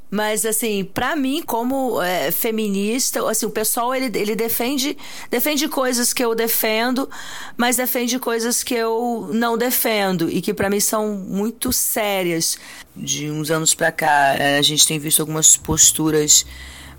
[0.10, 4.98] Mas, assim, para mim, como é, feminista, assim, o pessoal, ele, ele defende,
[5.30, 7.10] defende coisas que eu defendo,
[7.58, 12.58] mas defende coisas que eu não defendo e que para mim são muito sérias.
[12.96, 16.46] De uns anos para cá, é, a gente tem visto algumas posturas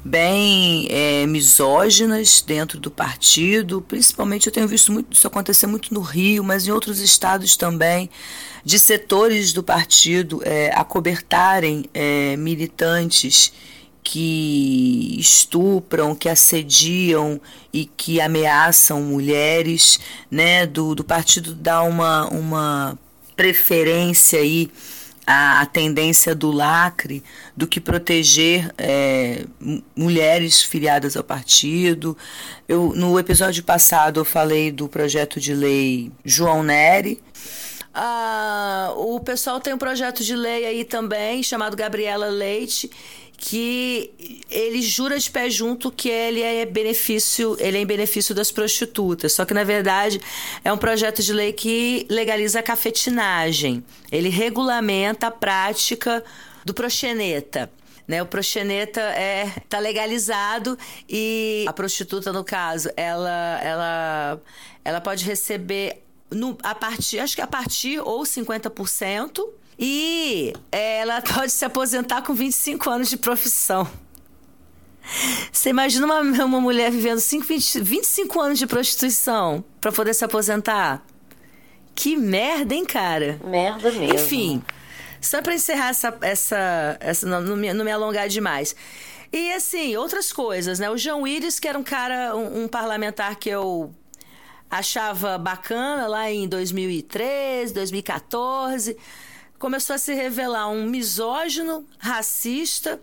[0.05, 3.81] bem é, misóginas dentro do partido.
[3.83, 8.09] Principalmente eu tenho visto muito isso acontecer muito no Rio, mas em outros estados também
[8.65, 13.53] de setores do partido é, acobertarem é, militantes
[14.03, 17.39] que estupram, que assediam
[17.73, 20.01] e que ameaçam mulheres,
[20.31, 20.67] né?
[20.67, 22.99] Do, do partido dar uma, uma
[23.37, 24.71] preferência aí
[25.29, 27.23] à, à tendência do lacre
[27.55, 29.45] do que proteger é,
[29.95, 32.17] mulheres filiadas ao partido.
[32.67, 37.21] Eu, no episódio passado eu falei do projeto de lei João Neri,
[37.93, 42.89] ah, o pessoal tem um projeto de lei aí também, chamado Gabriela Leite,
[43.41, 48.51] que ele jura de pé junto que ele é benefício, ele é em benefício das
[48.51, 49.33] prostitutas.
[49.33, 50.21] Só que na verdade
[50.65, 53.85] é um projeto de lei que legaliza a cafetinagem.
[54.11, 56.23] Ele regulamenta a prática
[56.65, 57.71] do proxeneta.
[58.09, 64.41] Né, o proxeneta é tá legalizado e a prostituta no caso, ela ela
[64.83, 69.47] ela pode receber no, a partir, acho que a partir ou 50%.
[69.79, 73.89] E ela pode se aposentar com 25 anos de profissão.
[75.51, 80.25] Você imagina uma, uma mulher vivendo 5, 20, 25 anos de prostituição para poder se
[80.25, 81.03] aposentar?
[81.95, 83.41] Que merda, hein, cara?
[83.43, 84.15] Merda mesmo.
[84.15, 84.63] Enfim,
[85.21, 86.17] só para encerrar essa.
[86.21, 88.77] essa, essa não, não, me, não me alongar demais.
[89.33, 90.91] E assim, outras coisas, né?
[90.91, 93.93] O João Iris, que era um cara, um, um parlamentar que eu
[94.71, 98.97] achava bacana lá em 2013, 2014,
[99.59, 103.01] começou a se revelar um misógino, racista,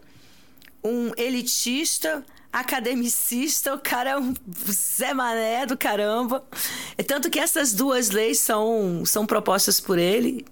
[0.84, 4.34] um elitista, academicista, o cara é um
[4.72, 6.44] Zé Mané do caramba.
[6.98, 10.46] É tanto que essas duas leis são, são propostas por ele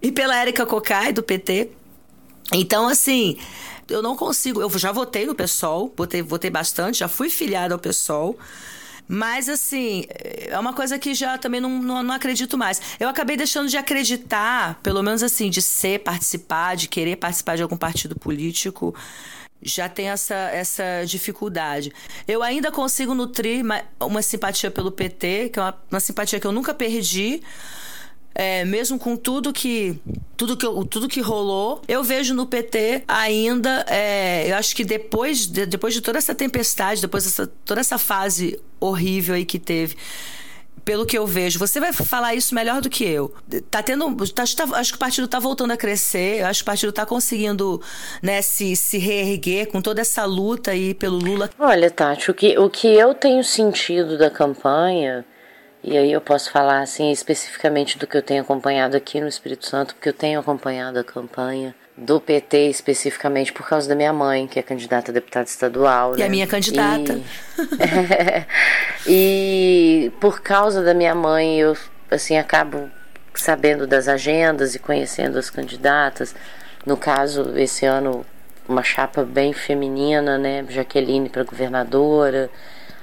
[0.00, 1.70] e pela Érica Cocai, do PT.
[2.54, 3.36] Então, assim,
[3.88, 4.62] eu não consigo.
[4.62, 8.38] Eu já votei no PSOL, votei, votei bastante, já fui filiada ao PSOL.
[9.08, 12.80] Mas, assim, é uma coisa que já também não, não, não, acredito mais.
[12.98, 17.62] Eu acabei deixando de acreditar, pelo menos assim, de ser, participar, de querer participar de
[17.62, 18.94] algum partido político.
[19.62, 21.92] Já tem essa, essa dificuldade.
[22.26, 26.46] Eu ainda consigo nutrir uma, uma simpatia pelo PT, que é uma, uma simpatia que
[26.46, 27.42] eu nunca perdi.
[28.38, 29.98] É, mesmo com tudo que
[30.36, 35.46] tudo que, tudo que rolou, eu vejo no PT ainda, é, eu acho que depois
[35.46, 39.96] de, depois de toda essa tempestade, depois dessa toda essa fase horrível aí que teve,
[40.84, 43.34] pelo que eu vejo, você vai falar isso melhor do que eu.
[43.70, 44.14] Tá tendo.
[44.28, 47.06] Tá, tá, acho que o partido tá voltando a crescer, acho que o partido tá
[47.06, 47.80] conseguindo
[48.22, 51.48] né, se, se reerguer com toda essa luta aí pelo Lula.
[51.58, 55.24] Olha, Tati, o que, o que eu tenho sentido da campanha,
[55.86, 59.66] e aí eu posso falar assim especificamente do que eu tenho acompanhado aqui no Espírito
[59.66, 64.46] Santo, porque eu tenho acompanhado a campanha do PT especificamente por causa da minha mãe,
[64.46, 66.14] que é candidata a deputada estadual.
[66.14, 66.26] E né?
[66.26, 67.20] a minha candidata.
[69.06, 70.08] E...
[70.10, 71.76] e por causa da minha mãe, eu
[72.10, 72.90] assim acabo
[73.32, 76.34] sabendo das agendas e conhecendo as candidatas.
[76.84, 78.26] No caso, esse ano
[78.68, 80.64] uma chapa bem feminina, né?
[80.68, 82.50] Jaqueline para governadora,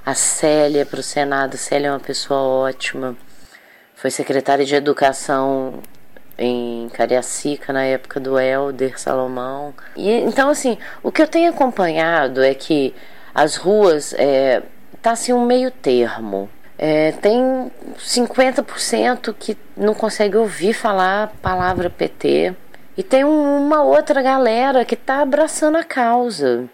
[0.05, 1.57] a Célia para o Senado.
[1.57, 3.15] Célia é uma pessoa ótima.
[3.95, 5.81] Foi secretária de Educação
[6.37, 9.73] em Cariacica na época do Helder Salomão.
[9.95, 12.93] E então assim, o que eu tenho acompanhado é que
[13.33, 14.61] as ruas é,
[15.01, 16.49] tá assim um meio termo.
[16.77, 22.53] É, tem 50% que não consegue ouvir falar a palavra PT
[22.97, 26.65] e tem uma outra galera que está abraçando a causa,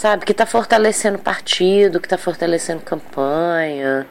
[0.00, 0.24] sabe?
[0.24, 4.06] Que está fortalecendo partido, que está fortalecendo campanha.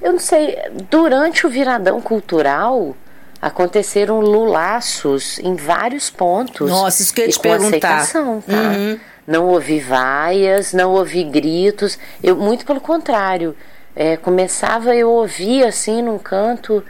[0.00, 0.56] Eu não sei,
[0.90, 2.96] durante o viradão cultural,
[3.40, 6.70] aconteceram lulaços em vários pontos.
[6.70, 7.96] Nossa, isso que eu ia te perguntar.
[7.98, 8.54] aceitação, tá?
[8.54, 8.98] Uhum.
[9.26, 11.98] Não ouvi vaias, não ouvi gritos.
[12.22, 13.54] Eu muito pelo contrário.
[13.94, 16.82] É, começava eu ouvia assim num canto,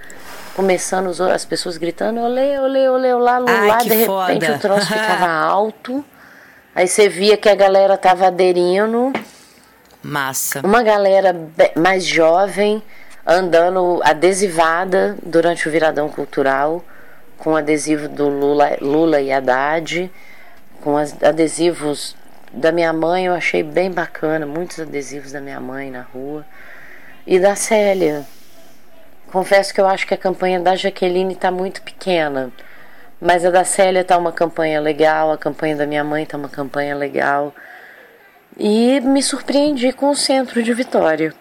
[0.55, 4.07] começando as pessoas gritando, olê, olê, olê, olá, Ai, lulá, que de repente
[4.47, 4.57] foda.
[4.57, 6.05] o troço ficava alto.
[6.77, 9.11] Aí você via que a galera tava aderindo
[10.03, 10.61] Massa.
[10.63, 11.35] uma galera
[11.75, 12.83] mais jovem
[13.27, 16.85] andando adesivada durante o viradão cultural
[17.39, 20.11] com adesivo do Lula, Lula e Haddad,
[20.83, 22.15] com adesivos
[22.53, 26.45] da minha mãe, eu achei bem bacana, muitos adesivos da minha mãe na rua
[27.27, 28.23] e da Célia.
[29.33, 32.53] Confesso que eu acho que a campanha da Jaqueline está muito pequena,
[33.21, 36.49] mas a da Célia tá uma campanha legal, a campanha da minha mãe tá uma
[36.49, 37.55] campanha legal.
[38.59, 41.35] E me surpreendi com o centro de Vitória.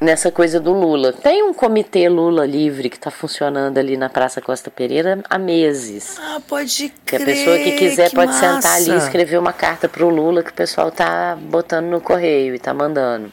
[0.00, 1.12] Nessa coisa do Lula.
[1.12, 6.18] Tem um comitê Lula livre que está funcionando ali na Praça Costa Pereira há meses.
[6.20, 7.22] Ah, pode Que crer.
[7.22, 8.54] a pessoa que quiser que pode massa.
[8.54, 12.54] sentar ali e escrever uma carta pro Lula que o pessoal tá botando no correio
[12.54, 13.32] e tá mandando.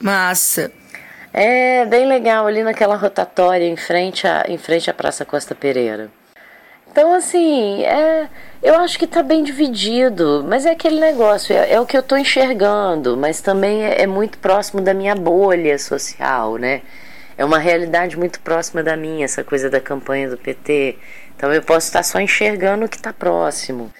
[0.00, 0.70] Massa.
[1.32, 6.10] É bem legal ali naquela rotatória em frente à, em frente à Praça Costa Pereira.
[6.98, 8.26] Então, assim, é,
[8.62, 12.02] eu acho que tá bem dividido, mas é aquele negócio, é, é o que eu
[12.02, 16.80] tô enxergando, mas também é, é muito próximo da minha bolha social, né?
[17.36, 20.96] É uma realidade muito próxima da minha, essa coisa da campanha do PT.
[21.36, 23.92] Então eu posso estar só enxergando o que está próximo.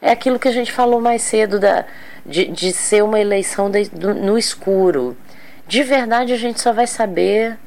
[0.00, 1.86] É aquilo que a gente falou mais cedo da,
[2.24, 5.16] de, de ser uma eleição de- do- no escuro.
[5.66, 7.58] De verdade, a gente só vai saber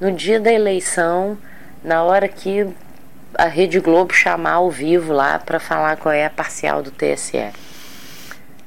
[0.00, 1.38] no dia da eleição,
[1.84, 2.66] na hora que
[3.34, 7.50] a Rede Globo chamar ao vivo lá para falar qual é a parcial do TSE,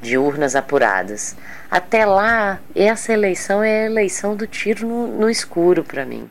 [0.01, 1.35] de urnas apuradas.
[1.69, 6.29] Até lá, essa eleição é a eleição do tiro no, no escuro para mim.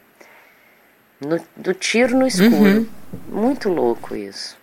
[1.20, 2.88] No- do tiro no escuro.
[3.28, 4.56] Muito louco isso.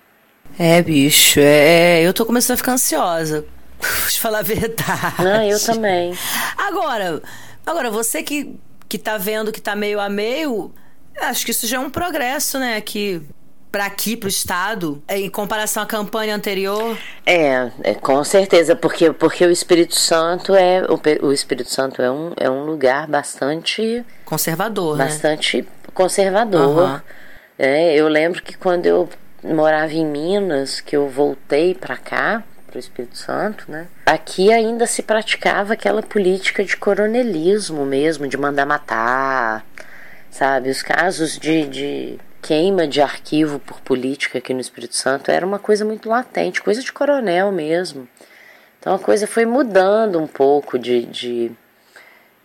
[0.57, 3.45] É, bicho, é, eu tô começando a ficar ansiosa.
[4.09, 5.23] Te falar a verdade.
[5.23, 6.17] Não, eu também.
[6.57, 7.21] Agora,
[7.65, 8.55] agora você que,
[8.89, 10.73] que tá vendo que tá meio a meio,
[11.21, 12.81] acho que isso já é um progresso, né?
[12.81, 13.21] Que
[13.77, 16.97] para aqui, pro estado, em comparação à campanha anterior.
[17.23, 22.09] É, é, com certeza, porque, porque o Espírito Santo é o, o Espírito Santo é
[22.09, 25.05] um, é um lugar bastante Conservador, né?
[25.05, 25.63] bastante
[25.93, 26.79] conservador.
[26.79, 27.03] Aham.
[27.59, 29.07] É, eu lembro que quando eu
[29.43, 33.85] morava em Minas, que eu voltei para cá, para o Espírito Santo, né?
[34.07, 39.63] Aqui ainda se praticava aquela política de coronelismo mesmo, de mandar matar,
[40.31, 40.71] sabe?
[40.71, 45.59] Os casos de, de queima de arquivo por política aqui no Espírito Santo era uma
[45.59, 48.07] coisa muito latente, coisa de coronel mesmo.
[48.79, 51.51] Então a coisa foi mudando um pouco de, de,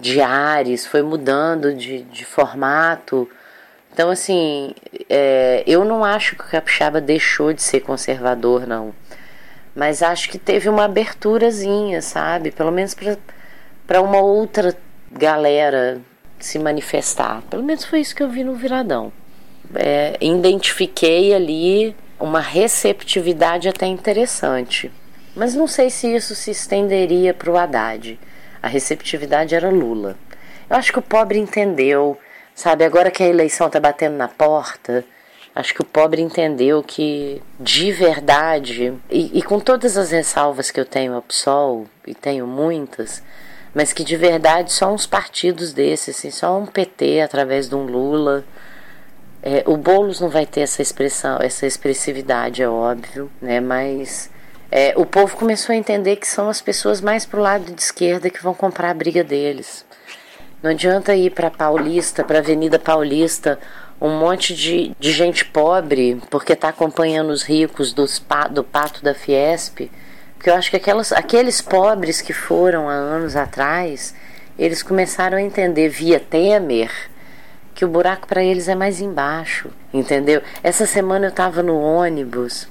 [0.00, 3.30] de ares, foi mudando de, de formato.
[3.92, 4.74] Então, assim,
[5.08, 8.92] é, eu não acho que o capixaba deixou de ser conservador, não.
[9.72, 12.50] Mas acho que teve uma aberturazinha, sabe?
[12.50, 12.96] Pelo menos
[13.86, 14.76] para uma outra
[15.12, 16.00] galera
[16.40, 17.40] se manifestar.
[17.42, 19.12] Pelo menos foi isso que eu vi no Viradão.
[19.74, 24.90] É, identifiquei ali uma receptividade até interessante.
[25.34, 28.18] Mas não sei se isso se estenderia para o Haddad.
[28.62, 30.16] A receptividade era Lula.
[30.68, 32.18] Eu acho que o pobre entendeu,
[32.54, 35.04] Sabe, agora que a eleição tá batendo na porta,
[35.54, 40.78] acho que o pobre entendeu que de verdade, e, e com todas as ressalvas que
[40.78, 43.22] eu tenho ao PSOL, e tenho muitas,
[43.74, 47.84] mas que de verdade só uns partidos desses, assim, só um PT através de um
[47.84, 48.44] Lula.
[49.42, 53.60] É, o Boulos não vai ter essa expressão, essa expressividade, é óbvio, né?
[53.60, 54.30] Mas
[54.70, 58.30] é, o povo começou a entender que são as pessoas mais pro lado de esquerda
[58.30, 59.84] que vão comprar a briga deles.
[60.62, 63.58] Não adianta ir para Paulista, para Avenida Paulista,
[64.00, 69.12] um monte de, de gente pobre, porque está acompanhando os ricos dos, do pato da
[69.12, 69.90] Fiesp.
[70.34, 74.14] Porque eu acho que aquelas, aqueles pobres que foram há anos atrás,
[74.56, 77.11] eles começaram a entender via Temer
[77.74, 80.42] que o buraco para eles é mais embaixo, entendeu?
[80.62, 82.68] Essa semana eu estava no ônibus,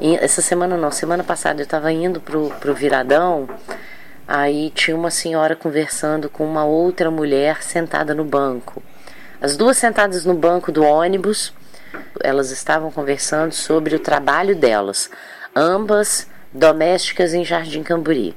[0.00, 3.48] essa semana não, semana passada eu estava indo pro, pro Viradão
[4.32, 8.80] Aí tinha uma senhora conversando com uma outra mulher sentada no banco.
[9.40, 11.52] As duas sentadas no banco do ônibus,
[12.22, 15.10] elas estavam conversando sobre o trabalho delas,
[15.52, 18.32] ambas domésticas em Jardim Camburi.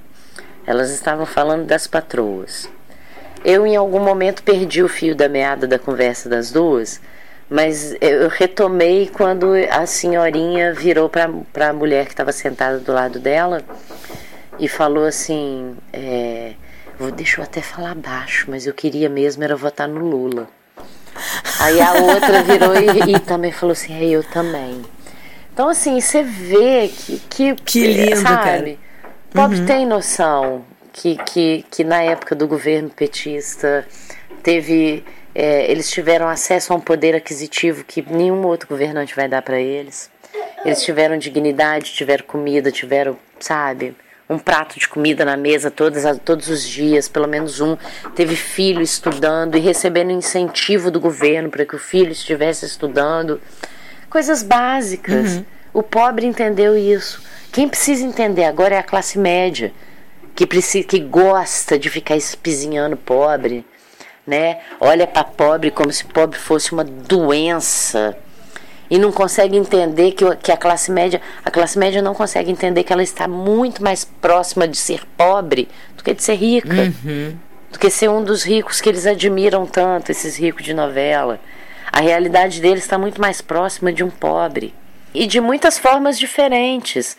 [0.65, 2.67] Elas estavam falando das patroas.
[3.43, 7.01] Eu, em algum momento, perdi o fio da meada da conversa das duas,
[7.49, 13.19] mas eu retomei quando a senhorinha virou para a mulher que estava sentada do lado
[13.19, 13.61] dela
[14.57, 16.53] e falou assim: é,
[17.15, 20.47] deixa eu até falar baixo, mas eu queria mesmo era votar no Lula.
[21.59, 24.81] Aí a outra virou e, e também falou assim: é, eu também.
[25.53, 27.19] Então, assim, você vê que.
[27.29, 28.43] Que, que lindo, sabe?
[28.43, 28.77] Cara.
[29.31, 29.65] Pobre uhum.
[29.65, 30.63] tem noção
[30.93, 33.85] que, que, que na época do governo petista
[34.41, 35.03] teve.
[35.35, 39.59] É, eles tiveram acesso a um poder aquisitivo que nenhum outro governante vai dar para
[39.59, 40.11] eles.
[40.63, 43.95] Eles tiveram dignidade, tiveram comida, tiveram, sabe?
[44.29, 47.77] um prato de comida na mesa todos, todos os dias, pelo menos um.
[48.15, 53.41] Teve filho estudando e recebendo incentivo do governo para que o filho estivesse estudando.
[54.09, 55.37] Coisas básicas.
[55.37, 55.45] Uhum.
[55.73, 57.21] O pobre entendeu isso.
[57.51, 59.73] Quem precisa entender agora é a classe média,
[60.35, 63.65] que, precisa, que gosta de ficar espizinhando pobre.
[64.25, 64.59] Né?
[64.79, 68.17] Olha para pobre como se pobre fosse uma doença
[68.89, 72.83] e não consegue entender que, que a classe média, a classe média não consegue entender
[72.83, 77.35] que ela está muito mais próxima de ser pobre do que de ser rica, uhum.
[77.71, 81.39] do que ser um dos ricos que eles admiram tanto, esses ricos de novela.
[81.91, 84.73] A realidade deles está muito mais próxima de um pobre.
[85.13, 87.17] E de muitas formas diferentes.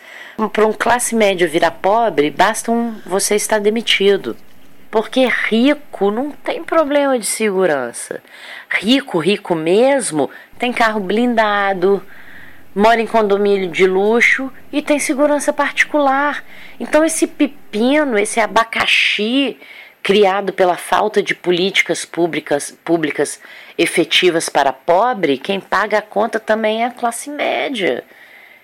[0.51, 4.35] Para um classe média virar pobre, basta um, você estar demitido.
[4.91, 8.21] Porque rico não tem problema de segurança.
[8.69, 12.03] Rico, rico mesmo, tem carro blindado,
[12.75, 16.43] mora em condomínio de luxo e tem segurança particular.
[16.79, 19.57] Então esse pepino, esse abacaxi
[20.03, 23.39] criado pela falta de políticas públicas, públicas
[23.77, 28.03] efetivas para pobre, quem paga a conta também é a classe média.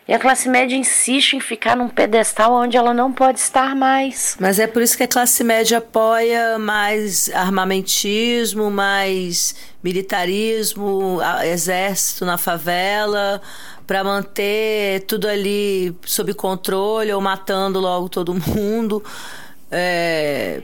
[0.07, 4.35] E a classe média insiste em ficar num pedestal onde ela não pode estar mais.
[4.39, 12.37] Mas é por isso que a classe média apoia mais armamentismo, mais militarismo, exército na
[12.37, 13.41] favela,
[13.87, 19.03] para manter tudo ali sob controle ou matando logo todo mundo.
[19.71, 20.61] É,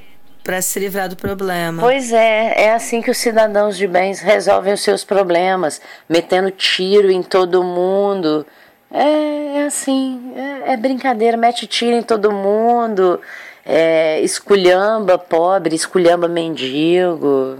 [0.48, 1.82] para se livrar do problema.
[1.82, 7.12] Pois é, é assim que os cidadãos de bens resolvem os seus problemas, metendo tiro
[7.12, 8.48] em todo mundo,
[8.90, 13.20] é, é assim, é, é, brincadeira, mete tiro em todo mundo,
[13.66, 17.58] é, esculhamba pobre, esculhamba mendigo.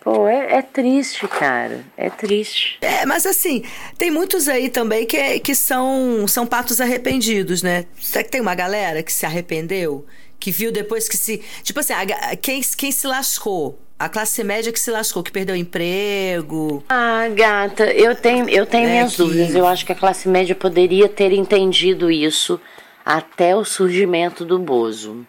[0.00, 1.80] Pô, é, é, triste, cara.
[1.98, 2.78] É triste.
[2.80, 3.62] É, mas assim,
[3.98, 7.84] tem muitos aí também que, que são, são patos arrependidos, né?
[8.00, 10.06] Será que tem uma galera que se arrependeu?
[10.38, 11.42] Que viu depois que se.
[11.62, 11.94] Tipo assim,
[12.42, 13.80] quem, quem se lascou?
[13.98, 16.84] A classe média que se lascou, que perdeu emprego.
[16.86, 19.18] Ah, gata, eu tenho, eu tenho é minhas que...
[19.18, 19.54] dúvidas.
[19.54, 22.60] Eu acho que a classe média poderia ter entendido isso
[23.04, 25.26] até o surgimento do Bozo.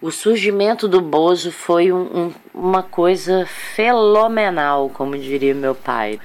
[0.00, 6.20] O surgimento do Bozo foi um, um, uma coisa fenomenal, como diria meu pai.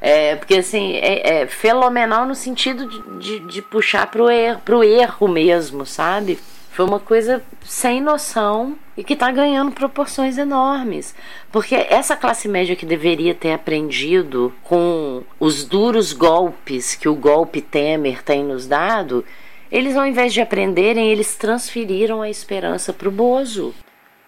[0.00, 4.84] É, porque assim, é, é fenomenal no sentido de, de, de puxar pro erro, pro
[4.84, 6.38] erro mesmo, sabe?
[6.78, 11.12] Foi uma coisa sem noção e que está ganhando proporções enormes.
[11.50, 17.60] Porque essa classe média que deveria ter aprendido com os duros golpes que o golpe
[17.60, 19.24] Temer tem nos dado,
[19.72, 23.74] eles, ao invés de aprenderem, eles transferiram a esperança para o Bozo.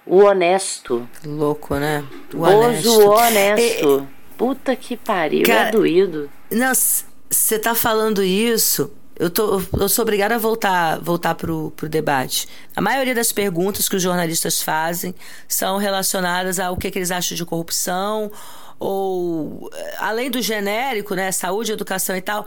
[0.04, 1.08] O honesto.
[1.24, 2.04] Louco, né?
[2.34, 3.86] O Bozo honesto.
[3.86, 4.08] honesto.
[4.36, 6.28] Puta que pariu, é Cara, é doído.
[6.50, 8.90] Não, você tá falando isso
[9.20, 12.48] eu, tô, eu sou obrigada a voltar, voltar para o debate.
[12.74, 15.14] A maioria das perguntas que os jornalistas fazem
[15.46, 18.32] são relacionadas ao que, que eles acham de corrupção
[18.78, 22.46] ou além do genérico, né, saúde, educação e tal,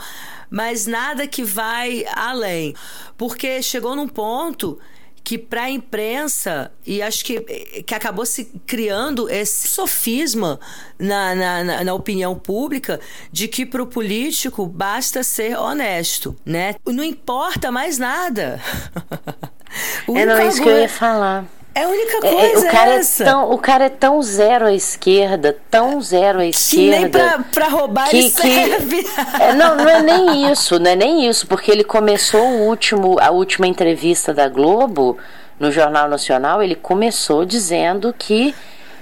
[0.50, 2.74] mas nada que vai além,
[3.16, 4.80] porque chegou num ponto
[5.24, 7.40] que para a imprensa, e acho que,
[7.84, 10.60] que acabou se criando esse sofisma
[11.00, 13.00] na, na, na opinião pública
[13.32, 16.76] de que para o político basta ser honesto, né?
[16.86, 18.60] Não importa mais nada.
[20.14, 21.46] é isso que eu ia falar.
[21.76, 23.24] É a única coisa é, o cara é essa.
[23.24, 26.96] É tão, o cara é tão zero à esquerda, tão zero à esquerda.
[26.96, 29.08] Que nem pra, pra roubar que, ele serve.
[29.40, 33.20] é, não, não é nem isso, não é nem isso, porque ele começou o último,
[33.20, 35.18] a última entrevista da Globo
[35.60, 38.54] no Jornal Nacional, ele começou dizendo que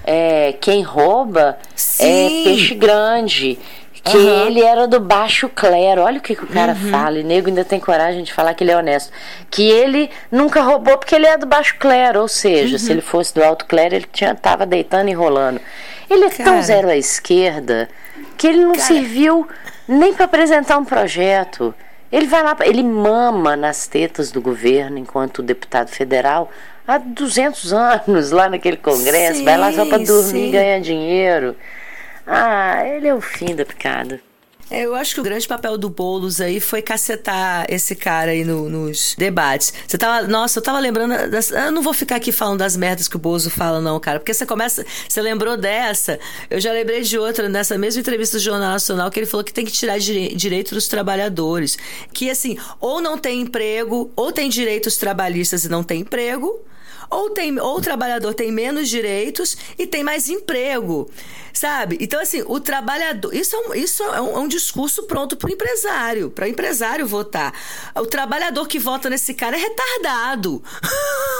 [0.04, 2.40] é, quem rouba é Sim.
[2.40, 3.58] é peixe grande
[4.02, 4.46] que uhum.
[4.46, 6.02] ele era do baixo clero.
[6.02, 6.90] Olha o que, que o cara uhum.
[6.90, 9.12] fala, e nego ainda tem coragem de falar que ele é honesto.
[9.50, 12.78] Que ele nunca roubou porque ele é do baixo clero, ou seja, uhum.
[12.78, 15.60] se ele fosse do alto clero, ele tinha, tava deitando e rolando.
[16.10, 16.44] Ele é cara.
[16.50, 17.88] tão zero à esquerda
[18.36, 18.86] que ele não cara.
[18.86, 19.46] serviu
[19.86, 21.74] nem para apresentar um projeto.
[22.10, 26.50] Ele vai lá, ele mama nas tetas do governo enquanto deputado federal
[26.86, 30.48] há 200 anos lá naquele congresso, sim, vai lá só para dormir sim.
[30.48, 31.56] e ganhar dinheiro.
[32.26, 34.20] Ah, ele é o fim da picada.
[34.72, 38.42] É, eu acho que o grande papel do Boulos aí foi cacetar esse cara aí
[38.42, 39.70] no, nos debates.
[39.86, 40.26] Você tava.
[40.26, 41.30] Nossa, eu tava lembrando.
[41.30, 44.18] Das, eu não vou ficar aqui falando das merdas que o Bozo fala, não, cara.
[44.18, 44.82] Porque você começa.
[45.06, 46.18] Você lembrou dessa.
[46.48, 49.52] Eu já lembrei de outra nessa mesma entrevista do Jornal Nacional que ele falou que
[49.52, 51.76] tem que tirar direito dos trabalhadores.
[52.10, 56.64] Que assim, ou não tem emprego, ou tem direitos trabalhistas e não tem emprego
[57.12, 61.10] ou, tem, ou o trabalhador tem menos direitos e tem mais emprego,
[61.52, 61.98] sabe?
[62.00, 63.34] Então, assim, o trabalhador.
[63.34, 66.48] Isso é um, isso é um, é um discurso pronto para o empresário, para o
[66.48, 67.52] empresário votar.
[67.94, 70.62] O trabalhador que vota nesse cara é retardado.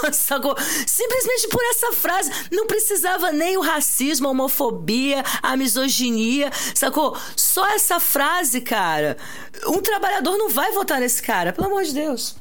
[0.85, 2.31] Simplesmente por essa frase.
[2.51, 7.17] Não precisava nem o racismo, a homofobia, a misoginia, sacou?
[7.35, 9.17] Só essa frase, cara.
[9.65, 12.35] Um trabalhador não vai votar nesse cara, pelo amor de Deus.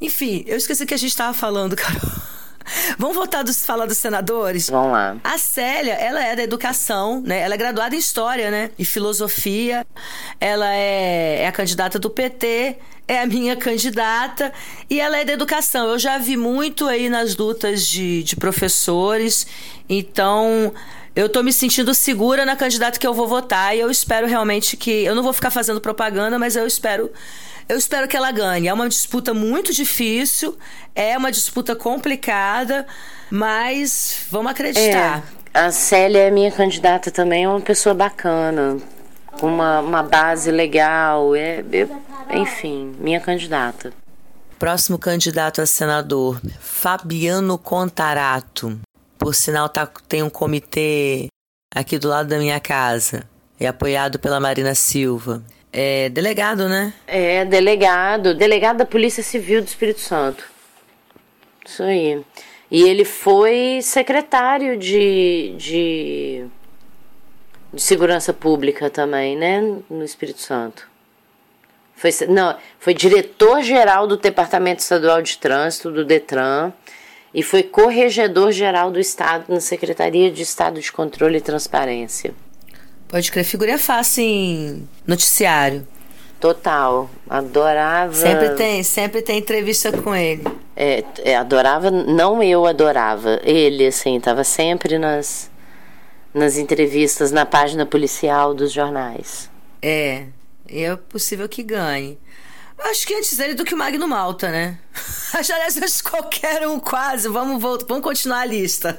[0.00, 2.33] Enfim, eu esqueci que a gente estava falando, Carol.
[2.98, 4.70] Vamos voltar dos falar dos senadores?
[4.70, 5.16] Vamos lá.
[5.22, 7.40] A Célia, ela é da educação, né?
[7.40, 8.70] Ela é graduada em história, né?
[8.78, 9.86] E filosofia.
[10.40, 12.76] Ela é, é a candidata do PT
[13.06, 14.50] é a minha candidata
[14.88, 15.90] e ela é da educação.
[15.90, 19.46] Eu já vi muito aí nas lutas de, de professores,
[19.88, 20.72] então
[21.14, 24.76] eu tô me sentindo segura na candidata que eu vou votar e eu espero realmente
[24.76, 24.90] que.
[24.90, 27.10] Eu não vou ficar fazendo propaganda, mas eu espero
[27.68, 28.68] eu espero que ela ganhe.
[28.68, 30.56] É uma disputa muito difícil,
[30.94, 32.86] é uma disputa complicada,
[33.30, 35.24] mas vamos acreditar.
[35.52, 38.78] É, a Célia é minha candidata também, é uma pessoa bacana,
[39.38, 43.92] com uma, uma base legal, é, é, enfim, minha candidata.
[44.58, 48.78] Próximo candidato a senador, Fabiano Contarato.
[49.18, 51.28] Por sinal, tá, tem um comitê
[51.74, 53.24] aqui do lado da minha casa.
[53.58, 55.42] É apoiado pela Marina Silva.
[55.76, 56.94] É delegado, né?
[57.04, 58.32] É, delegado.
[58.32, 60.44] Delegado da Polícia Civil do Espírito Santo.
[61.66, 62.22] Isso aí.
[62.70, 66.44] E ele foi secretário de, de,
[67.72, 69.60] de Segurança Pública também, né?
[69.90, 70.88] No Espírito Santo.
[71.96, 76.72] Foi, não, foi diretor-geral do Departamento Estadual de Trânsito, do DETRAN,
[77.32, 82.32] e foi corregedor-geral do Estado na Secretaria de Estado de Controle e Transparência.
[83.08, 85.86] Pode crer, figurinha fácil em noticiário.
[86.40, 88.12] Total, adorava.
[88.12, 90.44] Sempre tem, sempre tem entrevista com ele.
[90.76, 95.50] É, é, adorava, não eu adorava, ele assim, tava sempre nas
[96.34, 99.48] nas entrevistas na página policial dos jornais.
[99.80, 100.26] É,
[100.68, 102.18] é possível que ganhe.
[102.76, 104.78] Acho que antes dele do que o Magno Malta, né?
[105.32, 107.28] Aliás, acho qualquer um quase.
[107.28, 108.98] Vamos, vamos, vamos continuar a lista.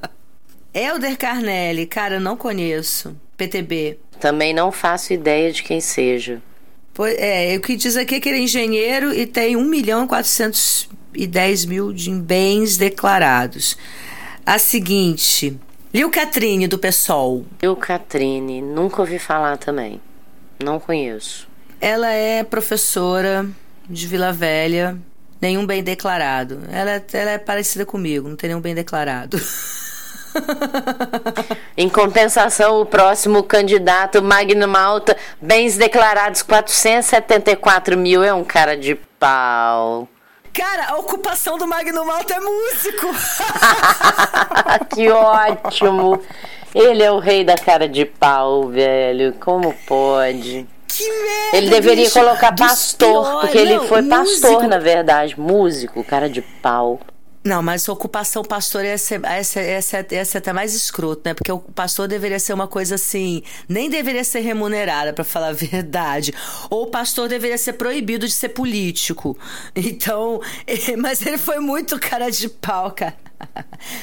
[0.74, 3.16] Helder Carnelli, cara, não conheço.
[3.38, 3.98] PTB.
[4.20, 6.42] Também não faço ideia de quem seja.
[6.92, 10.04] Pois, é, o que diz aqui é que ele é engenheiro e tem 1 milhão
[10.04, 13.78] e 410 mil de bens declarados.
[14.44, 15.56] A seguinte,
[15.94, 17.46] Lil Catrine, do PSOL.
[17.62, 20.00] Lil Catrine, nunca ouvi falar também.
[20.62, 21.46] Não conheço.
[21.80, 23.48] Ela é professora
[23.88, 24.98] de Vila Velha,
[25.40, 26.60] nenhum bem declarado.
[26.72, 29.40] Ela, ela é parecida comigo, não tem nenhum bem declarado.
[31.76, 38.94] em compensação, o próximo candidato, Magno Malta, bens declarados 474 mil, é um cara de
[38.94, 40.08] pau.
[40.52, 43.06] Cara, a ocupação do Magno Malta é músico.
[44.94, 46.20] que ótimo.
[46.74, 49.34] Ele é o rei da cara de pau, velho.
[49.40, 50.66] Como pode?
[50.86, 52.18] Que merda, ele deveria bicho.
[52.18, 54.40] colocar pastor, porque Não, ele foi músico.
[54.40, 55.38] pastor, na verdade.
[55.38, 56.98] Músico, cara de pau.
[57.44, 59.42] Não, mas ocupação pastor ser, ia,
[59.82, 61.34] ser, ia ser até mais escroto, né?
[61.34, 65.52] Porque o pastor deveria ser uma coisa assim, nem deveria ser remunerada, para falar a
[65.54, 66.34] verdade.
[66.68, 69.38] Ou o pastor deveria ser proibido de ser político.
[69.74, 70.40] Então,
[70.98, 73.27] mas ele foi muito cara de pau, cara.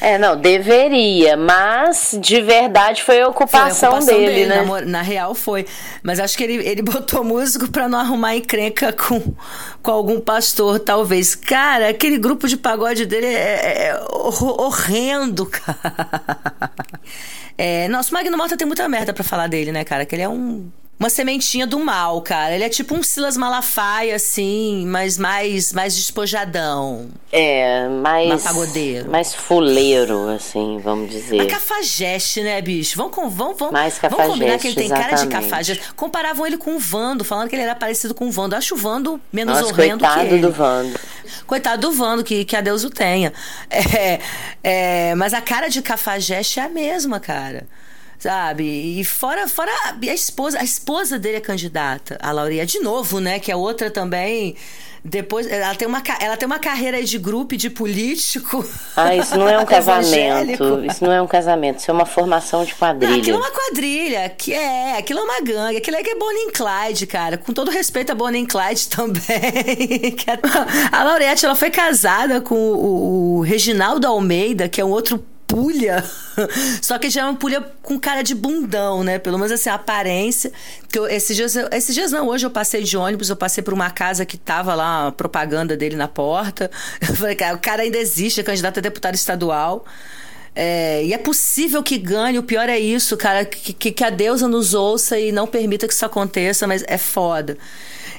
[0.01, 4.63] É, não, deveria, mas de verdade foi a ocupação, foi a ocupação dele, dele, né?
[4.63, 5.65] Na, na, real foi.
[6.01, 9.21] Mas acho que ele, ele botou músico pra não arrumar encrenca com,
[9.81, 11.35] com algum pastor, talvez.
[11.35, 16.71] Cara, aquele grupo de pagode dele é, é, é horrendo, cara.
[17.57, 20.05] É, nossa, o Magno Mota tem muita merda pra falar dele, né, cara?
[20.05, 22.55] Que ele é um uma sementinha do mal, cara.
[22.55, 27.09] Ele é tipo um Silas Malafaia, assim, mas mais, mais despojadão.
[27.31, 28.29] É, mais.
[28.29, 29.11] Mais pagodeiro.
[29.11, 31.35] Mais fuleiro, assim, vamos dizer.
[31.35, 32.95] Mas cafajeste, né, bicho?
[32.95, 35.09] Vamos, vamos, vamos, mais cafajeste, vamos combinar que ele tem exatamente.
[35.09, 35.93] cara de cafajeste.
[35.95, 38.55] Comparavam ele com o Vando, falando que ele era parecido com o Vando.
[38.55, 40.41] Acho o Vando menos Nossa, horrendo coitado que ele.
[40.41, 40.99] do Vando.
[41.45, 43.33] Coitado do Vando, que, que a Deus o tenha.
[43.97, 44.19] É,
[44.63, 47.67] é, mas a cara de cafajeste é a mesma, cara
[48.19, 48.63] sabe?
[48.99, 53.39] E fora, fora a esposa, a esposa dele é candidata, a Lauria de novo, né?
[53.39, 54.55] Que é outra também.
[55.07, 58.65] Depois, ela tem uma, ela tem uma carreira de grupo de político.
[58.97, 60.83] Ah, isso não é um casamento.
[60.83, 63.11] Isso não é um casamento, isso é uma formação de quadrilha.
[63.11, 66.15] Não, aquilo é uma quadrilha, que é, aquilo é uma gangue, aquilo é que é
[66.15, 67.37] Bonnie Clyde, cara.
[67.37, 70.15] Com todo respeito a Bonnie Clyde também.
[70.91, 75.23] a Laurette, ela foi casada com o, o Reginaldo Almeida, que é um outro
[75.55, 76.03] pulha.
[76.81, 79.17] Só que já é uma pulha com cara de bundão, né?
[79.17, 80.51] Pelo menos assim, a aparência.
[80.91, 83.73] Que eu, esses, dias, esses dias não, hoje eu passei de ônibus, eu passei por
[83.73, 86.69] uma casa que tava lá propaganda dele na porta.
[87.07, 89.85] Eu falei, cara, o cara ainda existe, é candidato a deputado estadual.
[90.55, 94.47] É, e é possível que ganhe, o pior é isso, cara, que, que a deusa
[94.47, 97.57] nos ouça e não permita que isso aconteça, mas é foda.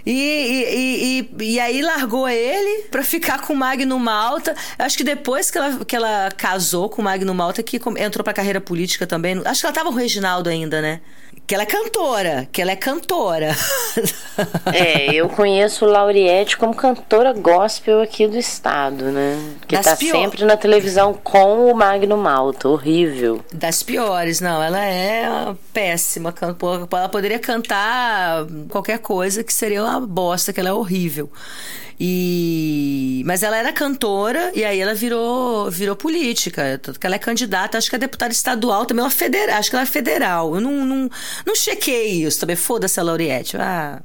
[0.05, 4.55] E, e, e, e, aí largou ele pra ficar com o Magno Malta.
[4.79, 8.33] Acho que depois que ela, que ela casou com o Magno Malta, que entrou pra
[8.33, 9.43] carreira política também.
[9.45, 11.01] Acho que ela tava com o Reginaldo ainda, né?
[11.47, 13.55] Que ela é cantora, que ela é cantora.
[14.75, 19.39] É, eu conheço Lauriette como cantora gospel aqui do estado, né?
[19.67, 20.21] Que das tá pior...
[20.21, 23.43] sempre na televisão com o Magno Malta, horrível.
[23.53, 26.35] Das piores, não, ela é péssima.
[26.93, 31.31] Ela poderia cantar qualquer coisa que seria uma bosta, que ela é horrível.
[31.99, 36.79] E mas ela era cantora e aí ela virou virou política.
[36.83, 39.77] Tanto que ela é candidata, acho que é deputada estadual também, uma federal, acho que
[39.77, 40.55] ela é federal.
[40.55, 41.11] Eu não, não,
[41.45, 42.57] não chequei isso também.
[42.57, 43.57] Foda-se a Lauriette.
[43.57, 44.01] Ah,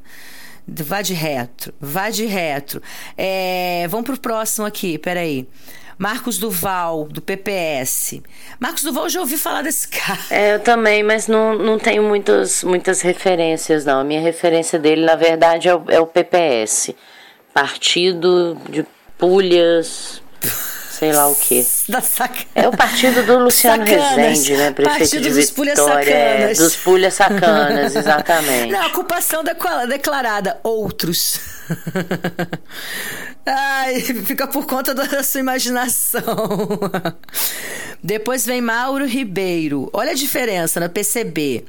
[0.67, 2.81] vá de retro, vá de retro.
[3.17, 5.47] É, vamos pro próximo aqui, peraí.
[5.97, 8.23] Marcos Duval, do PPS.
[8.59, 10.19] Marcos Duval, eu já ouvi falar desse cara.
[10.31, 13.99] É, eu também, mas não, não tenho muitas, muitas referências, não.
[13.99, 16.95] A minha referência dele, na verdade, é o, é o PPS
[17.53, 18.85] partido de
[19.17, 20.21] pulhas,
[21.01, 21.65] sei lá o quê.
[22.53, 24.15] É o partido do Luciano sacanas.
[24.15, 24.71] Rezende, né?
[24.71, 26.05] Prefeito partido de dos Vitória.
[26.05, 28.71] Pulhas é, dos pulhas sacanas, exatamente.
[28.71, 29.43] Não, ocupação
[29.89, 31.39] declarada, outros.
[33.43, 36.21] Ai, fica por conta da sua imaginação.
[38.03, 39.89] Depois vem Mauro Ribeiro.
[39.93, 41.65] Olha a diferença no PCB.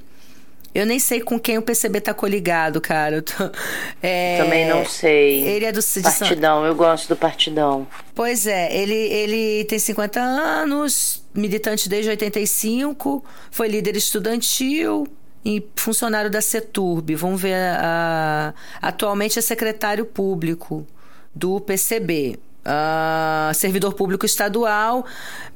[0.74, 3.20] Eu nem sei com quem o PCB tá coligado, cara.
[3.22, 3.50] Tô,
[4.02, 5.44] é, Também não sei.
[5.44, 7.86] Ele é do Partidão, eu gosto do Partidão.
[8.14, 15.06] Pois é, ele, ele tem 50 anos, militante desde 85, foi líder estudantil
[15.44, 17.14] e funcionário da CETURB.
[17.16, 20.86] Vamos ver, a, atualmente é secretário público
[21.34, 22.38] do PCB.
[22.64, 25.04] Uh, ah, servidor público estadual,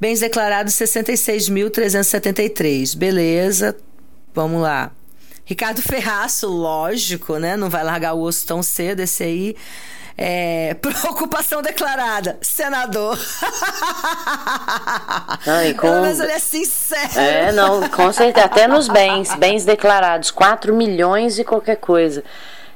[0.00, 2.96] bens declarados 66.373.
[2.96, 3.76] Beleza,
[4.34, 4.90] vamos lá.
[5.46, 7.56] Ricardo Ferraço, lógico, né?
[7.56, 9.56] Não vai largar o osso tão cedo, esse aí.
[10.18, 13.16] É, preocupação declarada, senador.
[15.46, 15.80] Não, com...
[15.82, 17.20] Pelo menos ele é sincero.
[17.20, 18.46] É, não, com certeza.
[18.46, 22.24] Até nos bens, bens declarados, 4 milhões e qualquer coisa.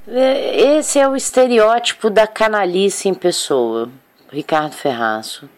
[0.07, 3.91] É, esse é o estereótipo da canalice em pessoa.
[4.31, 5.51] Ricardo Ferraço.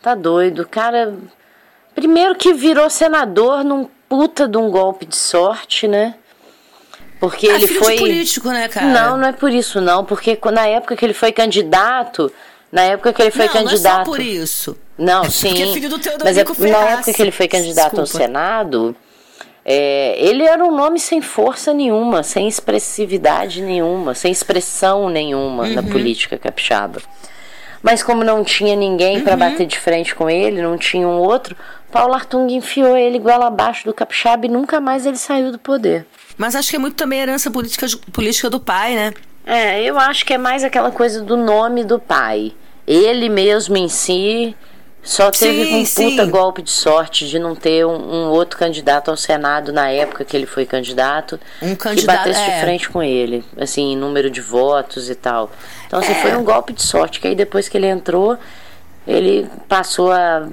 [0.00, 0.62] Tá doido.
[0.62, 1.14] O cara.
[1.96, 6.14] Primeiro que virou senador num puta de um golpe de sorte, né?
[7.20, 7.96] Porque ah, ele foi.
[7.96, 8.86] político, né, cara?
[8.86, 10.04] Não, não é por isso, não.
[10.04, 12.32] Porque na época que ele foi candidato.
[12.70, 13.82] Na época que ele foi não, candidato.
[13.82, 14.76] Não, é só por isso.
[14.96, 15.48] Não, sim.
[15.48, 18.00] Porque é filho do mas é, na época que ele foi candidato Desculpa.
[18.00, 18.96] ao Senado,
[19.64, 25.74] é, ele era um nome sem força nenhuma, sem expressividade nenhuma, sem expressão nenhuma uhum.
[25.74, 27.00] na política capixaba.
[27.82, 29.24] Mas como não tinha ninguém uhum.
[29.24, 31.56] para bater de frente com ele, não tinha um outro,
[31.90, 36.06] Paulo Artung enfiou ele igual abaixo do capixaba e nunca mais ele saiu do poder.
[36.38, 39.12] Mas acho que é muito também herança política, política do pai, né?
[39.44, 42.52] É, eu acho que é mais aquela coisa do nome do pai.
[42.86, 44.56] ele mesmo em si
[45.02, 45.74] só teve Sim,
[46.06, 46.30] um puta sim.
[46.30, 50.36] golpe de sorte de não ter um, um outro candidato ao Senado na época que
[50.36, 52.54] ele foi candidato Um que candidato- batesse é.
[52.54, 55.50] de frente com ele, assim, em número de votos e tal.
[55.86, 56.14] Então, assim, É.
[56.16, 58.36] foi um golpe de sorte, que aí depois que ele entrou,
[59.06, 60.46] ele passou a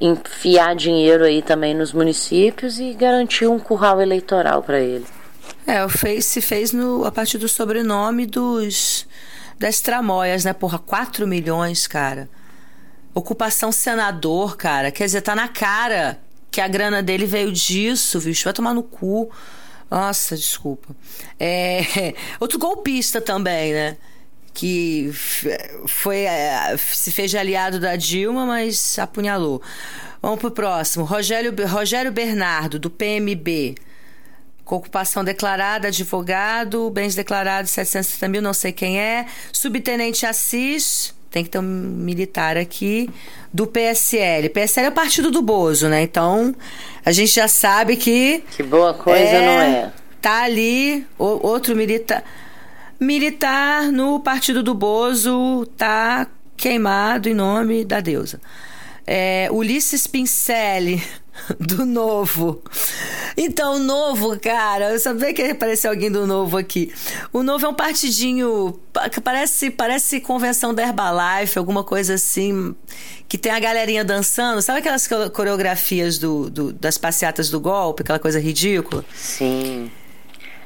[0.00, 5.06] enfiar dinheiro aí também nos municípios e garantiu um curral eleitoral para ele.
[5.66, 9.06] É, o fez, se fez no, a partir do sobrenome dos
[9.58, 10.54] das tramóias, né?
[10.54, 12.30] Porra, 4 milhões, cara.
[13.14, 14.90] Ocupação senador, cara.
[14.90, 16.18] Quer dizer, tá na cara
[16.50, 18.44] que a grana dele veio disso, bicho.
[18.44, 19.30] Vai tomar no cu.
[19.90, 20.96] Nossa, desculpa.
[21.38, 23.96] É, outro golpista também, né?
[24.52, 25.10] Que
[25.86, 29.62] foi é, se fez aliado da Dilma, mas apunhalou.
[30.20, 31.04] Vamos pro próximo.
[31.04, 33.74] Rogério, Rogério Bernardo, do PMB.
[34.64, 39.26] Com ocupação declarada, advogado, bens declarados 730 mil, não sei quem é.
[39.52, 43.08] Subtenente Assis, tem que ter um militar aqui,
[43.52, 44.48] do PSL.
[44.50, 46.02] PSL é o partido do Bozo, né?
[46.02, 46.54] Então,
[47.04, 48.44] a gente já sabe que.
[48.56, 49.92] Que boa coisa, não é?
[50.20, 52.22] Tá ali, o- outro militar.
[53.00, 58.40] Militar no partido do Bozo tá queimado em nome da deusa.
[59.06, 61.02] É, Ulisses Pincelli,
[61.58, 62.62] do Novo.
[63.36, 66.92] Então, o Novo, cara, eu sabia que ia aparecer alguém do Novo aqui.
[67.32, 72.74] O Novo é um partidinho pa- que parece, parece convenção da Herbalife, alguma coisa assim,
[73.26, 74.60] que tem a galerinha dançando.
[74.60, 79.02] Sabe aquelas co- coreografias do, do- das passeatas do golpe, aquela coisa ridícula?
[79.16, 79.90] Sim.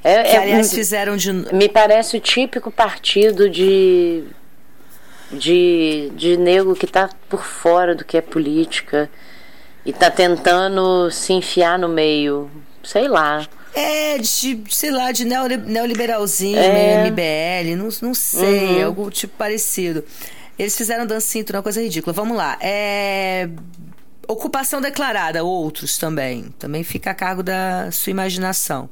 [0.05, 1.33] É, Que, é- aliás, fizeram de.
[1.33, 4.23] me parece o típico partido de
[5.33, 9.11] de, de nego que tá por fora do que é política
[9.85, 12.51] e tá tentando se enfiar no meio,
[12.83, 13.47] sei lá.
[13.75, 16.73] É, de, sei lá, de neoli- neoliberalzinho, É.
[16.73, 18.85] meio MBL, não, não sei, Uhum.
[18.87, 20.05] algo tipo parecido.
[20.57, 22.13] Eles fizeram dancinho, uma coisa ridícula.
[22.13, 22.57] Vamos lá.
[22.61, 23.49] É.
[24.29, 26.55] Ocupação declarada, outros também.
[26.59, 28.89] Também fica a cargo da sua imaginação.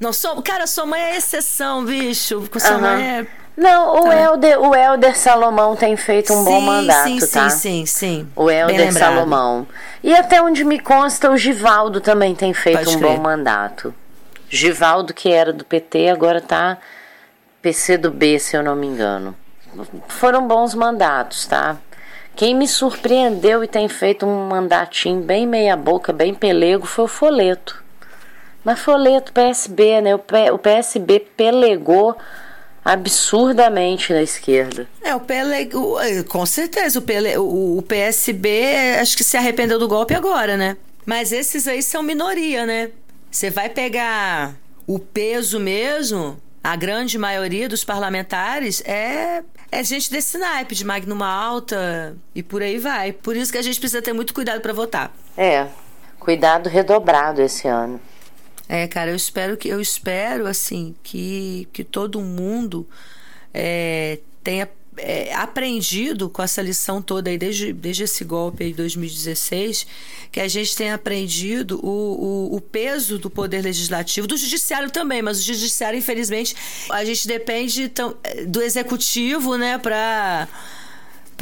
[0.00, 2.40] Não, sua, cara, sua mãe é exceção, bicho.
[2.40, 2.80] porque Sua Aham.
[2.80, 3.26] mãe é.
[3.60, 4.16] Não, o, Tá.
[4.18, 7.50] Helder, o Helder Salomão tem feito um bom sim, mandato, sim, tá?
[7.50, 8.28] sim, sim, sim.
[8.34, 8.90] O Helder.
[8.90, 9.68] Salomão.
[10.02, 13.16] E até onde me consta, o Givaldo também tem feito Pode um crer.
[13.16, 13.94] bom mandato.
[14.48, 16.78] Givaldo, que era do PT, agora tá
[17.60, 19.36] PC do B, se eu não me engano.
[20.08, 21.76] Foram bons mandatos, tá?
[22.34, 27.08] Quem me surpreendeu e tem feito um mandatinho bem meia boca, bem pelego, foi o
[27.08, 27.84] Foleto.
[28.64, 30.14] Mas Foleto, PSB, né?
[30.14, 32.16] O PSB pelegou
[32.84, 34.88] absurdamente na esquerda.
[35.02, 39.78] É, o PL, é, com certeza, o, PL, o, o PSB acho que se arrependeu
[39.78, 40.76] do golpe agora, né?
[41.04, 42.90] Mas esses aí são minoria, né?
[43.30, 44.54] Você vai pegar
[44.86, 51.22] o peso mesmo, a grande maioria dos parlamentares é, é gente desse naipe, de Magno
[51.22, 53.12] Alta e por aí vai.
[53.12, 55.12] Por isso que a gente precisa ter muito cuidado para votar.
[55.36, 55.66] É,
[56.18, 58.00] cuidado redobrado esse ano.
[58.72, 62.86] É, cara, eu espero que eu espero assim que, que todo mundo
[63.52, 69.84] é, tenha é, aprendido com essa lição toda aí desde, desde esse golpe de 2016,
[70.30, 75.20] que a gente tenha aprendido o, o, o peso do poder legislativo, do judiciário também,
[75.20, 76.54] mas o judiciário, infelizmente,
[76.90, 78.16] a gente depende tão-
[78.46, 80.46] do executivo, né, para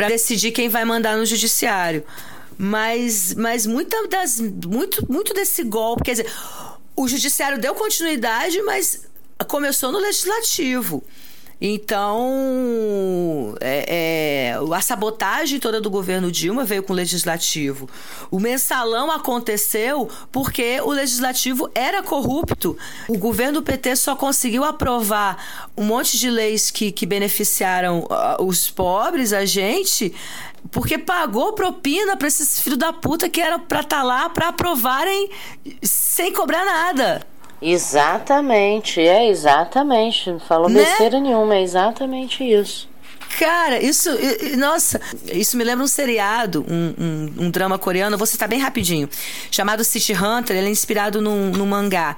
[0.08, 2.02] decidir quem vai mandar no judiciário.
[2.60, 6.26] Mas, mas muita das, muito, muito desse golpe, quer dizer,
[6.98, 9.06] o judiciário deu continuidade, mas
[9.46, 11.04] começou no legislativo.
[11.60, 17.88] Então, é, é, a sabotagem toda do governo Dilma veio com o legislativo.
[18.30, 22.78] O mensalão aconteceu porque o legislativo era corrupto.
[23.08, 28.70] O governo PT só conseguiu aprovar um monte de leis que, que beneficiaram uh, os
[28.70, 30.14] pobres, a gente,
[30.70, 34.48] porque pagou propina para esses filhos da puta que era para estar tá lá para
[34.48, 35.30] aprovarem
[35.82, 37.26] sem cobrar nada.
[37.60, 40.30] Exatamente, é exatamente.
[40.30, 40.84] Não falou né?
[40.84, 42.88] besteira nenhuma, é exatamente isso.
[43.36, 44.10] Cara, isso.
[44.56, 45.00] Nossa,
[45.32, 49.08] isso me lembra um seriado, um, um, um drama coreano, vou citar bem rapidinho,
[49.50, 50.56] chamado City Hunter.
[50.56, 52.16] Ele é inspirado num, num mangá.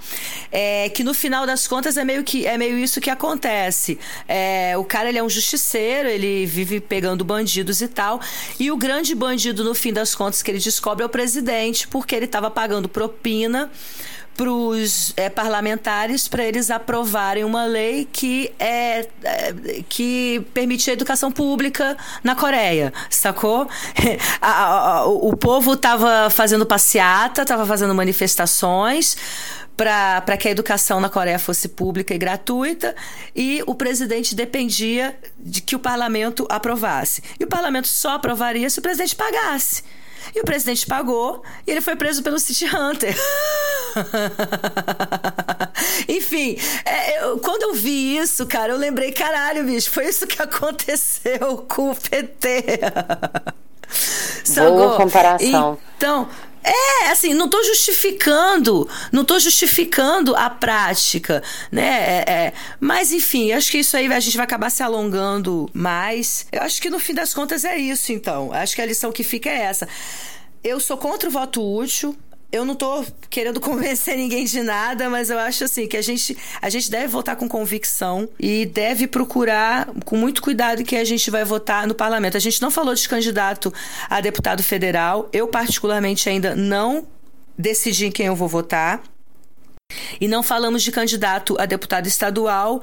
[0.50, 3.98] É, que no final das contas é meio, que, é meio isso que acontece.
[4.26, 8.20] É, o cara ele é um justiceiro, ele vive pegando bandidos e tal.
[8.58, 12.14] E o grande bandido, no fim das contas, que ele descobre é o presidente, porque
[12.14, 13.70] ele estava pagando propina
[14.36, 19.54] para os é, parlamentares para eles aprovarem uma lei que é, é,
[19.88, 23.68] que permite a educação pública na Coreia, sacou?
[25.06, 29.16] o povo estava fazendo passeata, estava fazendo manifestações
[29.76, 32.94] para que a educação na Coreia fosse pública e gratuita,
[33.34, 37.22] e o presidente dependia de que o parlamento aprovasse.
[37.38, 39.82] E o parlamento só aprovaria se o presidente pagasse.
[40.34, 43.16] E o presidente pagou e ele foi preso pelo City Hunter.
[46.08, 50.40] Enfim, é, eu, quando eu vi isso, cara, eu lembrei, caralho, bicho, foi isso que
[50.40, 52.64] aconteceu com o PT.
[54.54, 55.78] Boa comparação.
[55.96, 56.28] Então,
[56.62, 61.42] é, assim, não estou justificando, não estou justificando a prática,
[61.72, 62.24] né?
[62.26, 66.46] É, é, mas, enfim, acho que isso aí a gente vai acabar se alongando mais.
[66.52, 68.52] Eu acho que no fim das contas é isso, então.
[68.52, 69.88] Acho que a lição que fica é essa.
[70.62, 72.14] Eu sou contra o voto útil,
[72.52, 76.36] eu não tô querendo convencer ninguém de nada, mas eu acho assim que a gente,
[76.60, 81.30] a gente deve votar com convicção e deve procurar com muito cuidado que a gente
[81.30, 82.36] vai votar no parlamento.
[82.36, 83.72] A gente não falou de candidato
[84.08, 85.28] a deputado federal.
[85.32, 87.06] Eu particularmente ainda não
[87.56, 89.02] decidi em quem eu vou votar.
[90.20, 92.80] E não falamos de candidato a deputado estadual.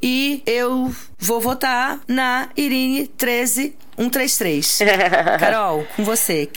[0.00, 4.78] E eu vou votar na Irine 13133.
[5.40, 6.48] Carol, com você.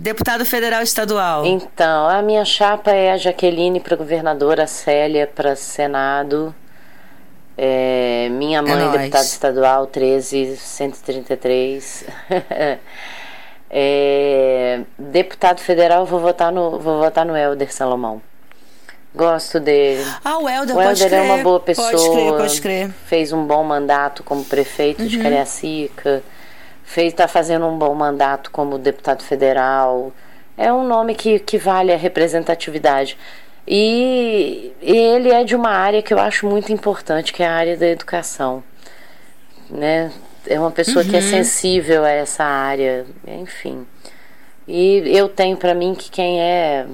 [0.00, 1.44] Deputado federal estadual.
[1.44, 6.54] Então, a minha chapa é a Jaqueline para governadora, a Célia para Senado.
[7.56, 12.04] É, minha mãe, é deputada estadual, 13133.
[13.68, 18.22] é, deputado federal, vou votar no, vou votar no Helder Salomão.
[19.14, 20.02] Gosto dele.
[20.24, 21.90] Ah, o Helder, o Helder é uma boa pessoa.
[21.90, 22.90] Pode crer, pode crer.
[23.04, 25.08] Fez um bom mandato como prefeito uhum.
[25.08, 26.22] de Cariacica
[26.90, 30.12] fez está fazendo um bom mandato como deputado federal.
[30.58, 33.16] É um nome que, que vale a representatividade.
[33.66, 37.76] E ele é de uma área que eu acho muito importante, que é a área
[37.76, 38.64] da educação.
[39.70, 40.10] Né?
[40.44, 41.10] É uma pessoa uhum.
[41.10, 41.30] que é uhum.
[41.30, 43.86] sensível a essa área, enfim.
[44.66, 46.86] E eu tenho para mim que quem é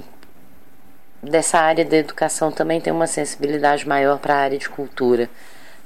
[1.23, 5.31] dessa área da educação também tem uma sensibilidade maior para a área de cultura.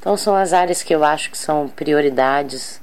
[0.00, 2.80] Então são as áreas que eu acho que são prioridades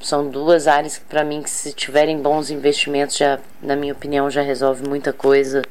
[0.00, 4.30] são duas áreas que para mim que se tiverem bons investimentos já na minha opinião
[4.30, 5.62] já resolve muita coisa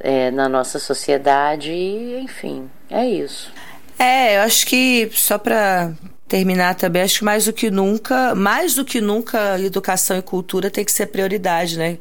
[0.00, 1.70] é, na nossa sociedade.
[1.70, 3.52] E enfim é isso.
[3.98, 5.92] É eu acho que só para
[6.28, 10.70] terminar também acho que mais do que nunca mais do que nunca educação e cultura
[10.70, 11.98] tem que ser prioridade né?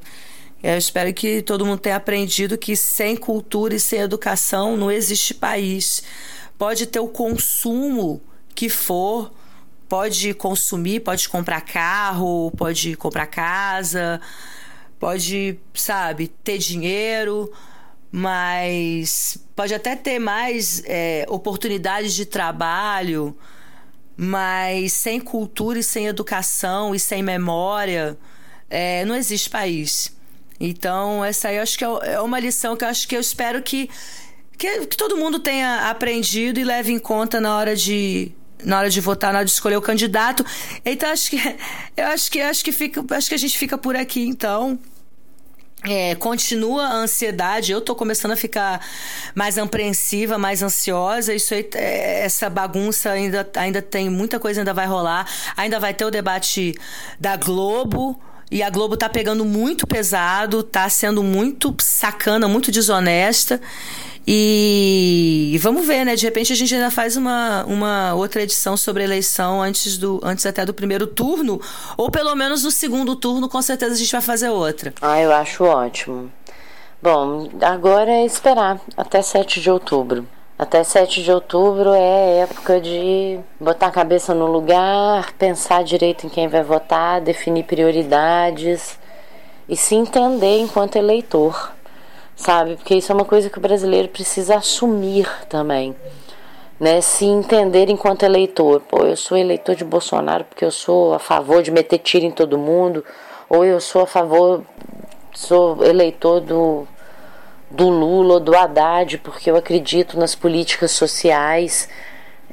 [0.64, 5.34] Eu espero que todo mundo tenha aprendido que sem cultura e sem educação não existe
[5.34, 6.04] país.
[6.56, 8.22] Pode ter o consumo
[8.54, 9.32] que for
[9.92, 14.22] pode consumir, pode comprar carro, pode comprar casa,
[14.98, 17.52] pode, sabe, ter dinheiro,
[18.10, 23.38] mas pode até ter mais é, oportunidades de trabalho,
[24.16, 28.18] mas sem cultura e sem educação e sem memória,
[28.70, 30.16] é, não existe país.
[30.58, 33.20] Então, essa aí eu acho que é, é uma lição que eu acho que eu
[33.20, 33.90] espero que,
[34.58, 38.32] que, que todo mundo tenha aprendido e leve em conta na hora de,
[38.64, 40.46] na hora de votar, na hora de escolher o candidato.
[40.86, 41.38] Então acho que
[41.98, 44.80] eu acho que acho que fica, acho que a gente fica por aqui então.
[45.84, 48.86] É, continua a ansiedade, eu tô começando a ficar
[49.34, 51.34] mais apreensiva, mais ansiosa.
[51.34, 55.28] Isso aí, é, essa bagunça ainda, ainda tem muita coisa, ainda vai rolar.
[55.58, 56.76] Ainda vai ter o debate
[57.20, 58.22] da Globo.
[58.52, 63.60] E a Globo tá pegando muito pesado, tá sendo muito sacana, muito desonesta.
[64.28, 66.16] E, vamos ver, né?
[66.16, 70.46] De repente a gente ainda faz uma, uma outra edição sobre eleição antes, do, antes
[70.46, 71.60] até do primeiro turno,
[71.98, 74.94] ou pelo menos no segundo turno, com certeza a gente vai fazer outra.
[75.02, 76.32] Ah, eu acho ótimo.
[77.02, 80.28] Bom, agora é esperar até 7 de outubro.
[80.58, 86.30] Até 7 de outubro é época de botar a cabeça no lugar, pensar direito em
[86.30, 89.00] quem vai votar, definir prioridades
[89.68, 91.72] e se entender enquanto eleitor,
[92.42, 92.76] sabe?
[92.76, 95.96] Porque isso é uma coisa que o brasileiro precisa assumir também.
[96.80, 98.82] Né, se entender enquanto eleitor.
[98.82, 102.32] Pô, eu sou eleitor de Bolsonaro porque eu sou a favor de meter tiro em
[102.32, 103.06] todo mundo,
[103.48, 104.64] ou eu sou a favor,
[105.32, 106.88] sou eleitor do
[107.70, 111.88] do Lula do Haddad, porque eu acredito nas políticas sociais.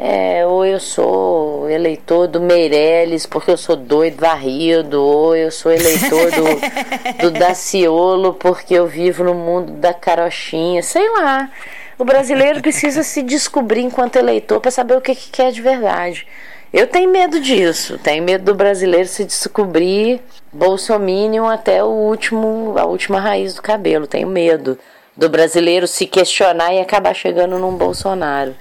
[0.01, 5.73] É, ou eu sou eleitor do Meirelles porque eu sou doido varrido, ou eu sou
[5.73, 6.45] eleitor do,
[7.23, 11.51] do Daciolo porque eu vivo no mundo da carochinha, sei lá.
[11.99, 16.25] O brasileiro precisa se descobrir enquanto eleitor para saber o que, que quer de verdade.
[16.73, 20.20] Eu tenho medo disso, tenho medo do brasileiro se descobrir
[20.53, 24.79] bolsominion até o último, a última raiz do cabelo, tenho medo
[25.16, 28.55] do brasileiro se questionar e acabar chegando num Bolsonaro.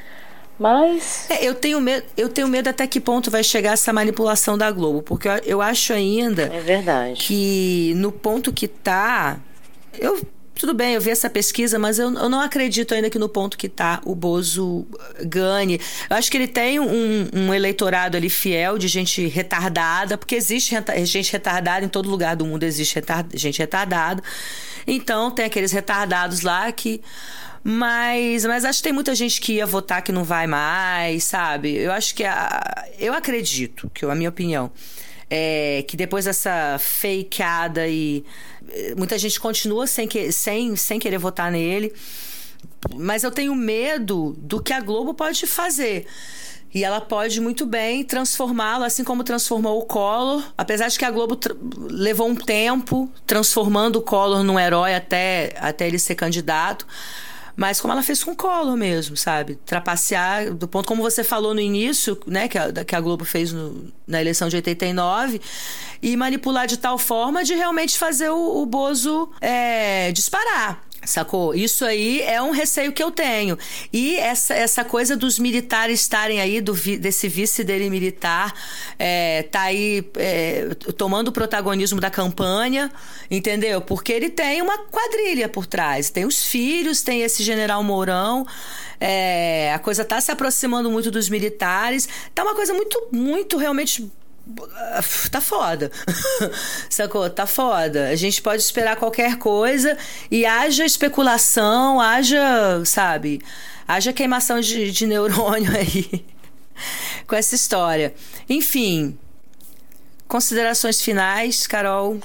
[0.60, 1.30] Mas.
[1.30, 4.72] É, eu, tenho medo, eu tenho medo até que ponto vai chegar essa manipulação da
[4.72, 6.44] Globo, porque eu, eu acho ainda.
[6.44, 7.22] É verdade.
[7.22, 9.38] Que no ponto que tá.
[9.98, 10.22] Eu
[10.58, 13.58] tudo bem, eu vi essa pesquisa, mas eu, eu não acredito ainda que no ponto
[13.58, 14.88] que está o Bozo
[15.24, 15.80] ganhe.
[16.10, 20.76] Eu acho que ele tem um, um, eleitorado ali fiel de gente retardada, porque existe
[21.06, 23.00] gente retardada em todo lugar do mundo, existe
[23.36, 24.22] gente retardada.
[24.86, 27.02] Então, tem aqueles retardados lá que.
[27.70, 31.76] Mas, mas acho que tem muita gente que ia votar que não vai mais, sabe?
[31.76, 32.24] Eu acho que.
[32.24, 34.72] A, eu acredito, que a minha opinião,
[35.30, 38.24] é que depois dessa fakeada e.
[38.96, 41.92] Muita gente continua sem, que, sem, sem querer votar nele.
[42.96, 46.08] Mas eu tenho medo do que a Globo pode fazer.
[46.74, 50.42] E ela pode muito bem transformá-lo, assim como transformou o Collor.
[50.58, 51.38] Apesar de que a Globo
[51.90, 56.88] levou um tempo transformando o Collor num herói até, até ele ser candidato.
[57.58, 59.56] Mas como ela fez com o Collor mesmo, sabe?
[59.66, 62.48] Trapacear, do ponto como você falou no início, né?
[62.48, 65.42] Que a, que a Globo fez no, na eleição de 89.
[66.00, 70.87] E manipular de tal forma de realmente fazer o, o Bozo é, disparar.
[71.06, 71.56] Sacou?
[71.56, 73.58] Isso aí é um receio que eu tenho.
[73.94, 78.54] E essa, essa coisa dos militares estarem aí, do, desse vice dele militar,
[79.00, 82.92] é, tá aí é, tomando o protagonismo da campanha,
[83.32, 83.80] entendeu?
[83.80, 86.10] Porque ele tem uma quadrilha por trás.
[86.10, 88.46] Tem os filhos, tem esse general Mourão.
[89.00, 92.10] É, a coisa tá se aproximando muito dos militares.
[92.36, 94.12] Tá uma coisa muito, muito realmente
[95.32, 95.92] tá foda.
[96.90, 97.30] Sacou?
[97.30, 98.10] Tá foda.
[98.10, 99.98] A gente pode esperar qualquer coisa
[100.30, 103.42] e haja especulação, haja, sabe?
[103.88, 106.26] Haja queimação de, de neurônio aí
[107.28, 108.14] com essa história.
[108.50, 109.18] Enfim,
[110.28, 112.18] considerações finais, Carol?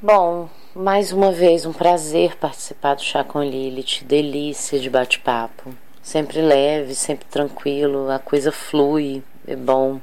[0.00, 4.04] Bom, mais uma vez um prazer participar do Chá com Lilith.
[4.04, 5.74] Delícia de bate-papo.
[6.02, 10.00] Sempre leve, sempre tranquilo, a coisa flui, é bom.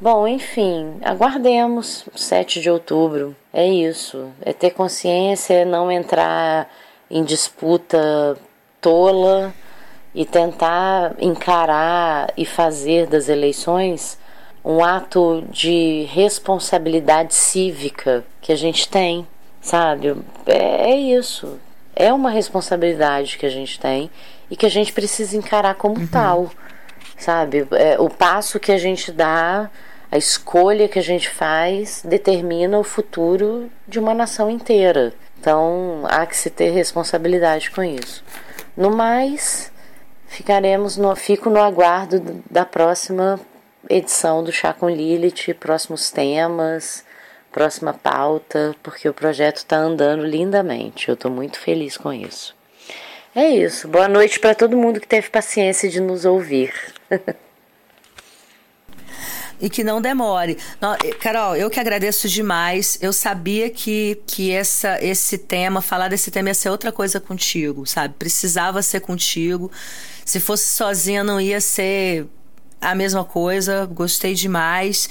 [0.00, 3.36] Bom, enfim, aguardemos 7 de outubro.
[3.52, 4.32] É isso.
[4.40, 6.70] É ter consciência, é não entrar
[7.10, 8.38] em disputa
[8.80, 9.52] tola
[10.14, 14.18] e tentar encarar e fazer das eleições
[14.64, 19.26] um ato de responsabilidade cívica que a gente tem,
[19.60, 20.16] sabe?
[20.46, 21.58] É, é isso.
[21.94, 24.10] É uma responsabilidade que a gente tem
[24.50, 26.06] e que a gente precisa encarar como uhum.
[26.06, 26.50] tal,
[27.18, 27.66] sabe?
[27.72, 29.70] É, o passo que a gente dá
[30.10, 35.12] a escolha que a gente faz determina o futuro de uma nação inteira.
[35.38, 38.24] Então há que se ter responsabilidade com isso.
[38.76, 39.72] No mais,
[40.26, 43.38] ficaremos no, fico no aguardo da próxima
[43.88, 47.04] edição do Chá com Lilith, próximos temas,
[47.52, 51.08] próxima pauta, porque o projeto está andando lindamente.
[51.08, 52.54] Eu estou muito feliz com isso.
[53.34, 53.86] É isso.
[53.86, 56.72] Boa noite para todo mundo que teve paciência de nos ouvir.
[59.60, 60.56] e que não demore.
[61.20, 62.98] Carol, eu que agradeço demais.
[63.00, 67.86] Eu sabia que, que essa, esse tema, falar desse tema ia ser outra coisa contigo,
[67.86, 68.14] sabe?
[68.18, 69.70] Precisava ser contigo.
[70.24, 72.26] Se fosse sozinha, não ia ser
[72.80, 73.86] a mesma coisa.
[73.86, 75.08] Gostei demais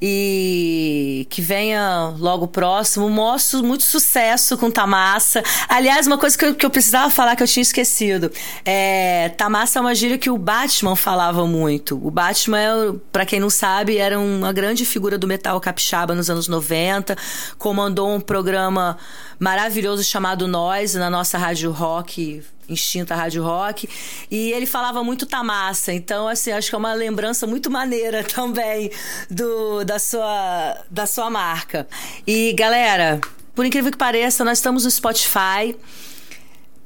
[0.00, 3.08] e que venha logo próximo.
[3.08, 5.42] Mostro muito sucesso com Tamassa.
[5.68, 8.30] Aliás, uma coisa que eu, que eu precisava falar que eu tinha esquecido.
[8.64, 12.00] É, Tamassa é uma gíria que o Batman falava muito.
[12.04, 16.48] O Batman, para quem não sabe, era uma grande figura do metal capixaba nos anos
[16.48, 17.16] 90.
[17.58, 18.96] Comandou um programa
[19.38, 23.88] maravilhoso chamado Nós, na nossa rádio rock Instinta Rádio Rock.
[24.30, 25.92] E ele falava muito Tamassa.
[25.92, 28.90] Então, assim, acho que é uma lembrança muito maneira também
[29.30, 31.88] do, da, sua, da sua marca.
[32.26, 33.20] E, galera,
[33.54, 35.76] por incrível que pareça, nós estamos no Spotify.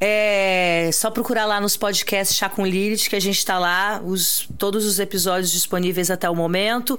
[0.00, 4.48] É só procurar lá nos podcasts Chá com Lilith, que a gente está lá, os,
[4.58, 6.98] todos os episódios disponíveis até o momento.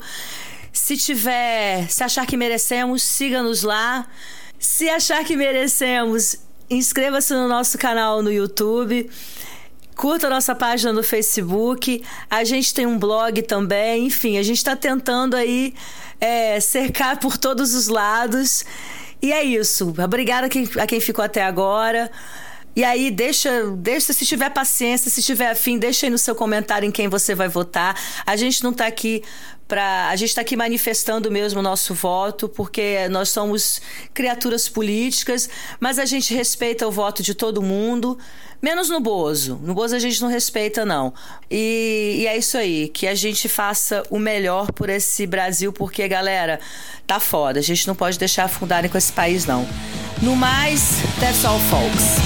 [0.72, 4.08] Se tiver, se achar que merecemos, siga-nos lá.
[4.58, 6.38] Se achar que merecemos,
[6.70, 9.10] inscreva-se no nosso canal no YouTube.
[9.96, 12.04] Curta a nossa página no Facebook.
[12.30, 14.08] A gente tem um blog também.
[14.08, 15.74] Enfim, a gente está tentando aí
[16.20, 18.66] é, cercar por todos os lados.
[19.22, 19.94] E é isso.
[20.04, 22.12] Obrigada a quem, a quem ficou até agora.
[22.76, 26.88] E aí, deixa, deixa, se tiver paciência, se tiver afim, deixa aí no seu comentário
[26.88, 27.96] em quem você vai votar.
[28.26, 29.24] A gente não está aqui
[29.68, 30.10] para.
[30.10, 33.82] A gente está aqui manifestando mesmo o nosso voto, porque nós somos
[34.14, 35.50] criaturas políticas,
[35.80, 38.18] mas a gente respeita o voto de todo mundo,
[38.62, 39.60] menos no Bozo.
[39.64, 41.14] No Bozo a gente não respeita, não.
[41.50, 46.08] E, e é isso aí, que a gente faça o melhor por esse Brasil, porque,
[46.08, 46.60] galera,
[47.06, 47.60] tá foda.
[47.60, 49.68] A gente não pode deixar afundarem com esse país, não.
[50.22, 52.18] No mais, that's all, folks.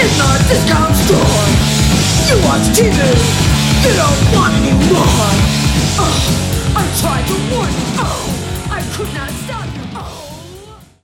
[0.00, 1.77] Is all the discount store
[2.28, 5.00] You watch TV, you don't want any more
[5.96, 9.30] oh, I tried to warn you, oh I could not